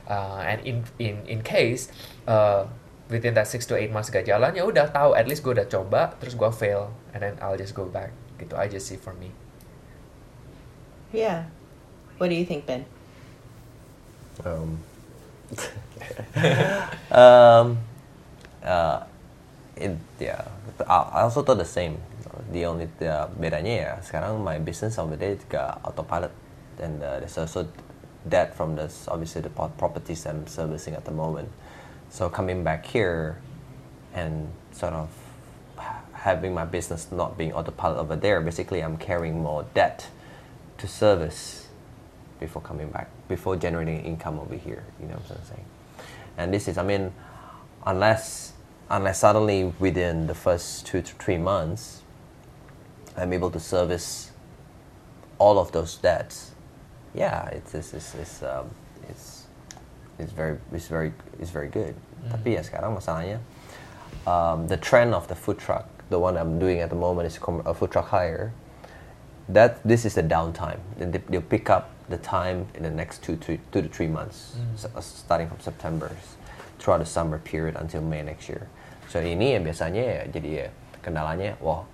Uh, 0.09 0.41
and 0.43 0.65
in 0.65 0.85
in 0.99 1.21
in 1.29 1.45
case 1.45 1.93
uh, 2.27 2.65
within 3.13 3.35
that 3.35 3.47
six 3.47 3.67
to 3.67 3.77
eight 3.77 3.93
months 3.93 4.09
gak 4.09 4.25
jalan 4.25 4.53
ya 4.57 4.65
udah 4.65 4.89
tahu 4.89 5.13
at 5.17 5.29
least 5.29 5.45
gue 5.45 5.53
udah 5.53 5.69
coba 5.69 6.17
terus 6.21 6.37
gue 6.37 6.51
fail 6.53 6.93
and 7.13 7.25
then 7.25 7.37
I'll 7.41 7.57
just 7.57 7.77
go 7.77 7.89
back 7.89 8.13
gitu 8.41 8.57
aja 8.57 8.81
sih 8.81 8.97
for 8.97 9.13
me. 9.17 9.33
Yeah. 11.13 11.49
What 12.19 12.29
do 12.29 12.37
you 12.37 12.45
think, 12.45 12.67
Ben? 12.67 12.85
Um, 14.45 14.83
um, 17.11 17.79
uh, 18.63 19.05
it, 19.77 19.97
yeah, 20.21 20.45
I 20.87 21.23
also 21.23 21.43
thought 21.43 21.59
the 21.59 21.65
same. 21.65 21.99
The 22.53 22.67
only 22.67 22.89
uh, 23.03 23.29
bedanya 23.37 23.75
ya 23.77 23.93
sekarang 24.01 24.41
my 24.41 24.59
business 24.59 24.97
over 24.97 25.17
there 25.17 25.37
juga 25.37 25.77
autopilot 25.85 26.33
and 26.81 27.03
uh, 27.03 27.21
there's 27.21 27.37
also 27.37 27.67
debt 28.25 28.55
from 28.55 28.77
this 28.77 29.05
obviously 29.11 29.43
the 29.43 29.51
properties 29.51 30.25
I'm 30.25 30.47
servicing 30.47 30.95
at 30.95 31.05
the 31.05 31.13
moment. 31.13 31.51
So 32.09 32.31
coming 32.31 32.65
back 32.65 32.87
here 32.87 33.37
and 34.15 34.49
sort 34.73 34.95
of 34.95 35.11
having 36.13 36.55
my 36.55 36.65
business 36.65 37.13
not 37.13 37.37
being 37.37 37.53
autopilot 37.53 37.99
over 37.99 38.17
there, 38.17 38.41
basically 38.41 38.81
I'm 38.81 38.97
carrying 38.97 39.43
more 39.43 39.65
debt 39.75 40.09
to 40.79 40.87
service 40.87 41.69
before 42.41 42.63
coming 42.63 42.89
back, 42.91 43.09
before 43.29 43.57
generating 43.57 44.01
income 44.05 44.39
over 44.39 44.55
here. 44.55 44.85
You 45.01 45.07
know 45.09 45.15
what 45.15 45.31
I'm 45.31 45.45
saying? 45.45 45.65
And 46.37 46.55
this 46.55 46.69
is, 46.69 46.79
I 46.79 46.83
mean, 46.83 47.13
unless 47.89 48.53
unless 48.91 49.19
suddenly 49.21 49.73
within 49.81 50.27
the 50.27 50.35
first 50.35 50.87
two 50.87 51.01
to 51.01 51.15
three 51.15 51.39
months, 51.39 52.03
I'm 53.17 53.33
able 53.33 53.51
to 53.51 53.59
service 53.61 54.31
all 55.39 55.59
of 55.59 55.73
those 55.73 55.97
debts. 55.97 56.53
Yeah, 57.15 57.49
it's 57.49 57.75
it's 57.75 57.95
it's 57.95 58.15
it's, 58.15 58.43
um, 58.43 58.71
it's, 59.09 59.47
it's 60.19 60.33
very 60.33 60.59
it's 60.73 60.87
very 60.87 61.13
it's 61.41 61.51
very 61.51 61.69
good. 61.69 61.97
Tapi 62.31 62.55
ya 62.55 62.61
sekarang 62.61 62.93
masalahnya, 62.93 63.41
um, 64.29 64.69
the 64.69 64.77
trend 64.77 65.15
of 65.15 65.27
the 65.29 65.35
food 65.35 65.57
truck, 65.59 65.89
the 66.11 66.19
one 66.21 66.37
I'm 66.37 66.61
doing 66.61 66.85
at 66.85 66.91
the 66.91 66.99
moment 66.99 67.27
is 67.27 67.41
a 67.41 67.73
food 67.73 67.91
truck 67.91 68.13
hire 68.13 68.53
that 69.49 69.81
this 69.81 70.05
is 70.05 70.13
the 70.13 70.23
downtime. 70.23 70.81
Then 71.01 71.11
they, 71.13 71.23
they'll 71.25 71.41
pick 71.41 71.71
up 71.71 71.89
the 72.13 72.21
time 72.21 72.69
in 72.75 72.83
the 72.85 72.93
next 72.93 73.25
two 73.25 73.37
to 73.49 73.57
two 73.73 73.81
to 73.81 73.89
three 73.89 74.09
months, 74.09 74.57
so, 74.77 74.91
uh, 74.93 75.01
starting 75.01 75.49
from 75.49 75.61
September 75.61 76.13
throughout 76.79 76.99
the 76.99 77.07
summer 77.07 77.39
period 77.39 77.77
until 77.77 78.03
May 78.03 78.23
next 78.23 78.49
year. 78.49 78.69
So 79.09 79.21
ini 79.21 79.57
ya 79.57 79.61
biasanya 79.61 80.03
ya 80.05 80.21
jadi 80.29 80.51
ya 80.51 80.67
kendalanya, 81.03 81.57
well, 81.61 81.89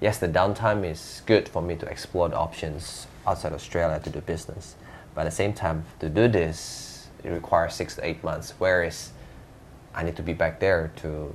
yes 0.00 0.18
the 0.18 0.28
downtime 0.28 0.84
is 0.84 1.22
good 1.26 1.48
for 1.48 1.62
me 1.62 1.76
to 1.76 1.86
explore 1.86 2.28
the 2.28 2.38
options 2.38 3.06
outside 3.26 3.52
Australia 3.52 4.00
to 4.00 4.10
do 4.10 4.20
business, 4.20 4.76
but 5.14 5.22
at 5.22 5.30
the 5.30 5.36
same 5.36 5.52
time 5.52 5.84
to 6.00 6.08
do 6.08 6.28
this 6.28 7.08
it 7.24 7.30
requires 7.30 7.74
six 7.74 7.96
to 7.96 8.06
eight 8.06 8.22
months. 8.22 8.54
Whereas 8.58 9.10
I 9.94 10.04
need 10.04 10.16
to 10.16 10.22
be 10.22 10.32
back 10.32 10.60
there 10.60 10.92
to 11.02 11.34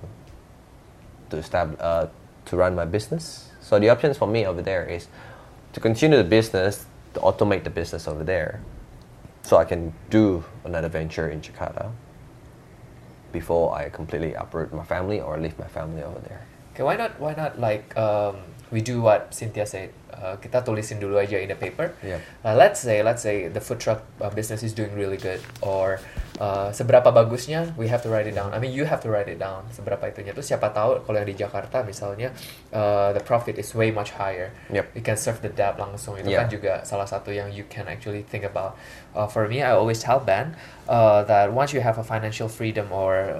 to 1.29 1.37
establish 1.37 1.79
uh, 1.81 2.07
to 2.45 2.57
run 2.57 2.75
my 2.75 2.85
business. 2.85 3.51
So 3.61 3.77
the 3.77 3.89
options 3.89 4.17
for 4.17 4.27
me 4.27 4.45
over 4.45 4.61
there 4.61 4.85
is 4.85 5.07
to 5.73 5.79
continue 5.79 6.17
the 6.17 6.23
business, 6.23 6.85
to 7.13 7.19
automate 7.19 7.63
the 7.63 7.69
business 7.69 8.07
over 8.07 8.23
there, 8.23 8.61
so 9.43 9.57
I 9.57 9.65
can 9.65 9.93
do 10.09 10.43
another 10.63 10.89
venture 10.89 11.29
in 11.29 11.41
Jakarta 11.41 11.91
before 13.31 13.75
I 13.75 13.89
completely 13.89 14.33
uproot 14.33 14.73
my 14.73 14.83
family 14.83 15.21
or 15.21 15.37
leave 15.39 15.57
my 15.59 15.67
family 15.67 16.03
over 16.03 16.19
there. 16.19 16.45
Okay, 16.73 16.83
why 16.83 16.95
not 16.95 17.19
why 17.19 17.33
not 17.33 17.59
like 17.59 17.97
um, 17.97 18.37
we 18.71 18.81
do 18.81 19.01
what 19.01 19.33
Cynthia 19.33 19.65
said. 19.65 19.89
Uh, 20.09 20.35
kita 20.43 20.59
tulisin 20.67 20.99
dulu 20.99 21.15
aja 21.15 21.39
in 21.39 21.47
a 21.47 21.55
paper. 21.55 21.95
Yeah. 22.03 22.19
Uh, 22.43 22.51
let's 22.51 22.83
say 22.83 22.99
let's 22.99 23.23
say 23.23 23.47
the 23.47 23.63
food 23.63 23.79
truck 23.79 24.03
uh, 24.19 24.27
business 24.27 24.67
is 24.67 24.75
doing 24.75 24.91
really 24.91 25.15
good 25.15 25.39
or 25.63 26.03
uh, 26.43 26.75
seberapa 26.75 27.07
bagusnya 27.07 27.71
we 27.79 27.87
have 27.87 28.03
to 28.03 28.11
write 28.11 28.27
it 28.27 28.35
down. 28.35 28.51
I 28.51 28.59
mean 28.59 28.75
you 28.75 28.83
have 28.83 28.99
to 29.05 29.09
write 29.09 29.31
it 29.31 29.39
down 29.39 29.63
seberapa 29.71 30.11
itunya. 30.11 30.35
Terus 30.35 30.51
siapa 30.51 30.75
tahu 30.75 31.07
kalau 31.07 31.23
yang 31.23 31.29
di 31.29 31.39
Jakarta 31.39 31.87
misalnya 31.87 32.35
uh, 32.75 33.15
the 33.15 33.23
profit 33.23 33.55
is 33.55 33.71
way 33.71 33.95
much 33.95 34.11
higher. 34.11 34.51
Yep. 34.67 34.91
You 34.91 35.03
can 35.07 35.15
serve 35.15 35.39
the 35.39 35.53
debt 35.55 35.79
langsung 35.79 36.19
itu 36.19 36.27
Yeah. 36.27 36.43
kan 36.43 36.47
juga 36.51 36.73
salah 36.83 37.07
satu 37.07 37.31
yang 37.31 37.55
you 37.55 37.63
can 37.71 37.87
actually 37.87 38.27
think 38.27 38.43
about. 38.43 38.75
Uh, 39.15 39.23
for 39.23 39.47
me 39.47 39.63
I 39.63 39.71
always 39.71 40.03
tell 40.03 40.19
Ben 40.19 40.51
uh, 40.91 41.23
that 41.31 41.55
once 41.55 41.71
you 41.71 41.79
have 41.79 41.95
a 41.95 42.03
financial 42.03 42.51
freedom 42.51 42.91
or 42.91 43.39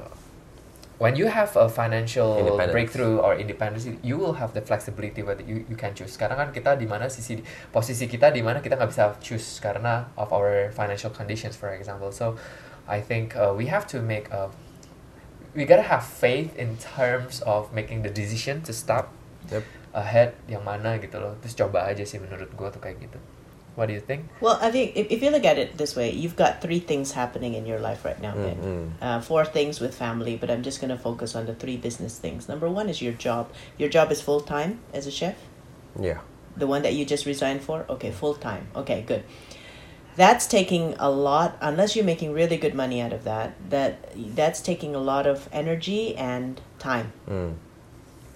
when 1.00 1.16
you 1.16 1.28
have 1.32 1.56
a 1.56 1.68
financial 1.72 2.60
breakthrough 2.72 3.18
or 3.18 3.36
independence, 3.36 3.88
you 4.04 4.18
will 4.20 4.34
have 4.34 4.54
the 4.54 4.62
flexibility 4.62 5.24
whether 5.24 5.42
you, 5.44 5.66
you 5.72 5.76
can 5.80 5.96
choose. 5.96 6.12
Sekarang 6.14 6.36
kan 6.36 6.50
kita 6.52 6.76
di 6.76 6.86
mana 6.86 7.08
sisi 7.08 7.40
posisi 7.72 8.06
kita 8.06 8.36
di 8.36 8.44
mana 8.44 8.60
kita 8.60 8.76
nggak 8.76 8.92
bisa 8.92 9.16
choose 9.24 9.64
karena 9.64 10.12
of 10.20 10.30
our 10.36 10.70
financial 10.76 11.10
conditions, 11.10 11.56
for 11.56 11.72
example. 11.72 12.12
So, 12.12 12.36
I 12.86 13.00
think 13.00 13.34
uh, 13.40 13.56
we 13.56 13.72
have 13.72 13.88
to 13.96 14.04
make 14.04 14.28
a 14.30 14.52
we 15.56 15.64
gotta 15.66 15.88
have 15.88 16.04
faith 16.04 16.54
in 16.60 16.76
terms 16.78 17.42
of 17.48 17.72
making 17.74 18.04
the 18.04 18.12
decision 18.12 18.62
to 18.68 18.76
stop 18.76 19.16
Yep. 19.50 19.66
ahead 19.98 20.38
yang 20.46 20.62
mana 20.62 21.02
gitu 21.02 21.18
loh. 21.18 21.34
Terus 21.42 21.58
coba 21.58 21.90
aja 21.90 22.06
sih 22.06 22.22
menurut 22.22 22.54
gua 22.54 22.70
tuh 22.70 22.78
kayak 22.78 23.02
gitu. 23.02 23.18
What 23.76 23.88
do 23.88 23.94
you 23.94 24.02
think? 24.02 24.28
Well, 24.42 24.60
I 24.62 24.72
think 24.72 24.96
if, 24.96 25.08
if 25.10 25.22
you 25.24 25.30
look 25.30 25.46
at 25.46 25.58
it 25.58 25.78
this 25.78 25.96
way, 25.96 26.12
you've 26.12 26.36
got 26.36 26.62
three 26.62 26.80
things 26.80 27.14
happening 27.14 27.54
in 27.54 27.66
your 27.66 27.80
life 27.80 28.04
right 28.04 28.20
now, 28.22 28.34
Ben. 28.34 28.56
Mm-hmm. 28.58 29.04
Uh, 29.04 29.22
four 29.22 29.46
things 29.46 29.80
with 29.80 29.96
family, 29.96 30.36
but 30.36 30.52
I'm 30.52 30.64
just 30.64 30.82
going 30.82 30.90
to 30.90 30.98
focus 30.98 31.36
on 31.36 31.46
the 31.46 31.56
three 31.56 31.78
business 31.78 32.18
things. 32.18 32.50
Number 32.50 32.70
one 32.70 32.90
is 32.90 33.02
your 33.02 33.14
job. 33.14 33.52
Your 33.78 33.88
job 33.88 34.12
is 34.12 34.22
full 34.22 34.42
time 34.42 34.80
as 34.94 35.08
a 35.08 35.12
chef? 35.12 35.38
Yeah. 36.00 36.20
The 36.58 36.68
one 36.68 36.82
that 36.82 36.94
you 36.94 37.06
just 37.06 37.26
resigned 37.26 37.62
for? 37.62 37.86
Okay, 37.90 38.12
full 38.12 38.34
time. 38.36 38.68
Okay, 38.76 39.02
good. 39.02 39.24
That's 40.16 40.48
taking 40.48 40.96
a 41.00 41.10
lot 41.10 41.58
unless 41.62 41.96
you're 41.96 42.04
making 42.04 42.34
really 42.34 42.58
good 42.58 42.74
money 42.74 43.00
out 43.00 43.14
of 43.14 43.24
that. 43.24 43.54
That 43.70 44.12
that's 44.36 44.60
taking 44.60 44.94
a 44.94 45.00
lot 45.00 45.26
of 45.26 45.48
energy 45.54 46.18
and 46.18 46.60
time. 46.80 47.14
Mm. 47.30 47.56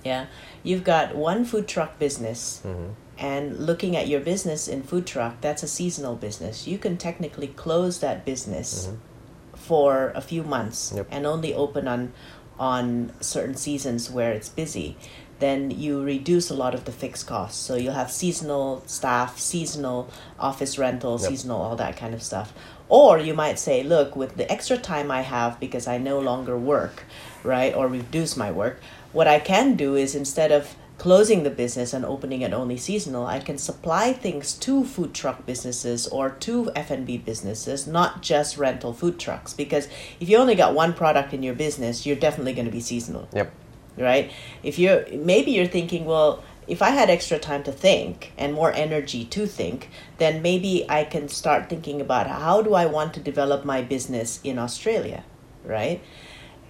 Yeah. 0.05 0.27
You've 0.63 0.85
got 0.85 1.15
one 1.15 1.43
food 1.43 1.67
truck 1.67 1.99
business 1.99 2.61
Mm-hmm. 2.63 2.93
And 3.17 3.59
looking 3.59 3.95
at 3.95 4.07
your 4.07 4.19
business 4.19 4.67
in 4.67 4.83
food 4.83 5.05
truck, 5.05 5.39
that's 5.41 5.63
a 5.63 5.67
seasonal 5.67 6.15
business. 6.15 6.67
You 6.67 6.77
can 6.77 6.97
technically 6.97 7.47
close 7.47 7.99
that 7.99 8.25
business 8.25 8.87
mm-hmm. 8.87 9.57
for 9.57 10.11
a 10.15 10.21
few 10.21 10.43
months 10.43 10.91
Yep. 10.95 11.07
and 11.11 11.25
only 11.25 11.53
open 11.53 11.87
on 11.87 12.13
on 12.59 13.11
certain 13.19 13.55
seasons 13.55 14.11
where 14.11 14.31
it's 14.31 14.47
busy. 14.49 14.95
Then 15.39 15.71
you 15.71 16.03
reduce 16.03 16.51
a 16.51 16.53
lot 16.53 16.75
of 16.75 16.85
the 16.85 16.91
fixed 16.91 17.25
costs. 17.27 17.59
So 17.59 17.75
you'll 17.75 17.93
have 17.93 18.11
seasonal 18.11 18.83
staff, 18.85 19.39
seasonal 19.39 20.09
office 20.39 20.77
rental, 20.77 21.19
Yep. 21.19 21.29
seasonal 21.29 21.61
all 21.61 21.75
that 21.75 21.97
kind 21.97 22.13
of 22.13 22.21
stuff. 22.21 22.53
Or 22.89 23.17
you 23.17 23.33
might 23.33 23.57
say, 23.57 23.81
look, 23.83 24.15
with 24.15 24.37
the 24.37 24.49
extra 24.51 24.77
time 24.77 25.09
I 25.09 25.21
have 25.21 25.59
because 25.59 25.87
I 25.87 25.97
no 25.97 26.19
longer 26.19 26.57
work, 26.57 27.03
right, 27.43 27.73
or 27.73 27.87
reduce 27.87 28.37
my 28.37 28.51
work, 28.51 28.79
what 29.11 29.27
I 29.27 29.39
can 29.39 29.75
do 29.75 29.95
is 29.95 30.13
instead 30.15 30.51
of 30.51 30.75
closing 31.03 31.43
the 31.43 31.49
business 31.49 31.93
and 31.93 32.05
opening 32.05 32.41
it 32.43 32.53
only 32.53 32.77
seasonal, 32.77 33.25
I 33.27 33.39
can 33.41 33.57
supply 33.57 34.13
things 34.13 34.53
to 34.59 34.85
food 34.85 35.13
truck 35.13 35.45
businesses 35.45 36.07
or 36.07 36.29
to 36.45 36.71
F&B 36.77 37.17
businesses, 37.17 37.85
not 37.85 38.21
just 38.21 38.57
rental 38.57 38.93
food 38.93 39.19
trucks. 39.19 39.53
Because 39.53 39.89
if 40.21 40.29
you 40.29 40.37
only 40.37 40.55
got 40.55 40.73
one 40.73 40.93
product 40.93 41.33
in 41.33 41.43
your 41.43 41.55
business, 41.55 42.05
you're 42.05 42.15
definitely 42.15 42.53
going 42.53 42.67
to 42.67 42.71
be 42.71 42.79
seasonal 42.79 43.27
Yep. 43.33 43.51
right 43.97 44.31
if 44.63 44.79
you're 44.79 45.05
maybe 45.11 45.51
you're 45.51 45.67
thinking 45.67 46.05
well 46.05 46.41
if 46.67 46.81
i 46.81 46.89
had 46.99 47.09
extra 47.09 47.37
time 47.37 47.63
to 47.63 47.71
think 47.71 48.31
and 48.37 48.53
more 48.53 48.71
energy 48.71 49.25
to 49.25 49.45
think 49.45 49.89
then 50.17 50.41
maybe 50.41 50.85
i 50.89 51.03
can 51.03 51.27
start 51.27 51.69
thinking 51.69 51.99
about 52.01 52.25
how 52.27 52.61
do 52.61 52.73
i 52.73 52.85
want 52.85 53.13
to 53.13 53.19
develop 53.19 53.65
my 53.65 53.81
business 53.81 54.39
in 54.43 54.57
australia 54.57 55.23
right 55.65 56.01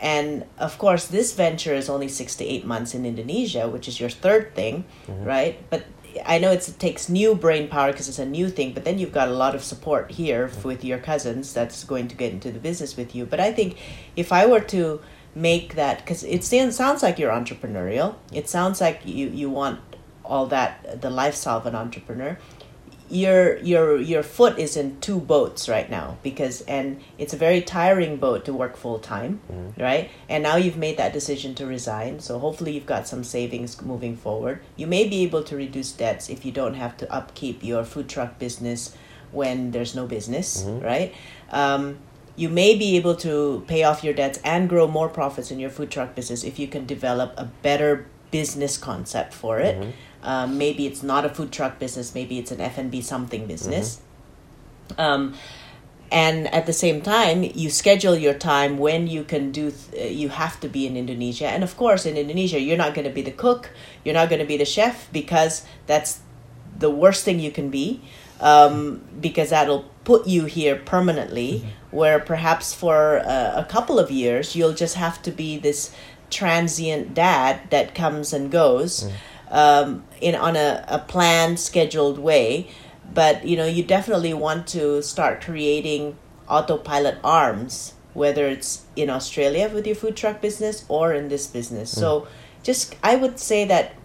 and 0.04 0.46
of 0.60 0.78
course 0.78 1.08
this 1.08 1.34
venture 1.34 1.74
is 1.74 1.90
only 1.90 2.08
six 2.08 2.36
to 2.36 2.46
eight 2.46 2.66
months 2.66 2.94
in 2.94 3.06
indonesia 3.06 3.68
which 3.68 3.88
is 3.88 4.00
your 4.00 4.10
third 4.10 4.54
thing 4.54 4.84
mm-hmm. 5.08 5.24
right 5.24 5.58
but 5.72 5.86
I 6.26 6.38
know 6.38 6.52
it's, 6.52 6.70
it 6.70 6.80
takes 6.80 7.10
new 7.10 7.36
brain 7.36 7.68
power 7.68 7.92
because 7.92 8.08
it's 8.08 8.20
a 8.20 8.26
new 8.26 8.50
thing, 8.50 8.74
but 8.74 8.84
then 8.86 9.00
you've 9.00 9.12
got 9.12 9.28
a 9.30 9.34
lot 9.34 9.56
of 9.56 9.64
support 9.64 10.12
here 10.12 10.50
f- 10.52 10.64
with 10.64 10.84
your 10.84 11.00
cousins 11.00 11.54
that's 11.54 11.84
going 11.84 12.08
to 12.10 12.16
get 12.16 12.32
into 12.32 12.52
the 12.52 12.60
business 12.60 12.96
with 12.96 13.16
you. 13.16 13.26
But 13.26 13.40
I 13.40 13.52
think 13.52 13.78
if 14.16 14.32
I 14.32 14.46
were 14.46 14.60
to 14.60 15.02
make 15.36 15.76
that, 15.76 16.00
because 16.00 16.24
it 16.24 16.44
sounds 16.44 16.76
sounds 16.76 17.02
like 17.02 17.18
you're 17.18 17.32
entrepreneurial, 17.32 18.16
it 18.32 18.48
sounds 18.48 18.80
like 18.80 19.02
you, 19.06 19.28
you 19.30 19.50
want 19.50 19.80
all 20.24 20.46
that, 20.48 21.02
the 21.02 21.10
lifestyle 21.10 21.58
of 21.58 21.66
an 21.66 21.76
entrepreneur. 21.76 22.38
Your 23.14 23.58
your 23.60 24.02
your 24.02 24.24
foot 24.24 24.58
is 24.58 24.76
in 24.76 25.00
two 25.00 25.20
boats 25.20 25.70
right 25.70 25.90
now 25.90 26.18
because 26.24 26.62
and 26.62 27.00
it's 27.18 27.34
a 27.34 27.38
very 27.38 27.62
tiring 27.62 28.18
boat 28.18 28.46
to 28.46 28.54
work 28.54 28.76
full 28.76 28.98
time, 28.98 29.40
mm-hmm. 29.52 29.82
right? 29.82 30.10
And 30.28 30.42
now 30.42 30.56
you've 30.56 30.78
made 30.78 30.98
that 30.98 31.14
decision 31.14 31.54
to 31.56 31.68
resign. 31.68 32.20
So 32.20 32.40
hopefully 32.40 32.72
you've 32.74 32.88
got 32.88 33.08
some 33.08 33.24
savings 33.24 33.80
moving 33.82 34.16
forward. 34.18 34.62
You 34.76 34.88
may 34.88 35.08
be 35.08 35.24
able 35.24 35.44
to 35.44 35.56
reduce 35.56 35.92
debts 35.92 36.30
if 36.30 36.44
you 36.44 36.52
don't 36.52 36.74
have 36.74 36.98
to 36.98 37.14
upkeep 37.14 37.64
your 37.64 37.84
food 37.84 38.10
truck 38.10 38.40
business 38.40 38.98
when 39.32 39.72
there's 39.72 39.94
no 39.94 40.08
business, 40.08 40.64
mm-hmm. 40.64 40.84
right? 40.84 41.14
Um, 41.52 42.00
you 42.36 42.50
may 42.50 42.76
be 42.76 42.98
able 42.98 43.16
to 43.18 43.64
pay 43.68 43.84
off 43.84 44.04
your 44.04 44.14
debts 44.14 44.40
and 44.44 44.68
grow 44.68 44.88
more 44.88 45.10
profits 45.10 45.52
in 45.52 45.60
your 45.60 45.70
food 45.70 45.92
truck 45.92 46.16
business 46.16 46.44
if 46.44 46.58
you 46.58 46.68
can 46.68 46.86
develop 46.86 47.34
a 47.38 47.46
better 47.62 48.08
business 48.32 48.78
concept 48.78 49.34
for 49.34 49.60
it. 49.60 49.78
Mm-hmm. 49.78 49.92
Um, 50.24 50.58
maybe 50.58 50.88
it's 50.88 51.04
not 51.04 51.26
a 51.26 51.30
food 51.30 51.52
truck 51.52 51.80
business. 51.80 52.16
Maybe 52.16 52.40
it's 52.40 52.52
an 52.52 52.62
F 52.62 52.78
and 52.78 52.90
B 52.90 53.02
something 53.02 53.46
business. 53.46 54.02
Um, 54.98 55.36
and 56.12 56.48
at 56.54 56.66
the 56.66 56.74
same 56.74 57.02
time, 57.02 57.44
you 57.44 57.70
schedule 57.70 58.16
your 58.16 58.36
time 58.36 58.78
when 58.78 59.08
you 59.08 59.24
can 59.24 59.52
do. 59.52 59.72
Th- 59.72 60.06
uh, 60.06 60.08
you 60.10 60.30
have 60.30 60.60
to 60.60 60.70
be 60.70 60.86
in 60.86 60.96
Indonesia, 60.96 61.48
and 61.48 61.64
of 61.64 61.76
course, 61.76 62.06
in 62.06 62.18
Indonesia, 62.18 62.60
you're 62.60 62.78
not 62.78 62.94
going 62.94 63.08
to 63.08 63.14
be 63.14 63.24
the 63.24 63.32
cook. 63.32 63.72
You're 64.04 64.14
not 64.14 64.30
going 64.30 64.40
to 64.40 64.46
be 64.46 64.58
the 64.58 64.66
chef 64.66 65.12
because 65.12 65.66
that's 65.88 66.20
the 66.78 66.90
worst 66.90 67.24
thing 67.24 67.40
you 67.40 67.52
can 67.52 67.70
be 67.70 68.02
um, 68.40 69.02
because 69.20 69.50
that'll 69.50 69.86
put 70.04 70.28
you 70.28 70.46
here 70.46 70.76
permanently 70.76 71.66
where 71.92 72.20
perhaps 72.20 72.74
for 72.74 73.20
uh, 73.20 73.54
a 73.56 73.66
couple 73.66 74.00
of 74.00 74.12
years 74.12 74.56
you'll 74.56 74.74
just 74.74 74.96
have 74.96 75.22
to 75.22 75.32
be 75.32 75.58
this 75.58 75.94
transient 76.30 77.14
dad 77.14 77.62
that 77.70 77.96
comes 77.96 78.34
and 78.34 78.52
goes 78.52 79.10
um, 79.54 80.04
in 80.20 80.36
on 80.36 80.58
a, 80.58 80.84
a 80.90 81.00
planned 81.00 81.60
scheduled 81.60 82.20
way 82.20 82.68
but 83.14 83.46
you 83.46 83.56
know 83.56 83.66
you 83.66 83.84
definitely 83.84 84.34
want 84.34 84.68
to 84.68 85.02
start 85.02 85.40
creating 85.40 86.18
autopilot 86.50 87.18
arms 87.24 87.94
whether 88.14 88.48
it's 88.48 88.84
in 88.98 89.10
australia 89.10 89.70
with 89.74 89.88
your 89.88 89.96
food 89.96 90.18
truck 90.18 90.42
business 90.42 90.84
or 90.90 91.14
in 91.14 91.30
this 91.30 91.48
business 91.48 91.90
so 91.90 92.28
just 92.64 92.96
i 93.04 93.16
would 93.16 93.40
say 93.40 93.64
that 93.64 93.96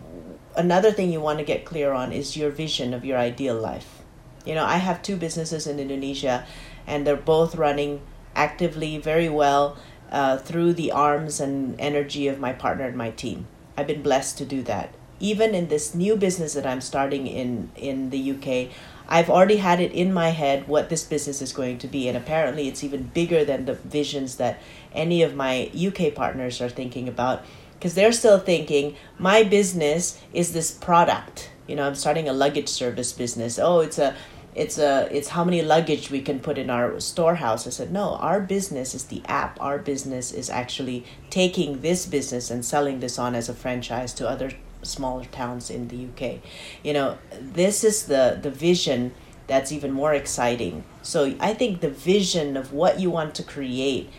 another 0.58 0.90
thing 0.90 1.12
you 1.12 1.20
want 1.20 1.38
to 1.38 1.44
get 1.44 1.64
clear 1.64 1.92
on 1.92 2.12
is 2.12 2.36
your 2.36 2.50
vision 2.50 2.92
of 2.92 3.04
your 3.04 3.16
ideal 3.16 3.54
life. 3.54 4.02
You 4.44 4.54
know, 4.54 4.64
I 4.64 4.78
have 4.78 5.02
two 5.02 5.16
businesses 5.16 5.66
in 5.66 5.78
Indonesia, 5.78 6.44
and 6.86 7.06
they're 7.06 7.16
both 7.16 7.54
running 7.54 8.00
actively 8.34 8.98
very 8.98 9.28
well 9.28 9.76
uh, 10.10 10.38
through 10.38 10.72
the 10.74 10.90
arms 10.90 11.40
and 11.40 11.80
energy 11.80 12.28
of 12.28 12.40
my 12.40 12.52
partner 12.52 12.86
and 12.86 12.96
my 12.96 13.10
team. 13.10 13.46
I've 13.76 13.86
been 13.86 14.02
blessed 14.02 14.36
to 14.38 14.44
do 14.44 14.62
that. 14.64 14.94
Even 15.20 15.54
in 15.54 15.68
this 15.68 15.94
new 15.94 16.16
business 16.16 16.54
that 16.54 16.66
I'm 16.66 16.80
starting 16.80 17.26
in 17.26 17.70
in 17.76 18.10
the 18.10 18.32
UK, 18.32 18.72
I've 19.08 19.30
already 19.30 19.56
had 19.56 19.80
it 19.80 19.92
in 19.92 20.12
my 20.12 20.30
head 20.30 20.68
what 20.68 20.90
this 20.90 21.04
business 21.04 21.40
is 21.40 21.52
going 21.52 21.78
to 21.78 21.88
be, 21.88 22.08
and 22.08 22.16
apparently 22.16 22.68
it's 22.68 22.84
even 22.84 23.04
bigger 23.14 23.44
than 23.44 23.64
the 23.64 23.74
visions 23.74 24.36
that 24.36 24.60
any 24.92 25.22
of 25.22 25.34
my 25.34 25.70
UK 25.74 26.14
partners 26.14 26.60
are 26.60 26.68
thinking 26.68 27.08
about 27.08 27.42
because 27.78 27.94
they're 27.94 28.12
still 28.12 28.38
thinking 28.38 28.96
my 29.18 29.42
business 29.42 30.20
is 30.32 30.52
this 30.52 30.70
product. 30.70 31.50
You 31.66 31.76
know 31.76 31.86
i'm 31.86 31.94
starting 31.94 32.28
a 32.28 32.32
luggage 32.32 32.68
service 32.68 33.12
business. 33.12 33.58
Oh 33.58 33.80
it's 33.80 33.98
a 33.98 34.14
it's 34.54 34.78
a 34.78 35.08
it's 35.10 35.28
how 35.28 35.44
many 35.44 35.62
luggage 35.62 36.10
we 36.10 36.20
can 36.20 36.40
put 36.40 36.58
in 36.58 36.68
our 36.70 36.98
storehouse 36.98 37.66
i 37.66 37.70
said 37.70 37.92
no 37.92 38.14
our 38.14 38.40
business 38.40 38.94
is 38.94 39.04
the 39.04 39.22
app. 39.26 39.60
Our 39.60 39.78
business 39.78 40.32
is 40.32 40.50
actually 40.50 41.04
taking 41.30 41.80
this 41.80 42.06
business 42.06 42.50
and 42.50 42.64
selling 42.64 43.00
this 43.00 43.18
on 43.18 43.34
as 43.34 43.48
a 43.48 43.54
franchise 43.54 44.12
to 44.14 44.28
other 44.28 44.50
smaller 44.82 45.24
towns 45.26 45.70
in 45.70 45.88
the 45.88 46.06
uk 46.06 46.40
you 46.82 46.92
know 46.92 47.18
this 47.40 47.84
is 47.84 48.06
the 48.06 48.38
the 48.42 48.50
vision 48.50 49.12
that's 49.48 49.72
even 49.72 49.90
more 49.92 50.14
exciting. 50.14 50.84
So 51.02 51.34
i 51.40 51.52
think 51.54 51.80
the 51.80 51.90
vision 51.90 52.56
of 52.56 52.72
what 52.72 53.00
you 53.00 53.10
want 53.10 53.34
to 53.36 53.42
create 53.42 54.10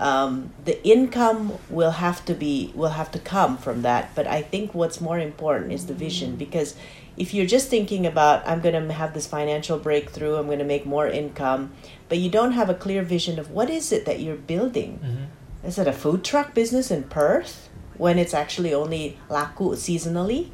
um, 0.00 0.52
the 0.64 0.84
income 0.84 1.58
will 1.70 1.92
have 1.92 2.24
to 2.24 2.34
be 2.34 2.72
will 2.74 2.96
have 3.00 3.12
to 3.12 3.20
come 3.20 3.56
from 3.56 3.82
that. 3.82 4.12
But 4.14 4.26
i 4.26 4.42
think 4.42 4.74
what's 4.74 5.00
more 5.00 5.18
important 5.18 5.72
is 5.72 5.86
the 5.86 5.94
vision 5.94 6.34
because 6.36 6.74
if 7.16 7.32
you're 7.32 7.46
just 7.46 7.68
thinking 7.68 8.04
about 8.06 8.46
i'm 8.48 8.60
going 8.60 8.74
to 8.74 8.92
have 8.92 9.14
this 9.14 9.26
financial 9.26 9.78
breakthrough 9.78 10.34
i'm 10.34 10.46
going 10.46 10.58
to 10.58 10.64
make 10.64 10.84
more 10.84 11.06
income 11.06 11.72
but 12.08 12.18
you 12.18 12.28
don't 12.28 12.52
have 12.52 12.68
a 12.68 12.74
clear 12.74 13.02
vision 13.02 13.38
of 13.38 13.52
what 13.52 13.70
is 13.70 13.92
it 13.92 14.04
that 14.04 14.18
you're 14.18 14.34
building. 14.34 14.98
Mm-hmm. 14.98 15.66
is 15.68 15.78
it 15.78 15.86
a 15.86 15.92
food 15.92 16.24
truck 16.24 16.54
business 16.54 16.90
in 16.90 17.04
perth 17.04 17.68
when 17.96 18.18
it's 18.18 18.34
actually 18.34 18.74
only 18.74 19.18
laku 19.28 19.74
seasonally? 19.74 20.50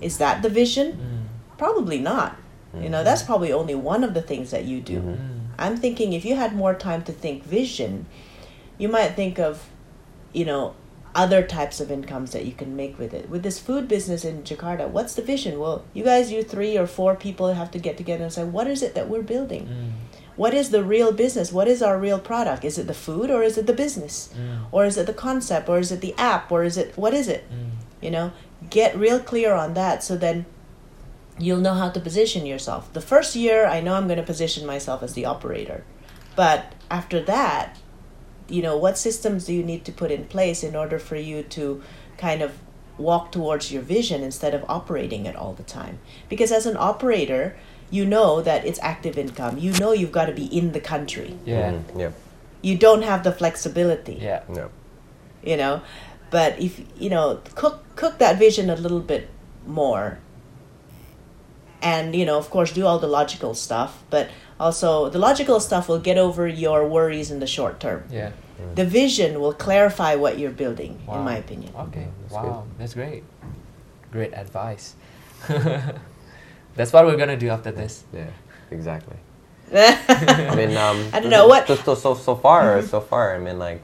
Is 0.00 0.18
that 0.18 0.42
the 0.42 0.48
vision? 0.48 0.92
Mm. 0.92 1.58
probably 1.58 1.98
not. 1.98 2.36
You 2.80 2.88
know 2.88 3.04
that's 3.04 3.22
probably 3.22 3.52
only 3.52 3.74
one 3.74 4.02
of 4.02 4.14
the 4.14 4.22
things 4.22 4.50
that 4.50 4.64
you 4.64 4.80
do. 4.80 5.00
Mm. 5.00 5.18
i'm 5.58 5.76
thinking 5.76 6.14
if 6.14 6.24
you 6.24 6.34
had 6.36 6.54
more 6.56 6.74
time 6.74 7.02
to 7.08 7.12
think 7.12 7.44
vision 7.44 8.06
you 8.78 8.88
might 8.88 9.10
think 9.20 9.38
of 9.38 9.68
you 10.32 10.44
know 10.46 10.74
other 11.14 11.42
types 11.42 11.78
of 11.80 11.90
incomes 11.90 12.32
that 12.32 12.46
you 12.46 12.52
can 12.52 12.74
make 12.74 12.98
with 12.98 13.12
it. 13.12 13.28
With 13.28 13.42
this 13.42 13.58
food 13.58 13.86
business 13.86 14.24
in 14.24 14.42
jakarta 14.42 14.88
what's 14.88 15.14
the 15.14 15.22
vision? 15.22 15.58
Well 15.60 15.84
you 15.92 16.04
guys 16.04 16.32
you 16.32 16.42
three 16.42 16.78
or 16.78 16.86
four 16.86 17.14
people 17.16 17.52
have 17.52 17.70
to 17.72 17.78
get 17.78 17.98
together 17.98 18.24
and 18.24 18.32
say 18.32 18.44
what 18.44 18.66
is 18.66 18.82
it 18.82 18.94
that 18.94 19.08
we're 19.10 19.22
building? 19.22 19.66
Mm. 19.66 19.90
What 20.42 20.54
is 20.54 20.70
the 20.70 20.82
real 20.82 21.12
business? 21.12 21.52
What 21.52 21.68
is 21.68 21.80
our 21.82 21.96
real 21.96 22.18
product? 22.18 22.64
Is 22.64 22.76
it 22.76 22.88
the 22.88 23.00
food 23.06 23.30
or 23.30 23.44
is 23.44 23.56
it 23.56 23.68
the 23.68 23.78
business? 23.84 24.14
Mm. 24.36 24.66
or 24.72 24.84
is 24.84 24.96
it 24.96 25.06
the 25.06 25.14
concept? 25.28 25.68
Or 25.68 25.78
is 25.78 25.92
it 25.92 26.00
the 26.00 26.14
app? 26.18 26.50
Or 26.50 26.64
is 26.64 26.76
it 26.76 26.88
what 27.02 27.14
is 27.14 27.28
it? 27.28 27.42
Mm. 27.48 27.70
you 28.04 28.10
know 28.16 28.32
get 28.78 28.90
real 29.04 29.20
clear 29.30 29.52
on 29.64 29.74
that 29.74 30.02
so 30.06 30.16
then 30.16 30.46
you'll 31.44 31.64
know 31.66 31.76
how 31.82 31.90
to 31.90 32.00
position 32.08 32.44
yourself. 32.52 32.82
The 32.98 33.06
first 33.12 33.36
year 33.44 33.58
i 33.76 33.78
know 33.84 33.94
i'm 33.94 34.08
going 34.10 34.22
to 34.24 34.32
position 34.34 34.66
myself 34.74 34.98
as 35.06 35.12
the 35.14 35.26
operator. 35.34 35.78
But 36.42 36.60
after 36.98 37.18
that 37.34 37.66
you 38.56 38.62
know 38.66 38.76
what 38.84 38.98
systems 39.06 39.40
do 39.46 39.52
you 39.58 39.64
need 39.70 39.82
to 39.88 39.92
put 40.02 40.10
in 40.16 40.24
place 40.34 40.60
in 40.68 40.74
order 40.82 40.98
for 41.08 41.18
you 41.28 41.38
to 41.56 41.64
kind 42.26 42.42
of 42.46 42.50
walk 43.08 43.24
towards 43.36 43.72
your 43.74 43.84
vision 43.96 44.20
instead 44.30 44.54
of 44.58 44.62
operating 44.78 45.22
it 45.30 45.36
all 45.36 45.54
the 45.60 45.68
time? 45.80 45.96
Because 46.32 46.50
as 46.58 46.66
an 46.66 46.78
operator 46.90 47.44
you 47.92 48.04
know 48.06 48.40
that 48.48 48.64
it's 48.68 48.80
active 48.82 49.16
income 49.24 49.58
you 49.64 49.70
know 49.82 49.92
you've 49.92 50.12
got 50.18 50.26
to 50.26 50.32
be 50.42 50.46
in 50.58 50.72
the 50.72 50.80
country 50.92 51.30
Yeah. 51.44 51.72
Mhm, 51.72 51.98
Yep. 52.02 52.12
you 52.68 52.74
don't 52.86 53.02
have 53.10 53.22
the 53.22 53.32
flexibility 53.40 54.14
Yeah. 54.28 54.40
Yep. 54.60 54.70
you 55.50 55.56
know 55.62 55.74
but 56.30 56.58
if 56.58 56.80
you 57.04 57.10
know 57.14 57.40
cook 57.54 57.76
cook 57.96 58.14
that 58.24 58.38
vision 58.38 58.70
a 58.70 58.76
little 58.84 59.04
bit 59.14 59.28
more 59.66 60.18
and 61.82 62.14
you 62.14 62.24
know 62.24 62.38
of 62.38 62.48
course 62.50 62.72
do 62.72 62.86
all 62.86 62.98
the 62.98 63.12
logical 63.20 63.54
stuff 63.54 64.02
but 64.10 64.28
also 64.58 65.08
the 65.10 65.18
logical 65.18 65.58
stuff 65.60 65.88
will 65.88 65.98
get 66.10 66.16
over 66.16 66.46
your 66.48 66.86
worries 66.96 67.30
in 67.30 67.38
the 67.40 67.46
short 67.56 67.78
term 67.80 68.02
Yeah. 68.10 68.30
the 68.74 68.86
vision 68.86 69.40
will 69.40 69.52
clarify 69.66 70.14
what 70.14 70.38
you're 70.38 70.56
building 70.64 70.92
in 71.16 71.20
my 71.30 71.36
opinion 71.36 71.72
Okay. 71.88 72.06
that's 72.22 72.34
wow. 72.34 72.64
That's 72.78 72.94
great. 72.94 73.22
Great 74.12 74.32
advice. 74.44 74.94
That's 76.76 76.92
what 76.92 77.04
we're 77.06 77.16
gonna 77.16 77.36
do 77.36 77.48
after 77.50 77.70
this. 77.72 78.04
Yeah. 78.12 78.26
Exactly. 78.70 79.16
I 79.74 80.54
mean, 80.54 80.76
um, 80.76 81.08
I 81.12 81.20
don't 81.20 81.30
know, 81.30 81.46
what- 81.48 81.66
So, 81.66 81.76
so, 81.76 81.94
so, 81.94 82.14
so 82.14 82.34
far, 82.36 82.82
so 82.82 83.00
far, 83.00 83.34
I 83.34 83.38
mean, 83.38 83.58
like, 83.58 83.80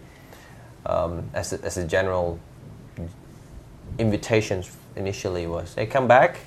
um, 0.86 1.28
as 1.34 1.52
a, 1.52 1.64
as 1.64 1.76
a 1.78 1.84
general 1.86 2.38
invitation 3.98 4.62
initially 4.96 5.46
was, 5.46 5.74
hey, 5.74 5.86
come 5.86 6.06
back. 6.08 6.40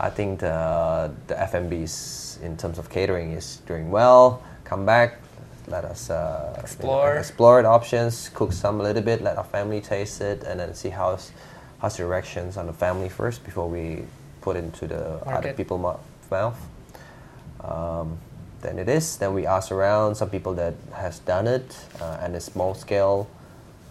I 0.00 0.10
think 0.10 0.40
the 0.40 1.10
the 1.26 1.40
F&Bs 1.42 2.40
in 2.42 2.56
terms 2.56 2.78
of 2.78 2.88
catering 2.88 3.32
is 3.32 3.56
doing 3.66 3.90
well. 3.90 4.42
Come 4.64 4.86
back, 4.86 5.18
let 5.66 5.84
us 5.84 6.08
uh, 6.10 6.14
you 6.50 6.56
know, 6.56 6.60
Explore. 6.62 7.14
explore 7.16 7.62
the 7.62 7.68
options, 7.68 8.28
cook 8.32 8.52
some 8.52 8.80
a 8.80 8.82
little 8.84 9.02
bit, 9.02 9.22
let 9.22 9.36
our 9.38 9.44
family 9.44 9.80
taste 9.80 10.20
it, 10.20 10.44
and 10.44 10.60
then 10.60 10.72
see 10.74 10.90
how's 10.90 11.32
how's 11.80 11.96
the 11.96 12.04
reactions 12.06 12.56
on 12.56 12.66
the 12.66 12.72
family 12.72 13.08
first 13.08 13.44
before 13.44 13.68
we 13.68 14.04
put 14.48 14.56
into 14.56 14.86
the 14.86 15.02
other 15.28 15.30
Market. 15.30 15.56
people 15.56 15.78
mou- 15.78 16.00
mouth. 16.30 16.60
Um, 17.60 18.18
then 18.62 18.78
it 18.78 18.88
is. 18.88 19.16
Then 19.18 19.34
we 19.34 19.46
ask 19.46 19.70
around 19.70 20.14
some 20.16 20.30
people 20.30 20.54
that 20.54 20.74
has 20.94 21.18
done 21.20 21.46
it 21.46 21.68
uh, 22.00 22.22
and 22.22 22.34
a 22.34 22.40
small 22.40 22.74
scale. 22.74 23.28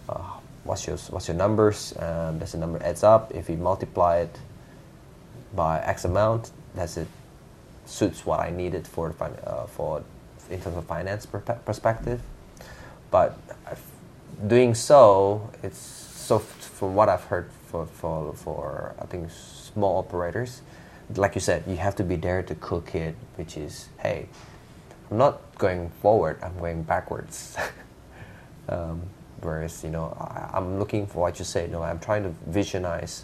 Uh, 0.10 0.18
what's 0.64 0.88
your 0.88 0.98
what's 1.14 1.28
your 1.28 1.38
numbers? 1.38 1.94
Um, 2.00 2.40
does 2.40 2.52
the 2.52 2.58
number 2.58 2.80
adds 2.84 3.04
up? 3.04 3.34
If 3.36 3.50
we 3.50 3.56
multiply 3.56 4.26
it 4.26 4.36
by 5.56 5.80
X 5.96 6.06
amount, 6.06 6.52
does 6.76 6.98
it 6.98 7.08
suits 7.86 8.26
what 8.26 8.40
I 8.40 8.50
needed 8.50 8.88
for 8.88 9.14
uh, 9.22 9.66
for 9.76 10.04
in 10.50 10.60
terms 10.62 10.78
of 10.78 10.86
finance 10.86 11.26
perpe- 11.26 11.64
perspective? 11.66 12.20
But 13.12 13.38
doing 14.48 14.76
so, 14.76 15.50
it's 15.64 15.80
so 16.28 16.40
from 16.40 16.96
what 16.96 17.08
I've 17.10 17.24
heard 17.32 17.48
for 17.70 17.86
for 17.86 18.34
for 18.34 18.96
I 19.00 19.06
think 19.06 19.30
small 19.74 19.98
operators, 19.98 20.62
like 21.16 21.36
you 21.36 21.42
said, 21.42 21.64
you 21.68 21.78
have 21.78 21.96
to 21.96 22.04
be 22.04 22.16
there 22.16 22.44
to 22.44 22.56
cook 22.56 22.94
it, 22.96 23.16
which 23.36 23.58
is 23.58 23.90
hey, 24.00 24.28
I'm 25.10 25.18
not 25.18 25.42
going 25.58 25.90
forward, 26.02 26.40
I'm 26.44 26.58
going 26.60 26.84
backwards. 26.84 27.56
um, 28.70 29.02
whereas 29.42 29.84
you 29.84 29.90
know 29.90 30.16
I, 30.20 30.58
I'm 30.58 30.80
looking 30.80 31.08
for 31.08 31.20
what 31.24 31.40
you 31.40 31.46
say. 31.46 31.68
No, 31.68 31.82
I'm 31.82 32.00
trying 32.00 32.24
to 32.24 32.34
visionize 32.50 33.24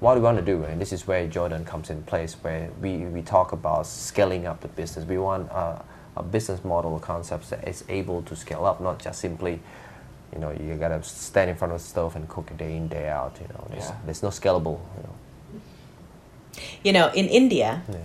what 0.00 0.16
we 0.16 0.22
want 0.22 0.38
to 0.38 0.44
do, 0.44 0.64
and 0.64 0.80
this 0.80 0.92
is 0.92 1.06
where 1.06 1.26
Jordan 1.28 1.64
comes 1.64 1.90
in 1.90 2.02
place, 2.04 2.34
where 2.40 2.70
we, 2.80 2.96
we 2.98 3.20
talk 3.22 3.52
about 3.52 3.86
scaling 3.86 4.46
up 4.46 4.60
the 4.62 4.68
business. 4.68 5.04
We 5.04 5.18
want 5.18 5.50
a, 5.50 5.84
a 6.16 6.22
business 6.22 6.64
model 6.64 6.92
or 6.92 7.00
concepts 7.00 7.50
that 7.50 7.68
is 7.68 7.84
able 7.88 8.22
to 8.22 8.34
scale 8.34 8.64
up, 8.64 8.80
not 8.80 8.98
just 8.98 9.20
simply, 9.20 9.60
you 10.32 10.38
know, 10.38 10.50
you 10.52 10.74
gotta 10.76 11.02
stand 11.02 11.50
in 11.50 11.56
front 11.56 11.74
of 11.74 11.80
the 11.80 11.84
stove 11.86 12.16
and 12.16 12.26
cook 12.28 12.50
it 12.50 12.56
day 12.56 12.76
in 12.76 12.88
day 12.88 13.08
out. 13.08 13.36
You 13.42 13.48
know, 13.48 13.66
there's, 13.70 13.84
Yeah. 13.88 13.96
there's 14.06 14.22
no 14.22 14.30
scalable. 14.30 14.80
You 14.96 15.02
know, 15.02 15.14
you 16.84 16.92
know 16.92 17.10
in 17.14 17.26
india 17.26 17.82
yeah. 17.88 17.96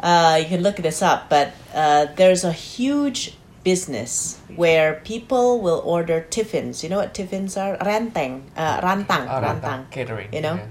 uh, 0.00 0.36
you 0.36 0.46
can 0.46 0.62
look 0.62 0.76
this 0.76 1.02
up, 1.02 1.28
but 1.28 1.52
uh, 1.74 2.06
there's 2.16 2.44
a 2.44 2.52
huge 2.52 3.36
business 3.64 4.40
where 4.56 4.94
people 5.04 5.60
will 5.60 5.82
order 5.84 6.22
tiffins. 6.30 6.82
You 6.82 6.88
know 6.88 6.96
what 6.96 7.12
tiffins 7.12 7.56
are? 7.56 7.76
Rantang, 7.76 8.48
uh, 8.56 8.80
rantang, 8.80 9.28
Ah, 9.28 9.40
rantang. 9.44 9.90
catering. 9.90 10.32
You 10.32 10.40
know, 10.40 10.54
yeah. 10.56 10.66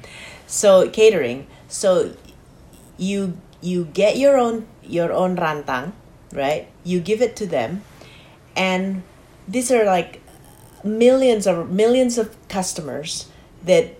so 0.47 0.89
catering. 0.89 1.45
So 1.67 2.13
you 2.97 3.37
you 3.61 3.85
get 3.93 4.17
your 4.17 4.37
own 4.37 4.65
your 4.81 5.13
own 5.13 5.37
rantang, 5.37 5.93
right? 6.33 6.65
You 6.83 6.99
give 6.99 7.21
it 7.21 7.35
to 7.37 7.45
them, 7.45 7.83
and 8.55 9.03
these 9.47 9.69
are 9.71 9.85
like 9.85 10.21
millions 10.83 11.45
of 11.45 11.69
millions 11.69 12.17
of 12.17 12.33
customers 12.49 13.29
that 13.65 13.98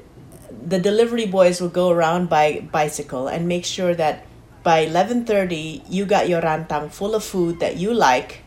the 0.52 0.80
delivery 0.80 1.26
boys 1.26 1.62
will 1.62 1.70
go 1.70 1.89
around 1.89 2.30
by 2.30 2.62
bicycle 2.72 3.28
and 3.28 3.47
make 3.47 3.66
sure 3.66 3.93
that 3.95 4.26
by 4.64 4.86
11:30 4.86 5.84
you 5.89 6.06
got 6.06 6.28
your 6.28 6.41
rantang 6.41 6.91
full 6.91 7.16
of 7.16 7.24
food 7.24 7.60
that 7.60 7.78
you 7.78 7.93
like 7.93 8.41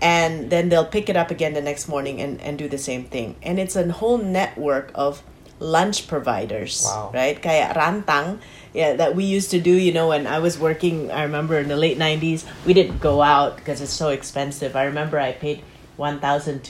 and 0.00 0.50
then 0.50 0.68
they'll 0.68 0.86
pick 0.86 1.08
it 1.08 1.16
up 1.16 1.30
again 1.30 1.54
the 1.54 1.62
next 1.62 1.88
morning 1.88 2.20
and, 2.20 2.40
and 2.42 2.58
do 2.58 2.68
the 2.68 2.76
same 2.76 3.04
thing. 3.04 3.34
And 3.42 3.58
it's 3.58 3.76
a 3.76 3.90
whole 3.90 4.18
network 4.18 4.90
of 4.94 5.22
lunch 5.58 6.06
providers 6.06 6.84
Wow. 6.84 7.10
right? 7.14 7.40
Kayak 7.40 7.72
rantang 7.72 8.44
yeah 8.76 8.92
that 8.92 9.16
we 9.16 9.24
used 9.24 9.50
to 9.50 9.58
do 9.58 9.72
you 9.72 9.90
know 9.90 10.12
when 10.12 10.26
i 10.28 10.38
was 10.38 10.60
working 10.60 11.10
i 11.10 11.22
remember 11.24 11.56
in 11.58 11.68
the 11.72 11.80
late 11.80 11.96
90s 11.96 12.44
we 12.68 12.76
didn't 12.76 13.00
go 13.00 13.22
out 13.24 13.56
because 13.56 13.80
it's 13.80 13.90
so 13.96 14.10
expensive. 14.12 14.76
I 14.76 14.84
remember 14.84 15.18
i 15.18 15.32
paid 15.32 15.64
1250 15.96 16.68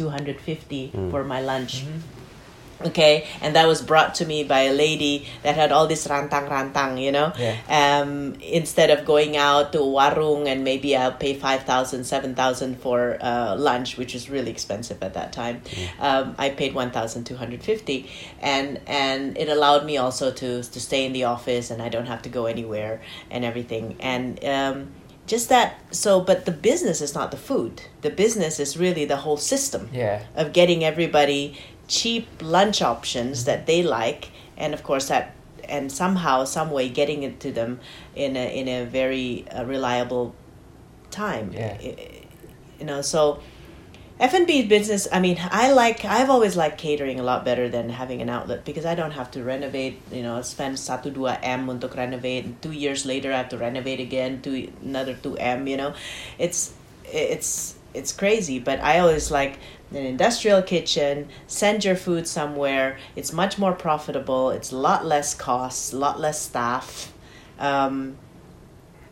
mm. 0.94 1.10
for 1.10 1.24
my 1.24 1.40
lunch 1.42 1.82
mm-hmm. 1.82 2.15
Okay? 2.82 3.26
And 3.40 3.56
that 3.56 3.66
was 3.66 3.82
brought 3.82 4.14
to 4.16 4.26
me 4.26 4.44
by 4.44 4.62
a 4.62 4.72
lady 4.72 5.26
that 5.42 5.54
had 5.54 5.72
all 5.72 5.86
this 5.86 6.06
rantang 6.06 6.48
rantang 6.48 7.02
you 7.02 7.12
know? 7.12 7.32
Yeah. 7.38 7.56
um, 7.68 8.34
instead 8.42 8.90
of 8.90 9.04
going 9.04 9.36
out 9.36 9.72
to 9.72 9.78
warung 9.78 10.46
and 10.46 10.62
maybe 10.64 10.96
i'll 10.96 11.12
pay 11.12 11.34
5000 11.34 12.04
7000 12.04 12.76
for 12.80 13.18
uh, 13.20 13.56
lunch 13.56 13.96
which 13.96 14.14
is 14.14 14.28
really 14.30 14.50
expensive 14.50 15.02
at 15.02 15.14
that 15.14 15.32
time 15.32 15.62
um, 16.00 16.34
i 16.38 16.50
paid 16.50 16.74
1250 16.74 18.08
and 18.40 18.80
and 18.86 19.36
it 19.38 19.48
allowed 19.48 19.84
me 19.84 19.96
also 19.96 20.30
to 20.30 20.62
to 20.62 20.80
stay 20.80 21.04
in 21.06 21.12
the 21.12 21.24
office 21.24 21.70
and 21.70 21.82
i 21.82 21.88
don't 21.88 22.06
have 22.06 22.22
to 22.22 22.28
go 22.28 22.46
anywhere 22.46 23.00
and 23.30 23.44
everything. 23.44 23.96
And 24.00 24.42
um, 24.44 24.88
just 25.26 25.48
that 25.48 25.78
so 25.90 26.20
but 26.20 26.44
the 26.44 26.52
business 26.52 27.00
is 27.00 27.14
not 27.14 27.30
the 27.30 27.36
food. 27.36 27.82
The 28.02 28.10
business 28.10 28.60
is 28.60 28.76
really 28.76 29.04
the 29.04 29.16
whole 29.16 29.36
system 29.36 29.88
Yeah. 29.92 30.22
of 30.36 30.52
getting 30.52 30.84
everybody 30.84 31.58
cheap 31.89 32.26
lunch 32.41 32.82
options 32.82 33.45
that 33.45 33.66
they 33.66 33.82
like 33.82 34.30
and 34.57 34.74
of 34.74 34.82
course 34.82 35.09
that 35.09 35.34
and 35.68 35.91
somehow 35.91 36.45
some 36.45 36.70
way 36.70 36.89
getting 36.89 37.22
it 37.22 37.41
to 37.41 37.53
them 37.53 37.80
in 38.14 38.37
a 38.37 38.47
in 38.61 38.68
a 38.68 38.84
very 38.84 39.47
uh, 39.51 39.64
reliable 39.64 40.34
time 41.11 41.53
Yeah. 41.53 41.78
You 42.78 42.84
know 42.84 43.01
so 43.01 43.41
F&B 44.18 44.66
business 44.66 45.07
I 45.12 45.20
mean 45.20 45.39
I 45.51 45.72
like 45.72 46.05
I've 46.05 46.30
always 46.30 46.57
liked 46.57 46.78
catering 46.78 47.20
a 47.20 47.22
lot 47.22 47.45
better 47.45 47.68
than 47.68 47.91
having 47.91 48.22
an 48.22 48.30
outlet 48.30 48.64
because 48.64 48.87
I 48.87 48.95
don't 48.95 49.12
have 49.12 49.30
to 49.32 49.45
renovate 49.45 50.01
you 50.11 50.22
know 50.22 50.41
spend 50.41 50.76
satu 50.76 51.12
dua 51.12 51.39
m 51.43 51.68
untuk 51.68 51.97
renovate 51.97 52.45
and 52.45 52.62
two 52.62 52.72
years 52.72 53.05
later 53.05 53.32
I 53.32 53.37
have 53.45 53.51
to 53.51 53.59
renovate 53.59 54.01
again 54.01 54.41
to 54.43 54.72
another 54.82 55.14
2 55.14 55.37
m 55.37 55.68
you 55.68 55.76
know 55.76 55.93
it's 56.39 56.72
it's 57.05 57.76
it's 57.97 58.12
crazy 58.12 58.59
but 58.59 58.78
I 58.80 58.99
always 58.99 59.30
like 59.30 59.59
an 59.90 59.97
industrial 60.14 60.62
kitchen 60.62 61.28
send 61.47 61.84
your 61.84 61.97
food 61.97 62.26
somewhere 62.26 62.99
it's 63.14 63.32
much 63.32 63.59
more 63.59 63.72
profitable 63.72 64.51
it's 64.51 64.72
a 64.72 64.76
lot 64.76 65.05
less 65.05 65.34
costs 65.34 65.92
a 65.92 65.97
lot 65.97 66.20
less 66.20 66.40
staff 66.40 67.12
um, 67.59 68.16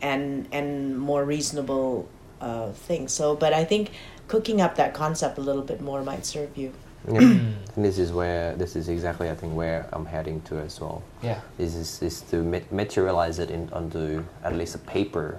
and 0.01 0.47
and 0.51 0.97
more 0.99 1.23
reasonable 1.25 2.07
uh, 2.41 2.71
things 2.71 3.11
so 3.11 3.35
but 3.35 3.53
I 3.53 3.63
think 3.63 3.91
cooking 4.27 4.61
up 4.61 4.75
that 4.75 4.93
concept 4.93 5.37
a 5.37 5.41
little 5.41 5.63
bit 5.63 5.81
more 5.81 6.03
might 6.03 6.25
serve 6.25 6.55
you 6.57 6.71
Yeah. 7.07 7.19
and 7.75 7.85
this 7.85 7.97
is 7.97 8.11
where 8.11 8.55
this 8.55 8.75
is 8.75 8.89
exactly 8.89 9.29
I 9.29 9.35
think 9.35 9.55
where 9.55 9.87
I'm 9.93 10.05
heading 10.05 10.41
to 10.49 10.57
as 10.57 10.81
well. 10.81 11.03
Yeah. 11.21 11.39
This 11.57 11.75
is 11.75 12.01
is 12.01 12.21
to 12.31 12.37
ma- 12.41 12.69
materialize 12.71 13.37
it 13.43 13.49
in 13.51 13.69
onto 13.71 14.23
at 14.43 14.53
least 14.55 14.73
a 14.75 14.79
paper 14.79 15.37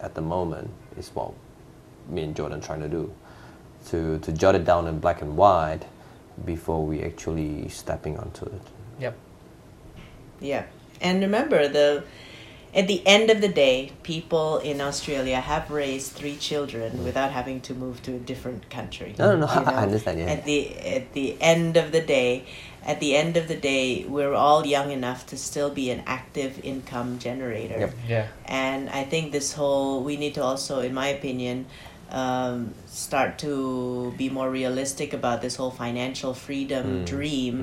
at 0.00 0.12
the 0.14 0.20
moment 0.20 0.68
is 1.00 1.08
what 1.14 1.32
me 2.08 2.22
and 2.22 2.34
Jordan 2.34 2.60
trying 2.60 2.80
to 2.80 2.88
do. 2.88 3.12
To 3.90 4.18
to 4.18 4.32
jot 4.32 4.54
it 4.54 4.64
down 4.64 4.86
in 4.86 4.98
black 4.98 5.22
and 5.22 5.36
white 5.36 5.80
before 6.44 6.84
we 6.84 7.02
actually 7.02 7.68
stepping 7.68 8.18
onto 8.18 8.44
it. 8.46 8.62
Yep. 9.00 9.16
Yeah. 10.40 10.64
And 11.00 11.20
remember 11.20 11.68
the 11.68 12.04
at 12.74 12.86
the 12.86 13.04
end 13.06 13.30
of 13.30 13.40
the 13.40 13.48
day, 13.48 13.92
people 14.02 14.58
in 14.58 14.80
Australia 14.80 15.40
have 15.40 15.70
raised 15.70 16.12
three 16.12 16.36
children 16.36 17.02
without 17.02 17.32
having 17.32 17.60
to 17.62 17.74
move 17.74 18.02
to 18.02 18.14
a 18.14 18.18
different 18.18 18.68
country. 18.68 19.14
No, 19.18 19.34
no, 19.34 19.46
no, 19.46 19.52
you 19.52 19.66
I 19.66 19.82
understand, 19.82 20.18
yeah. 20.18 20.26
At 20.26 20.44
the 20.44 20.76
at 20.78 21.12
the 21.14 21.40
end 21.40 21.76
of 21.78 21.92
the 21.92 22.02
day, 22.02 22.44
at 22.84 23.00
the 23.00 23.16
end 23.16 23.36
of 23.36 23.48
the 23.48 23.56
day, 23.56 24.04
we're 24.06 24.34
all 24.34 24.66
young 24.66 24.90
enough 24.90 25.26
to 25.28 25.36
still 25.38 25.70
be 25.70 25.90
an 25.90 26.02
active 26.06 26.62
income 26.62 27.18
generator. 27.18 27.78
Yep. 27.78 27.94
Yeah. 28.06 28.26
And 28.44 28.90
I 28.90 29.04
think 29.04 29.32
this 29.32 29.54
whole 29.54 30.02
we 30.02 30.16
need 30.16 30.34
to 30.34 30.42
also, 30.42 30.80
in 30.80 30.92
my 30.92 31.08
opinion, 31.08 31.66
um, 32.10 32.72
start 32.86 33.38
to 33.38 34.12
be 34.16 34.28
more 34.30 34.48
realistic 34.50 35.12
about 35.12 35.42
this 35.42 35.56
whole 35.56 35.70
financial 35.70 36.32
freedom 36.34 37.02
Mm. 37.02 37.06
dream. 37.06 37.54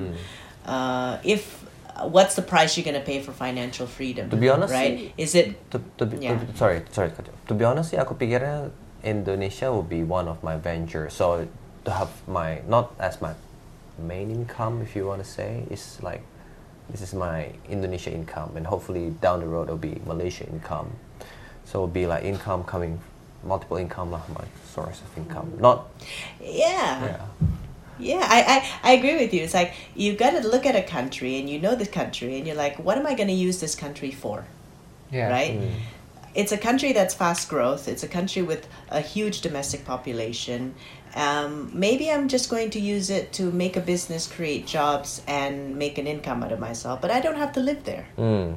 Uh, 0.64 1.18
if 1.24 1.64
what's 2.04 2.34
the 2.36 2.42
price 2.42 2.76
you're 2.76 2.84
gonna 2.84 3.00
pay 3.04 3.20
for 3.22 3.32
financial 3.32 3.86
freedom? 3.86 4.28
To 4.30 4.36
be 4.36 4.48
honest, 4.48 4.72
right? 4.74 5.10
Is 5.16 5.34
it 5.34 5.56
To, 5.70 5.80
to 5.98 6.06
be, 6.06 6.18
Yeah. 6.22 6.38
to 6.38 6.56
sorry, 6.56 6.82
sorry. 6.92 7.10
cut 7.10 7.26
you 7.26 7.32
off. 7.32 7.42
To 7.48 7.54
be 7.54 7.64
honest, 7.64 7.94
aku 7.94 8.14
pikirnya 8.14 8.70
Indonesia 9.02 9.70
will 9.72 9.86
be 9.86 10.02
one 10.02 10.28
of 10.28 10.42
my 10.42 10.56
ventures. 10.58 11.14
So 11.14 11.46
to 11.86 11.90
have 11.90 12.10
my 12.26 12.60
not 12.66 12.92
as 12.98 13.22
my 13.22 13.34
main 13.98 14.30
income, 14.30 14.82
if 14.82 14.94
you 14.94 15.06
want 15.06 15.22
to 15.24 15.28
say, 15.28 15.64
is 15.70 15.98
like 16.02 16.20
this 16.90 17.00
is 17.02 17.14
my 17.14 17.50
Indonesia 17.70 18.10
income, 18.14 18.54
and 18.54 18.66
hopefully 18.66 19.10
down 19.22 19.40
the 19.40 19.48
road 19.48 19.66
it'll 19.72 19.80
be 19.80 19.98
Malaysia 20.06 20.46
income. 20.46 20.94
So 21.66 21.82
it'll 21.82 21.90
be 21.90 22.06
like 22.06 22.22
income 22.22 22.62
coming, 22.62 23.00
multiple 23.46 23.76
income 23.76 24.10
lah, 24.10 24.22
my 24.28 24.44
source 24.74 25.00
of 25.00 25.16
income. 25.16 25.52
Not 25.58 25.88
yeah. 26.40 27.04
yeah. 27.04 27.26
Yeah, 27.98 28.26
I, 28.28 28.42
I, 28.82 28.90
I 28.90 28.92
agree 28.92 29.16
with 29.16 29.32
you. 29.32 29.42
It's 29.42 29.54
like 29.54 29.72
you've 29.94 30.18
got 30.18 30.32
to 30.32 30.46
look 30.46 30.66
at 30.66 30.76
a 30.76 30.82
country 30.82 31.38
and 31.38 31.48
you 31.48 31.58
know 31.58 31.74
the 31.74 31.86
country 31.86 32.36
and 32.36 32.46
you're 32.46 32.56
like, 32.56 32.78
what 32.78 32.98
am 32.98 33.06
I 33.06 33.14
going 33.14 33.28
to 33.28 33.34
use 33.34 33.60
this 33.60 33.74
country 33.74 34.10
for? 34.10 34.44
Yeah. 35.10 35.30
Right? 35.30 35.58
It's 36.34 36.52
a 36.52 36.58
country 36.58 36.92
that's 36.92 37.14
fast 37.14 37.48
growth. 37.48 37.88
It's 37.88 38.02
a 38.02 38.08
country 38.08 38.42
with 38.42 38.68
a 38.90 39.00
huge 39.00 39.40
domestic 39.40 39.86
population. 39.86 40.74
Um, 41.14 41.70
maybe 41.72 42.10
I'm 42.10 42.28
just 42.28 42.50
going 42.50 42.68
to 42.70 42.80
use 42.80 43.08
it 43.08 43.32
to 43.34 43.50
make 43.50 43.74
a 43.78 43.80
business, 43.80 44.26
create 44.26 44.66
jobs, 44.66 45.22
and 45.26 45.76
make 45.76 45.96
an 45.96 46.06
income 46.06 46.42
out 46.42 46.52
of 46.52 46.60
myself. 46.60 47.00
But 47.00 47.10
I 47.10 47.20
don't 47.20 47.36
have 47.36 47.52
to 47.52 47.60
live 47.60 47.84
there. 47.84 48.06
Mm. 48.18 48.56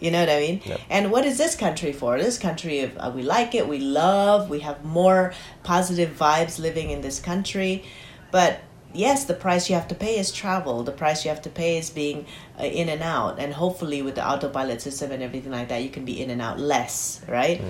You 0.00 0.10
know 0.10 0.20
what 0.20 0.30
I 0.30 0.40
mean? 0.40 0.60
Yep. 0.64 0.80
And 0.88 1.12
what 1.12 1.24
is 1.24 1.36
this 1.38 1.54
country 1.54 1.92
for? 1.92 2.18
This 2.18 2.38
country, 2.38 2.80
of, 2.80 2.96
uh, 2.96 3.12
we 3.14 3.22
like 3.22 3.54
it, 3.54 3.68
we 3.68 3.78
love, 3.78 4.48
we 4.50 4.60
have 4.60 4.84
more 4.84 5.32
positive 5.62 6.16
vibes 6.18 6.58
living 6.58 6.90
in 6.90 7.00
this 7.02 7.20
country. 7.20 7.84
But 8.30 8.60
yes, 8.94 9.24
the 9.26 9.34
price 9.34 9.68
you 9.68 9.74
have 9.76 9.88
to 9.88 9.94
pay 9.94 10.18
is 10.18 10.32
travel. 10.32 10.82
The 10.84 10.92
price 10.92 11.24
you 11.24 11.28
have 11.30 11.42
to 11.42 11.50
pay 11.50 11.76
is 11.76 11.90
being 11.90 12.24
uh, 12.58 12.64
in 12.64 12.88
and 12.88 13.02
out. 13.02 13.38
And 13.38 13.52
hopefully, 13.52 14.00
with 14.02 14.14
the 14.14 14.26
autopilot 14.26 14.80
system 14.80 15.12
and 15.12 15.22
everything 15.22 15.52
like 15.52 15.68
that, 15.68 15.82
you 15.82 15.90
can 15.90 16.04
be 16.04 16.20
in 16.22 16.30
and 16.30 16.40
out 16.40 16.58
less, 16.58 17.20
right? 17.28 17.60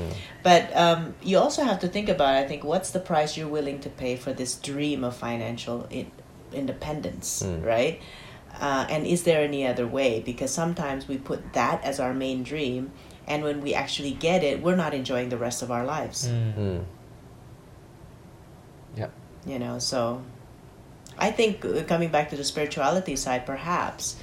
But 0.42 0.74
um, 0.76 1.14
you 1.22 1.38
also 1.38 1.64
have 1.64 1.80
to 1.80 1.88
think 1.88 2.08
about, 2.08 2.34
I 2.36 2.46
think, 2.46 2.62
what's 2.64 2.90
the 2.92 3.00
price 3.00 3.36
you're 3.36 3.48
willing 3.48 3.80
to 3.80 3.90
pay 3.90 4.16
for 4.16 4.32
this 4.32 4.54
dream 4.54 5.02
of 5.04 5.16
financial 5.16 5.86
in- 5.90 6.12
independence, 6.52 7.42
Mm. 7.42 7.64
right? 7.64 8.00
Uh, 8.58 8.86
and 8.90 9.06
is 9.06 9.22
there 9.22 9.42
any 9.42 9.66
other 9.66 9.86
way? 9.86 10.20
Because 10.20 10.50
sometimes 10.50 11.08
we 11.08 11.18
put 11.18 11.52
that 11.52 11.82
as 11.84 12.00
our 12.00 12.12
main 12.12 12.42
dream, 12.42 12.92
and 13.26 13.44
when 13.44 13.60
we 13.60 13.74
actually 13.74 14.12
get 14.12 14.42
it, 14.42 14.62
we're 14.62 14.76
not 14.76 14.92
enjoying 14.92 15.28
the 15.28 15.38
rest 15.38 15.62
of 15.62 15.70
our 15.70 15.84
lives. 15.84 16.28
Mm. 16.28 16.56
Mm. 16.56 16.84
Yep. 18.96 19.12
You 19.46 19.58
know, 19.58 19.78
so 19.78 20.22
I 21.18 21.30
think 21.30 21.64
uh, 21.64 21.82
coming 21.84 22.10
back 22.10 22.30
to 22.30 22.36
the 22.36 22.44
spirituality 22.44 23.16
side, 23.16 23.46
perhaps 23.46 24.16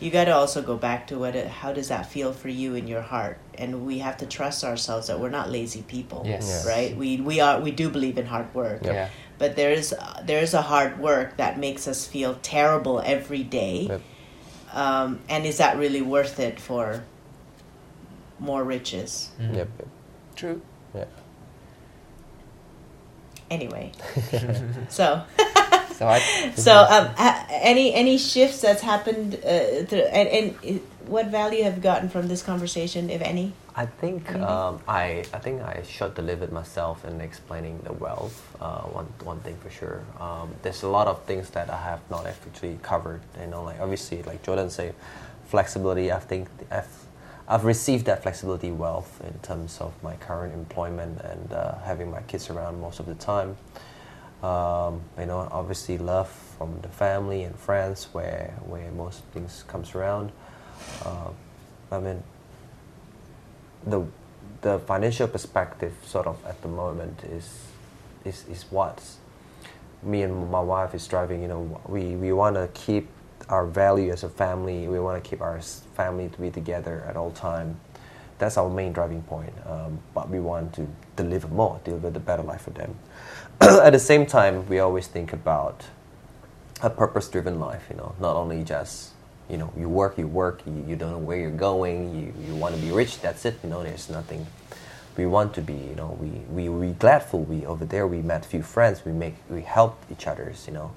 you 0.00 0.10
got 0.10 0.24
to 0.24 0.34
also 0.34 0.60
go 0.60 0.76
back 0.76 1.06
to 1.06 1.18
what 1.18 1.36
it, 1.36 1.46
how 1.46 1.72
does 1.72 1.88
that 1.88 2.06
feel 2.06 2.32
for 2.32 2.48
you 2.48 2.74
in 2.74 2.88
your 2.88 3.00
heart, 3.00 3.38
and 3.54 3.86
we 3.86 3.98
have 3.98 4.18
to 4.18 4.26
trust 4.26 4.64
ourselves 4.64 5.06
that 5.06 5.20
we're 5.20 5.30
not 5.30 5.50
lazy 5.50 5.82
people. 5.82 6.24
Yes. 6.26 6.46
Yes. 6.46 6.66
Right. 6.66 6.96
We 6.96 7.20
we 7.20 7.40
are 7.40 7.60
we 7.60 7.70
do 7.70 7.88
believe 7.88 8.18
in 8.18 8.26
hard 8.26 8.52
work. 8.54 8.84
Yep. 8.84 8.92
Yeah. 8.92 9.08
But 9.44 9.56
there 9.56 9.72
is 9.72 9.94
there 10.22 10.42
is 10.42 10.54
a 10.54 10.62
hard 10.62 10.98
work 10.98 11.36
that 11.36 11.58
makes 11.58 11.86
us 11.86 12.06
feel 12.06 12.38
terrible 12.40 13.02
every 13.04 13.42
day. 13.42 13.88
Yep. 13.90 14.00
Um, 14.72 15.20
and 15.28 15.44
is 15.44 15.58
that 15.58 15.76
really 15.76 16.00
worth 16.00 16.40
it 16.40 16.58
for 16.58 17.04
more 18.38 18.64
riches? 18.64 19.30
Mm. 19.38 19.56
Yep. 19.56 19.68
yep. 19.78 19.88
True. 20.34 20.62
Yeah. 20.94 21.04
Anyway, 23.50 23.92
so 24.88 25.22
So 25.98 26.08
I. 26.08 26.20
so 26.56 26.72
um, 26.74 27.06
ha- 27.16 27.46
any 27.50 27.92
any 27.92 28.16
shifts 28.16 28.62
that's 28.62 28.80
happened 28.80 29.34
uh, 29.44 29.84
through, 29.84 30.08
and, 30.08 30.56
and 30.56 30.80
what 31.04 31.26
value 31.26 31.64
have 31.64 31.76
you 31.76 31.82
gotten 31.82 32.08
from 32.08 32.28
this 32.28 32.42
conversation, 32.42 33.10
if 33.10 33.20
any? 33.20 33.52
I 33.76 33.86
think 33.86 34.32
um, 34.36 34.80
I 34.86 35.24
I 35.32 35.38
think 35.38 35.60
I 35.60 35.82
short 35.82 36.14
delivered 36.14 36.52
myself 36.52 37.04
in 37.04 37.20
explaining 37.20 37.80
the 37.82 37.92
wealth. 37.92 38.36
Uh, 38.60 38.82
one 38.82 39.06
one 39.24 39.40
thing 39.40 39.56
for 39.56 39.70
sure. 39.70 40.04
Um, 40.20 40.54
there's 40.62 40.84
a 40.84 40.88
lot 40.88 41.08
of 41.08 41.24
things 41.24 41.50
that 41.50 41.68
I 41.70 41.76
have 41.78 42.00
not 42.08 42.24
actually 42.26 42.78
covered. 42.82 43.20
You 43.40 43.48
know, 43.48 43.64
like 43.64 43.80
obviously, 43.80 44.22
like 44.22 44.44
Jordan 44.44 44.70
said, 44.70 44.94
flexibility. 45.46 46.12
I 46.12 46.20
think 46.20 46.48
I've 46.70 46.86
I've 47.48 47.64
received 47.64 48.06
that 48.06 48.22
flexibility 48.22 48.70
wealth 48.70 49.20
in 49.26 49.36
terms 49.40 49.80
of 49.80 49.92
my 50.04 50.14
current 50.16 50.54
employment 50.54 51.20
and 51.22 51.52
uh, 51.52 51.78
having 51.78 52.10
my 52.12 52.22
kids 52.22 52.50
around 52.50 52.80
most 52.80 53.00
of 53.00 53.06
the 53.06 53.16
time. 53.16 53.56
Um, 54.42 55.00
you 55.18 55.26
know, 55.26 55.48
obviously 55.50 55.98
love 55.98 56.28
from 56.58 56.78
the 56.82 56.88
family 56.88 57.42
and 57.42 57.58
friends 57.58 58.04
where 58.12 58.54
where 58.66 58.90
most 58.92 59.24
things 59.32 59.64
comes 59.66 59.96
around. 59.96 60.30
Uh, 61.04 61.30
I 61.90 61.98
mean, 61.98 62.22
the 63.86 64.06
the 64.62 64.78
financial 64.80 65.28
perspective 65.28 65.92
sort 66.04 66.26
of 66.26 66.44
at 66.46 66.60
the 66.62 66.68
moment 66.68 67.22
is 67.24 67.66
is 68.24 68.44
is 68.48 68.64
what 68.70 69.02
me 70.02 70.22
and 70.22 70.50
my 70.50 70.60
wife 70.60 70.94
is 70.94 71.06
driving. 71.06 71.42
You 71.42 71.48
know, 71.48 71.80
we 71.88 72.16
we 72.16 72.32
want 72.32 72.56
to 72.56 72.68
keep 72.74 73.08
our 73.48 73.66
value 73.66 74.10
as 74.10 74.24
a 74.24 74.28
family. 74.28 74.88
We 74.88 75.00
want 75.00 75.22
to 75.22 75.28
keep 75.28 75.40
our 75.40 75.60
family 75.96 76.28
to 76.28 76.40
be 76.40 76.50
together 76.50 77.04
at 77.08 77.16
all 77.16 77.30
time. 77.30 77.78
That's 78.38 78.56
our 78.56 78.68
main 78.68 78.92
driving 78.92 79.22
point. 79.22 79.52
Um, 79.66 79.98
but 80.12 80.28
we 80.28 80.40
want 80.40 80.74
to 80.74 80.88
deliver 81.16 81.48
more, 81.48 81.80
deliver 81.84 82.10
the 82.10 82.20
better 82.20 82.42
life 82.42 82.62
for 82.62 82.70
them. 82.70 82.96
at 83.60 83.90
the 83.90 83.98
same 83.98 84.26
time, 84.26 84.66
we 84.68 84.78
always 84.80 85.06
think 85.06 85.32
about 85.32 85.84
a 86.82 86.90
purpose-driven 86.90 87.60
life. 87.60 87.86
You 87.90 87.96
know, 87.96 88.14
not 88.18 88.34
only 88.36 88.64
just 88.64 89.10
you 89.48 89.56
know 89.56 89.72
you 89.76 89.88
work, 89.88 90.18
you 90.18 90.26
work, 90.26 90.62
you, 90.66 90.84
you 90.86 90.96
don't 90.96 91.10
know 91.10 91.18
where 91.18 91.38
you're 91.38 91.50
going. 91.50 92.14
You, 92.14 92.46
you 92.46 92.54
want 92.54 92.74
to 92.74 92.80
be 92.80 92.90
rich. 92.90 93.20
That's 93.20 93.44
it. 93.44 93.58
You 93.62 93.70
know, 93.70 93.82
there's 93.82 94.08
nothing. 94.08 94.46
We 95.16 95.26
want 95.26 95.54
to 95.54 95.62
be. 95.62 95.74
You 95.74 95.94
know, 95.94 96.16
we 96.20 96.28
we 96.50 96.68
we 96.68 96.92
gladful. 96.94 97.46
We 97.46 97.66
over 97.66 97.84
there 97.84 98.06
we 98.06 98.22
met 98.22 98.44
few 98.44 98.62
friends. 98.62 99.04
We 99.04 99.12
make 99.12 99.36
we 99.48 99.62
help 99.62 100.02
each 100.10 100.26
others. 100.26 100.64
You 100.66 100.74
know, 100.74 100.90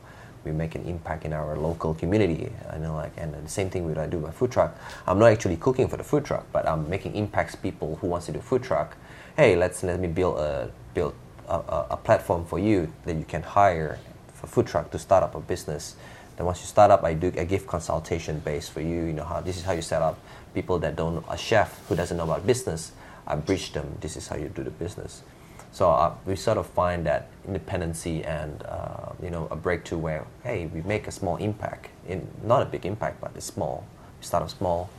we 0.43 0.51
make 0.51 0.75
an 0.75 0.85
impact 0.85 1.25
in 1.25 1.33
our 1.33 1.57
local 1.57 1.93
community. 1.93 2.49
I 2.71 2.77
know, 2.77 2.95
like, 2.95 3.11
and 3.17 3.33
the 3.33 3.49
same 3.49 3.69
thing 3.69 3.85
with 3.85 3.97
I 3.97 4.07
do 4.07 4.19
my 4.19 4.31
food 4.31 4.51
truck. 4.51 4.77
I'm 5.05 5.19
not 5.19 5.31
actually 5.31 5.57
cooking 5.57 5.87
for 5.87 5.97
the 5.97 6.03
food 6.03 6.25
truck, 6.25 6.45
but 6.51 6.67
I'm 6.67 6.89
making 6.89 7.15
impacts 7.15 7.55
people 7.55 7.97
who 7.97 8.07
wants 8.07 8.25
to 8.27 8.31
do 8.31 8.39
food 8.39 8.63
truck. 8.63 8.95
Hey, 9.35 9.55
let's 9.55 9.83
let 9.83 9.99
me 9.99 10.07
build 10.07 10.39
a 10.39 10.71
build 10.93 11.13
a, 11.47 11.55
a, 11.55 11.87
a 11.91 11.97
platform 11.97 12.45
for 12.45 12.59
you 12.59 12.91
that 13.05 13.15
you 13.15 13.25
can 13.25 13.43
hire 13.43 13.99
for 14.33 14.47
food 14.47 14.67
truck 14.67 14.91
to 14.91 14.99
start 14.99 15.23
up 15.23 15.35
a 15.35 15.39
business. 15.39 15.95
Then 16.37 16.45
once 16.45 16.61
you 16.61 16.67
start 16.67 16.91
up, 16.91 17.03
I 17.03 17.13
do 17.13 17.33
I 17.37 17.43
give 17.43 17.65
consultation 17.65 18.39
base 18.39 18.69
for 18.69 18.79
you. 18.79 19.05
You 19.05 19.13
know 19.13 19.25
how 19.25 19.41
this 19.41 19.57
is 19.57 19.63
how 19.63 19.73
you 19.73 19.81
set 19.81 20.01
up. 20.01 20.19
People 20.53 20.79
that 20.79 20.95
don't 20.95 21.25
a 21.29 21.37
chef 21.37 21.85
who 21.87 21.95
doesn't 21.95 22.15
know 22.15 22.23
about 22.23 22.45
business, 22.45 22.91
I 23.25 23.35
bridge 23.35 23.73
them. 23.73 23.97
This 23.99 24.15
is 24.15 24.27
how 24.27 24.37
you 24.37 24.47
do 24.47 24.63
the 24.63 24.71
business. 24.71 25.23
So 25.71 25.91
uh, 25.91 26.13
we 26.25 26.35
sort 26.35 26.57
of 26.57 26.67
find 26.67 27.05
that 27.05 27.27
independency 27.45 28.23
and 28.23 28.63
uh, 28.63 29.13
you 29.21 29.29
know 29.29 29.47
a 29.49 29.55
breakthrough 29.55 29.97
where 29.97 30.25
hey 30.43 30.67
we 30.67 30.81
make 30.83 31.07
a 31.07 31.11
small 31.11 31.37
impact 31.37 31.89
in 32.07 32.27
not 32.43 32.61
a 32.61 32.65
big 32.65 32.85
impact 32.85 33.19
but 33.19 33.31
it's 33.35 33.45
small. 33.45 33.83
We 34.19 34.25
start 34.25 34.43
off 34.43 34.51
small, 34.51 34.89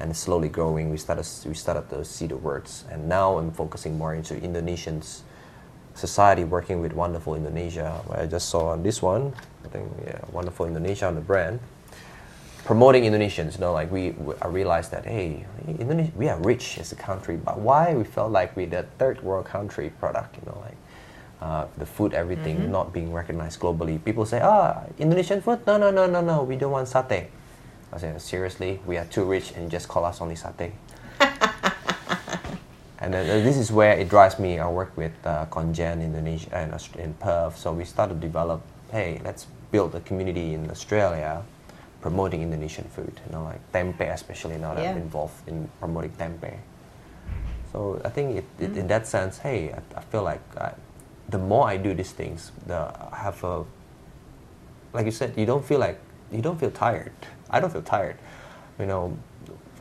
and 0.00 0.10
it's 0.10 0.20
slowly 0.20 0.48
growing. 0.48 0.90
We 0.90 0.96
started 0.96 1.28
we 1.46 1.54
started 1.54 1.88
to 1.90 2.04
see 2.04 2.26
the 2.26 2.36
words, 2.36 2.84
and 2.90 3.08
now 3.08 3.38
I'm 3.38 3.52
focusing 3.52 3.98
more 3.98 4.14
into 4.14 4.34
Indonesians 4.34 5.20
society 5.98 6.44
working 6.44 6.80
with 6.80 6.92
Wonderful 6.92 7.34
Indonesia. 7.34 8.00
I 8.10 8.26
just 8.26 8.48
saw 8.48 8.76
this 8.76 9.02
one, 9.02 9.34
I 9.68 9.72
think 9.72 9.92
yeah, 10.04 10.20
Wonderful 10.32 10.66
Indonesia 10.66 11.06
on 11.06 11.14
the 11.14 11.20
brand 11.20 11.60
promoting 12.68 13.04
Indonesians. 13.04 13.54
You 13.54 13.60
know, 13.60 13.72
like 13.72 13.90
we, 13.90 14.10
we 14.10 14.34
I 14.42 14.48
realized 14.48 14.90
that 14.92 15.06
hey, 15.06 15.46
Indonesia, 15.66 16.12
we 16.16 16.28
are 16.28 16.38
rich 16.40 16.78
as 16.78 16.92
a 16.92 16.96
country, 16.96 17.36
but 17.36 17.58
why 17.58 17.94
we 17.94 18.04
felt 18.04 18.30
like 18.30 18.54
we're 18.56 18.66
the 18.68 18.84
third 18.98 19.22
world 19.22 19.46
country 19.46 19.88
product? 19.98 20.36
You 20.36 20.52
know, 20.52 20.58
like 20.60 20.76
uh, 21.40 21.66
the 21.78 21.86
food, 21.86 22.12
everything 22.12 22.70
not 22.70 22.92
being 22.92 23.10
recognized 23.10 23.58
globally. 23.60 23.96
People 24.04 24.26
say, 24.26 24.40
ah, 24.42 24.82
Indonesian 24.98 25.40
food? 25.40 25.66
No, 25.66 25.78
no, 25.78 25.90
no, 25.90 26.06
no, 26.06 26.20
no. 26.20 26.42
We 26.42 26.56
don't 26.56 26.72
want 26.72 26.88
satay. 26.88 27.28
I 27.90 27.96
say, 27.96 28.12
seriously, 28.18 28.80
we 28.84 28.98
are 28.98 29.06
too 29.06 29.24
rich, 29.24 29.52
and 29.56 29.70
just 29.70 29.88
call 29.88 30.04
us 30.04 30.20
only 30.20 30.36
satay. 30.36 30.72
And 33.00 33.14
then, 33.14 33.30
uh, 33.30 33.44
this 33.44 33.56
is 33.56 33.70
where 33.70 33.94
it 33.96 34.08
drives 34.10 34.40
me. 34.40 34.58
I 34.58 34.68
work 34.68 34.90
with 34.96 35.14
uh, 35.24 35.46
Congen 35.46 36.02
Indonesia 36.02 36.50
and 36.52 36.74
Aust- 36.74 36.96
in 36.96 37.14
Perth. 37.14 37.56
So 37.56 37.72
we 37.72 37.84
started 37.84 38.14
to 38.14 38.20
develop. 38.20 38.60
Hey, 38.90 39.20
let's 39.24 39.46
build 39.70 39.94
a 39.94 40.00
community 40.00 40.54
in 40.54 40.70
Australia, 40.70 41.42
promoting 42.00 42.42
Indonesian 42.42 42.84
food. 42.84 43.20
You 43.26 43.32
know, 43.32 43.44
like 43.44 43.60
tempeh, 43.72 44.12
especially 44.12 44.58
now 44.58 44.74
that 44.74 44.86
I'm 44.86 44.96
involved 44.98 45.48
in 45.48 45.68
promoting 45.78 46.12
tempeh. 46.12 46.56
So 47.72 48.00
I 48.04 48.08
think 48.08 48.36
it, 48.38 48.44
it, 48.58 48.76
in 48.76 48.84
mm. 48.84 48.88
that 48.88 49.06
sense, 49.06 49.38
hey, 49.38 49.72
I, 49.72 49.98
I 49.98 50.00
feel 50.00 50.22
like 50.22 50.40
I, 50.56 50.72
the 51.28 51.38
more 51.38 51.68
I 51.68 51.76
do 51.76 51.92
these 51.92 52.12
things, 52.12 52.50
the 52.66 52.78
I 53.12 53.16
have 53.16 53.44
a 53.44 53.64
like 54.92 55.04
you 55.04 55.12
said, 55.12 55.34
you 55.36 55.46
don't 55.46 55.64
feel 55.64 55.78
like 55.78 56.00
you 56.32 56.42
don't 56.42 56.58
feel 56.58 56.70
tired. 56.70 57.12
I 57.50 57.60
don't 57.60 57.72
feel 57.72 57.82
tired. 57.82 58.16
You 58.78 58.86
know, 58.86 59.18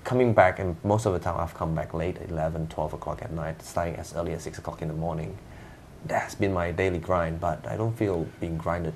coming 0.04 0.34
back 0.34 0.60
and 0.60 0.76
most 0.84 1.06
of 1.06 1.14
the 1.14 1.20
time 1.20 1.40
I've 1.40 1.54
come 1.54 1.76
back 1.76 1.94
late, 1.94 2.18
11, 2.30 2.68
12 2.68 2.94
o'clock 2.94 3.22
at 3.22 3.32
night, 3.32 3.62
starting 3.62 3.96
as 3.96 4.14
early 4.16 4.34
as 4.34 4.44
6 4.44 4.58
o'clock 4.60 4.82
in 4.82 4.88
the 4.88 4.94
morning. 4.94 5.38
That 6.06 6.24
has 6.24 6.36
been 6.36 6.54
my 6.54 6.72
daily 6.72 7.00
grind, 7.00 7.40
but 7.40 7.68
I 7.68 7.76
don't 7.76 7.98
feel 7.98 8.28
being 8.40 8.58
grinded 8.58 8.94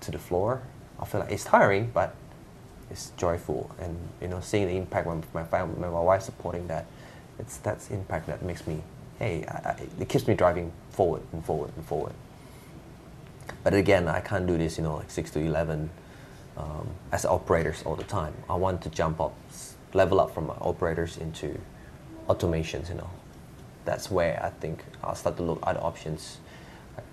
to 0.00 0.10
the 0.10 0.18
floor. 0.18 0.62
I 0.98 1.04
feel 1.04 1.20
like 1.20 1.32
it's 1.32 1.44
tiring, 1.44 1.90
but 1.92 2.14
it's 2.90 3.10
joyful. 3.16 3.70
And, 3.78 3.96
you 4.20 4.28
know, 4.28 4.40
seeing 4.40 4.66
the 4.66 4.76
impact 4.76 5.06
when 5.06 5.22
my 5.32 5.44
family, 5.44 5.78
my 5.80 5.88
wife 5.88 6.22
supporting 6.22 6.66
that, 6.68 6.86
it's 7.38 7.56
that's 7.58 7.90
impact 7.90 8.26
that 8.26 8.42
makes 8.42 8.66
me, 8.66 8.82
hey, 9.18 9.44
I, 9.46 9.70
I, 9.70 9.76
it 9.98 10.08
keeps 10.08 10.26
me 10.28 10.34
driving 10.34 10.72
forward 10.90 11.22
and 11.32 11.44
forward 11.44 11.72
and 11.76 11.84
forward. 11.84 12.12
But 13.62 13.74
again, 13.74 14.08
I 14.08 14.20
can't 14.20 14.46
do 14.46 14.56
this, 14.58 14.78
you 14.78 14.84
know, 14.84 14.96
like 14.96 15.10
6 15.10 15.30
to 15.32 15.40
11 15.40 15.90
um, 16.56 16.88
as 17.12 17.24
operators 17.24 17.82
all 17.84 17.96
the 17.96 18.04
time. 18.04 18.34
I 18.48 18.54
want 18.54 18.82
to 18.82 18.90
jump 18.90 19.20
up, 19.20 19.34
level 19.92 20.20
up 20.20 20.34
from 20.34 20.50
operators 20.50 21.16
into 21.16 21.58
automations, 22.28 22.88
you 22.88 22.96
know. 22.96 23.10
That's 23.84 24.10
where 24.10 24.42
I 24.42 24.50
think 24.50 24.84
I'll 25.02 25.14
start 25.14 25.36
to 25.38 25.42
look 25.42 25.62
at 25.66 25.76
options, 25.78 26.38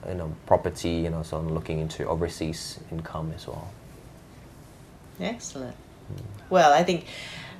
you 0.07 0.15
know, 0.15 0.35
property, 0.45 0.89
you 0.89 1.09
know, 1.09 1.23
so 1.23 1.37
I'm 1.37 1.53
looking 1.53 1.79
into 1.79 2.07
overseas 2.07 2.79
income 2.91 3.31
as 3.35 3.47
well. 3.47 3.69
Excellent. 5.19 5.75
Well, 6.49 6.71
I 6.71 6.83
think 6.83 7.05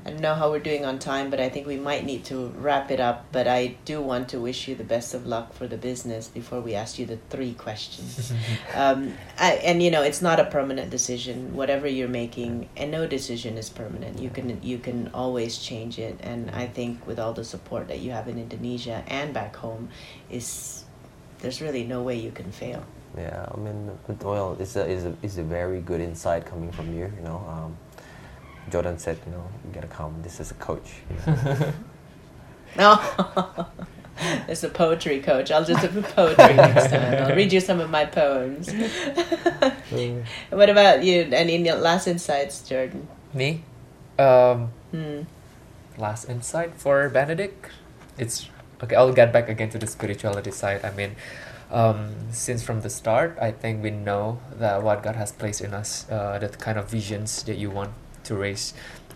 I 0.08 0.12
don't 0.12 0.22
know 0.22 0.36
how 0.36 0.52
we're 0.52 0.60
doing 0.60 0.86
on 0.86 1.00
time, 1.00 1.30
but 1.30 1.42
I 1.42 1.50
think 1.50 1.68
we 1.68 1.76
might 1.76 2.06
need 2.06 2.24
to 2.26 2.48
wrap 2.60 2.92
it 2.92 3.02
up. 3.02 3.26
But 3.34 3.46
I 3.46 3.76
do 3.84 4.00
want 4.00 4.30
to 4.30 4.40
wish 4.40 4.70
you 4.70 4.74
the 4.74 4.86
best 4.86 5.14
of 5.14 5.28
luck 5.28 5.52
for 5.52 5.68
the 5.68 5.76
business 5.76 6.30
before 6.30 6.62
we 6.62 6.76
ask 6.76 6.98
you 6.98 7.06
the 7.06 7.18
three 7.30 7.54
questions. 7.54 8.32
um, 8.74 9.14
I, 9.38 9.56
and 9.56 9.84
you 9.84 9.92
know, 9.92 10.04
it's 10.04 10.22
not 10.22 10.40
a 10.40 10.46
permanent 10.46 10.92
decision. 10.92 11.54
Whatever 11.54 11.90
you're 11.90 12.08
making, 12.08 12.70
and 12.78 12.90
no 12.90 13.06
decision 13.06 13.58
is 13.58 13.70
permanent. 13.70 14.20
You 14.20 14.30
can 14.30 14.64
you 14.64 14.78
can 14.78 15.10
always 15.14 15.58
change 15.58 16.00
it. 16.00 16.18
And 16.24 16.52
I 16.52 16.68
think 16.68 17.06
with 17.06 17.20
all 17.20 17.34
the 17.34 17.44
support 17.44 17.90
that 17.90 18.00
you 18.00 18.12
have 18.12 18.30
in 18.30 18.38
Indonesia 18.40 19.04
and 19.08 19.34
back 19.34 19.58
home, 19.58 19.90
is 20.30 20.86
there's 21.40 21.62
really 21.62 21.84
no 21.84 22.02
way 22.04 22.16
you 22.16 22.32
can 22.32 22.52
fail. 22.52 22.84
Yeah, 23.18 23.48
I 23.52 23.58
mean, 23.58 23.92
well, 24.22 24.56
it's 24.60 24.76
a, 24.76 24.90
it's 24.90 25.04
a, 25.06 25.14
it's 25.24 25.38
a 25.38 25.44
very 25.44 25.82
good 25.82 26.02
insight 26.02 26.46
coming 26.46 26.72
from 26.72 26.94
you, 26.94 27.12
you 27.18 27.24
know. 27.24 27.38
Um, 27.48 27.78
Jordan 28.70 28.98
said, 29.00 29.18
you 29.26 29.32
know, 29.32 29.44
you 29.66 29.74
gotta 29.74 29.88
come. 29.88 30.14
This 30.22 30.40
is 30.40 30.52
a 30.52 30.56
coach. 30.56 30.92
You 31.10 31.34
know. 31.34 31.74
No, 32.78 33.66
it's 34.48 34.64
a 34.64 34.70
poetry 34.70 35.22
coach. 35.22 35.50
I'll 35.52 35.64
just 35.66 35.82
do 35.82 36.02
poetry 36.02 36.54
next 36.56 36.90
time. 36.92 37.24
I'll 37.24 37.36
read 37.36 37.52
you 37.54 37.60
some 37.62 37.80
of 37.80 37.90
my 37.90 38.06
poems. 38.06 38.70
what 40.50 40.70
about 40.70 41.04
you? 41.04 41.28
Any 41.32 41.72
last 41.72 42.08
insights, 42.08 42.62
Jordan? 42.68 43.08
Me? 43.34 43.64
Um, 44.20 44.72
Hmm. 44.92 45.22
last 45.98 46.30
insight 46.30 46.76
for 46.76 47.08
Benedict. 47.10 47.68
It's 48.18 48.50
okay. 48.84 48.96
I'll 48.96 49.14
get 49.14 49.34
back 49.34 49.50
again 49.50 49.70
to 49.72 49.80
the 49.80 49.88
spirituality 49.88 50.52
side. 50.52 50.84
I 50.84 50.92
mean, 50.92 51.16
um, 51.72 52.16
since 52.32 52.64
from 52.64 52.82
the 52.82 52.90
start, 52.90 53.38
I 53.42 53.52
think 53.52 53.84
we 53.84 53.92
know 53.92 54.40
that 54.60 54.84
what 54.84 55.04
God 55.04 55.16
has 55.16 55.32
placed 55.32 55.62
in 55.62 55.74
us, 55.74 56.10
uh, 56.10 56.40
the 56.40 56.50
kind 56.50 56.78
of 56.78 56.90
visions 56.90 57.44
that 57.44 57.58
you 57.58 57.70
want 57.70 57.92
to 58.24 58.36
raise 58.36 58.74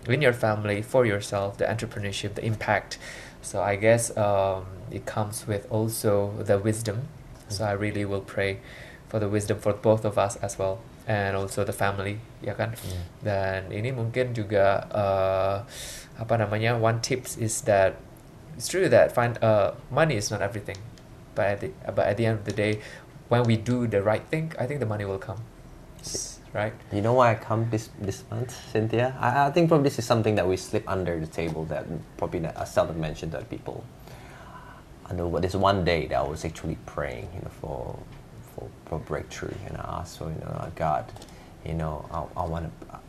in 0.08 0.22
your 0.22 0.34
family, 0.34 0.82
for 0.82 1.06
yourself, 1.06 1.58
the 1.58 1.66
entrepreneurship, 1.66 2.34
the 2.36 2.46
impact. 2.46 2.98
So 3.42 3.62
I 3.62 3.76
guess 3.76 4.16
um, 4.18 4.66
it 4.90 5.06
comes 5.06 5.48
with 5.48 5.68
also 5.72 6.34
the 6.40 6.58
wisdom. 6.58 7.08
So 7.50 7.66
I 7.66 7.72
really 7.74 8.06
will 8.06 8.22
pray 8.22 8.60
for 9.10 9.20
the 9.20 9.28
wisdom 9.28 9.60
for 9.60 9.74
both 9.74 10.06
of 10.06 10.18
us 10.18 10.38
as 10.38 10.58
well, 10.58 10.80
and 11.06 11.36
also 11.36 11.64
the 11.64 11.76
family, 11.76 12.20
ya 12.42 12.56
kan. 12.56 12.80
Hmm. 12.80 13.04
Dan 13.20 13.60
ini 13.76 13.92
mungkin 13.92 14.32
juga 14.32 14.88
uh, 14.88 15.68
apa 16.16 16.34
namanya 16.40 16.80
one 16.80 17.04
tips 17.04 17.36
is 17.36 17.68
that 17.68 18.00
it's 18.56 18.68
true 18.68 18.90
that 18.90 19.12
find 19.14 19.42
uh, 19.44 19.74
money 19.90 20.16
is 20.16 20.32
not 20.32 20.42
everything, 20.42 20.78
but 21.36 21.46
at 21.48 21.62
the, 21.62 21.72
but 21.96 22.08
at 22.08 22.18
the 22.18 22.26
end 22.26 22.40
of 22.40 22.46
the 22.46 22.54
day, 22.54 22.82
when 23.30 23.44
we 23.44 23.58
do 23.58 23.88
the 23.88 24.02
right 24.02 24.24
thing, 24.24 24.54
I 24.60 24.66
think 24.66 24.80
the 24.80 24.86
money 24.86 25.06
will 25.06 25.20
come. 25.20 25.42
Right? 26.54 26.74
You 26.92 27.02
know 27.02 27.14
why 27.14 27.32
I 27.32 27.36
come 27.36 27.70
this 27.70 27.90
this 28.00 28.24
month, 28.30 28.52
Cynthia? 28.72 29.16
I, 29.20 29.48
I 29.48 29.52
think 29.52 29.70
probably 29.70 29.86
this 29.86 30.00
is 30.00 30.06
something 30.06 30.36
that 30.36 30.46
we 30.46 30.58
slip 30.58 30.84
under 30.90 31.18
the 31.18 31.28
table 31.28 31.64
that 31.66 31.86
probably 32.18 32.42
not, 32.42 32.58
I 32.58 32.66
seldom 32.66 33.00
mention 33.00 33.32
to 33.32 33.42
people. 33.46 33.86
I 35.10 35.14
know, 35.14 35.30
but 35.30 35.42
there's 35.42 35.56
one 35.56 35.86
day 35.86 36.08
that 36.08 36.18
I 36.18 36.28
was 36.28 36.44
actually 36.44 36.78
praying, 36.86 37.30
you 37.34 37.42
know, 37.42 37.52
for 37.62 38.00
for, 38.56 38.68
for 38.86 39.00
breakthrough, 39.00 39.54
and 39.68 39.78
I 39.78 40.00
asked 40.00 40.18
for, 40.18 40.26
you 40.26 40.40
know, 40.40 40.72
God, 40.76 41.06
you 41.66 41.74
know, 41.74 42.06
I, 42.12 42.42
I 42.42 42.46
want 42.46 42.66
to 42.66 43.00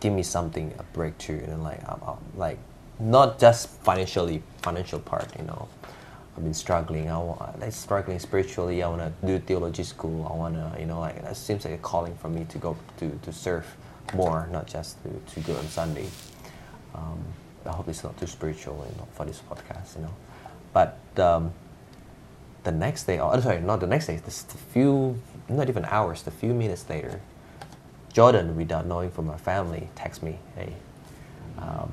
give 0.00 0.12
me 0.12 0.22
something, 0.22 0.72
a 0.78 0.82
breakthrough, 0.82 1.42
and 1.44 1.62
like, 1.62 1.82
I, 1.88 1.94
I, 1.94 2.16
like, 2.36 2.58
not 2.98 3.38
just 3.38 3.68
financially, 3.82 4.42
financial 4.62 4.98
part, 5.00 5.36
you 5.38 5.44
know. 5.44 5.68
I've 6.36 6.42
been 6.42 6.54
struggling. 6.54 7.10
I 7.10 7.18
want, 7.18 7.60
like 7.60 7.72
struggling 7.72 8.18
spiritually. 8.18 8.82
I 8.82 8.88
want 8.88 9.02
to 9.02 9.26
do 9.26 9.38
theology 9.38 9.84
school. 9.84 10.28
I 10.30 10.36
want 10.36 10.54
to, 10.54 10.80
you 10.80 10.86
know, 10.86 10.98
like 11.00 11.22
that 11.22 11.36
seems 11.36 11.64
like 11.64 11.74
a 11.74 11.78
calling 11.78 12.16
for 12.16 12.28
me 12.28 12.44
to 12.46 12.58
go 12.58 12.76
to, 12.98 13.10
to 13.22 13.32
serve 13.32 13.66
more, 14.14 14.48
not 14.50 14.66
just 14.66 14.96
to, 15.04 15.34
to 15.34 15.40
go 15.46 15.56
on 15.56 15.68
Sunday. 15.68 16.08
Um, 16.94 17.24
I 17.66 17.70
hope 17.70 17.88
it's 17.88 18.02
not 18.02 18.18
too 18.18 18.26
spiritual, 18.26 18.84
you 18.90 18.96
know, 18.98 19.06
for 19.12 19.24
this 19.24 19.40
podcast, 19.48 19.96
you 19.96 20.02
know. 20.02 20.14
But 20.72 20.98
um, 21.18 21.52
the 22.64 22.72
next 22.72 23.04
day, 23.04 23.20
oh, 23.20 23.38
sorry, 23.40 23.60
not 23.60 23.80
the 23.80 23.86
next 23.86 24.08
day. 24.08 24.20
Just 24.24 24.54
a 24.54 24.58
few, 24.58 25.20
not 25.48 25.68
even 25.68 25.84
hours, 25.84 26.22
the 26.22 26.30
few 26.32 26.52
minutes 26.52 26.88
later, 26.90 27.20
Jordan, 28.12 28.56
without 28.56 28.86
knowing 28.86 29.10
from 29.10 29.26
my 29.26 29.36
family, 29.36 29.88
texts 29.94 30.22
me, 30.22 30.38
"Hey, 30.56 30.74
um, 31.58 31.92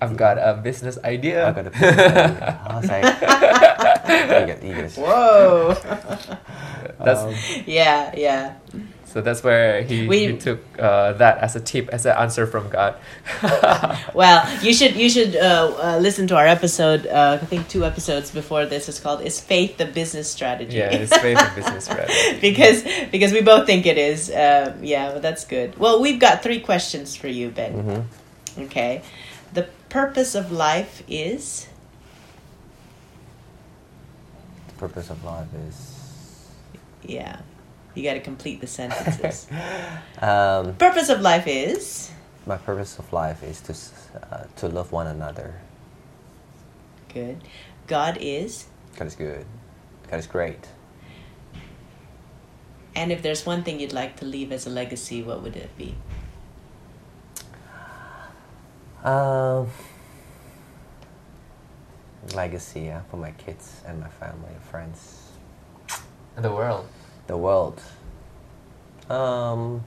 I've 0.00 0.16
got 0.16 0.38
a 0.38 0.54
business 0.62 0.98
idea. 1.04 1.46
I 1.48 1.52
got 1.52 1.66
a 1.66 1.70
business 1.70 1.98
idea." 1.98 2.60
I 2.66 2.76
was 2.76 2.86
like, 2.88 3.04
you 4.40 4.46
get, 4.46 4.62
you 4.62 4.74
get 4.74 4.92
Whoa. 4.92 5.74
That's 7.04 7.20
Um, 7.20 7.34
yeah, 7.66 8.12
yeah. 8.16 8.54
so 9.04 9.20
that's 9.20 9.42
where 9.42 9.82
he, 9.82 10.06
We- 10.06 10.26
he 10.32 10.36
took 10.36 10.60
uh, 10.78 11.12
that 11.14 11.38
as 11.38 11.54
a 11.56 11.60
tip, 11.60 11.88
as 11.90 12.06
an 12.06 12.16
answer 12.16 12.46
from 12.46 12.68
God. 12.70 12.96
Well, 14.14 14.42
you 14.62 14.74
should 14.74 14.96
you 14.96 15.08
should 15.08 15.36
uh, 15.36 15.74
uh, 15.80 15.98
listen 16.00 16.26
to 16.28 16.36
our 16.36 16.46
episode. 16.46 17.06
Uh, 17.06 17.38
I 17.40 17.44
think 17.46 17.68
two 17.68 17.84
episodes 17.84 18.30
before 18.30 18.66
this 18.66 18.88
is 18.88 18.98
called 18.98 19.22
"Is 19.22 19.38
Faith 19.40 19.76
the 19.78 19.86
Business 19.86 20.28
Strategy?" 20.30 20.76
yeah, 20.76 20.90
it's 20.90 21.16
faith 21.16 21.38
and 21.38 21.54
business 21.54 21.84
strategy. 21.84 22.40
because 22.40 22.82
because 23.12 23.32
we 23.32 23.40
both 23.42 23.66
think 23.66 23.86
it 23.86 23.96
is. 23.98 24.28
Um, 24.30 24.82
yeah, 24.82 25.12
but 25.12 25.22
that's 25.22 25.44
good. 25.44 25.78
Well, 25.78 26.00
we've 26.02 26.18
got 26.18 26.42
three 26.42 26.60
questions 26.60 27.14
for 27.16 27.28
you, 27.28 27.50
Ben. 27.50 27.72
mhm. 27.74 28.64
Okay, 28.66 29.02
the 29.02 29.27
purpose 29.88 30.34
of 30.34 30.52
life 30.52 31.02
is 31.08 31.68
The 34.68 34.74
purpose 34.74 35.10
of 35.10 35.24
life 35.24 35.48
is 35.68 35.94
yeah. 37.02 37.40
You 37.94 38.02
got 38.04 38.14
to 38.14 38.20
complete 38.20 38.60
the 38.60 38.66
sentences. 38.66 39.46
um, 40.20 40.74
purpose 40.76 41.08
of 41.08 41.20
life 41.20 41.46
is 41.46 42.10
my 42.46 42.56
purpose 42.56 42.98
of 42.98 43.12
life 43.12 43.42
is 43.42 43.60
to 43.60 43.74
uh, 44.32 44.44
to 44.56 44.68
love 44.68 44.90
one 44.90 45.06
another. 45.06 45.54
good. 47.12 47.42
God 47.86 48.18
is, 48.20 48.66
God 48.96 49.06
is 49.06 49.14
good. 49.16 49.44
God 50.10 50.18
is 50.18 50.26
great. 50.26 50.66
and 52.94 53.12
if 53.12 53.22
there's 53.22 53.46
one 53.46 53.62
thing 53.62 53.80
you'd 53.80 53.92
like 53.92 54.16
to 54.16 54.24
leave 54.24 54.50
as 54.52 54.66
a 54.66 54.70
legacy, 54.70 55.22
what 55.22 55.42
would 55.42 55.56
it 55.56 55.70
be? 55.76 55.94
Um, 59.04 59.68
legacy 62.34 62.80
yeah, 62.80 63.02
for 63.10 63.16
my 63.16 63.30
kids 63.32 63.80
and 63.86 64.00
my 64.00 64.08
family 64.08 64.52
and 64.52 64.62
friends. 64.62 65.30
the 66.36 66.52
world. 66.52 66.86
The 67.26 67.36
world. 67.36 67.80
Um, 69.08 69.84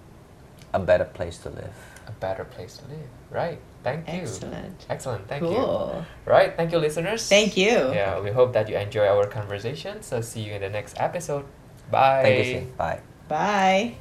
a 0.73 0.79
better 0.79 1.05
place 1.05 1.37
to 1.39 1.49
live. 1.49 1.73
A 2.07 2.11
better 2.11 2.45
place 2.45 2.77
to 2.77 2.85
live. 2.87 3.09
Right. 3.29 3.59
Thank 3.83 4.07
you. 4.07 4.13
Excellent. 4.21 4.85
Excellent. 4.89 5.27
Thank 5.27 5.43
you. 5.43 6.05
Right. 6.25 6.55
Thank 6.55 6.71
you, 6.71 6.77
listeners. 6.77 7.27
Thank 7.27 7.57
you. 7.57 7.93
Yeah, 7.93 8.19
we 8.19 8.31
hope 8.31 8.53
that 8.53 8.69
you 8.69 8.77
enjoy 8.77 9.07
our 9.07 9.25
conversation. 9.25 10.01
So 10.01 10.21
see 10.21 10.41
you 10.41 10.53
in 10.53 10.61
the 10.61 10.69
next 10.69 10.99
episode. 10.99 11.45
Bye. 11.89 12.23
Thank 12.23 12.37
you, 12.37 12.53
Sin. 12.53 12.73
Bye. 12.77 12.99
Bye. 13.27 13.95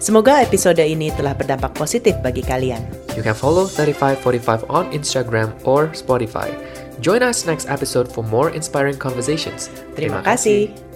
Semoga 0.00 0.40
episode 0.40 0.80
ini 0.80 1.12
telah 1.12 1.36
berdampak 1.36 1.76
positif 1.76 2.16
bagi 2.24 2.40
kalian. 2.40 2.80
You 3.12 3.20
can 3.20 3.36
follow 3.36 3.68
3545 3.68 4.64
on 4.72 4.88
Instagram 4.96 5.52
or 5.68 5.92
Spotify. 5.92 6.48
Join 7.04 7.20
us 7.20 7.44
next 7.44 7.68
episode 7.68 8.08
for 8.08 8.24
more 8.24 8.48
inspiring 8.48 8.96
conversations. 8.96 9.68
Terima 9.92 10.24
kasih. 10.24 10.89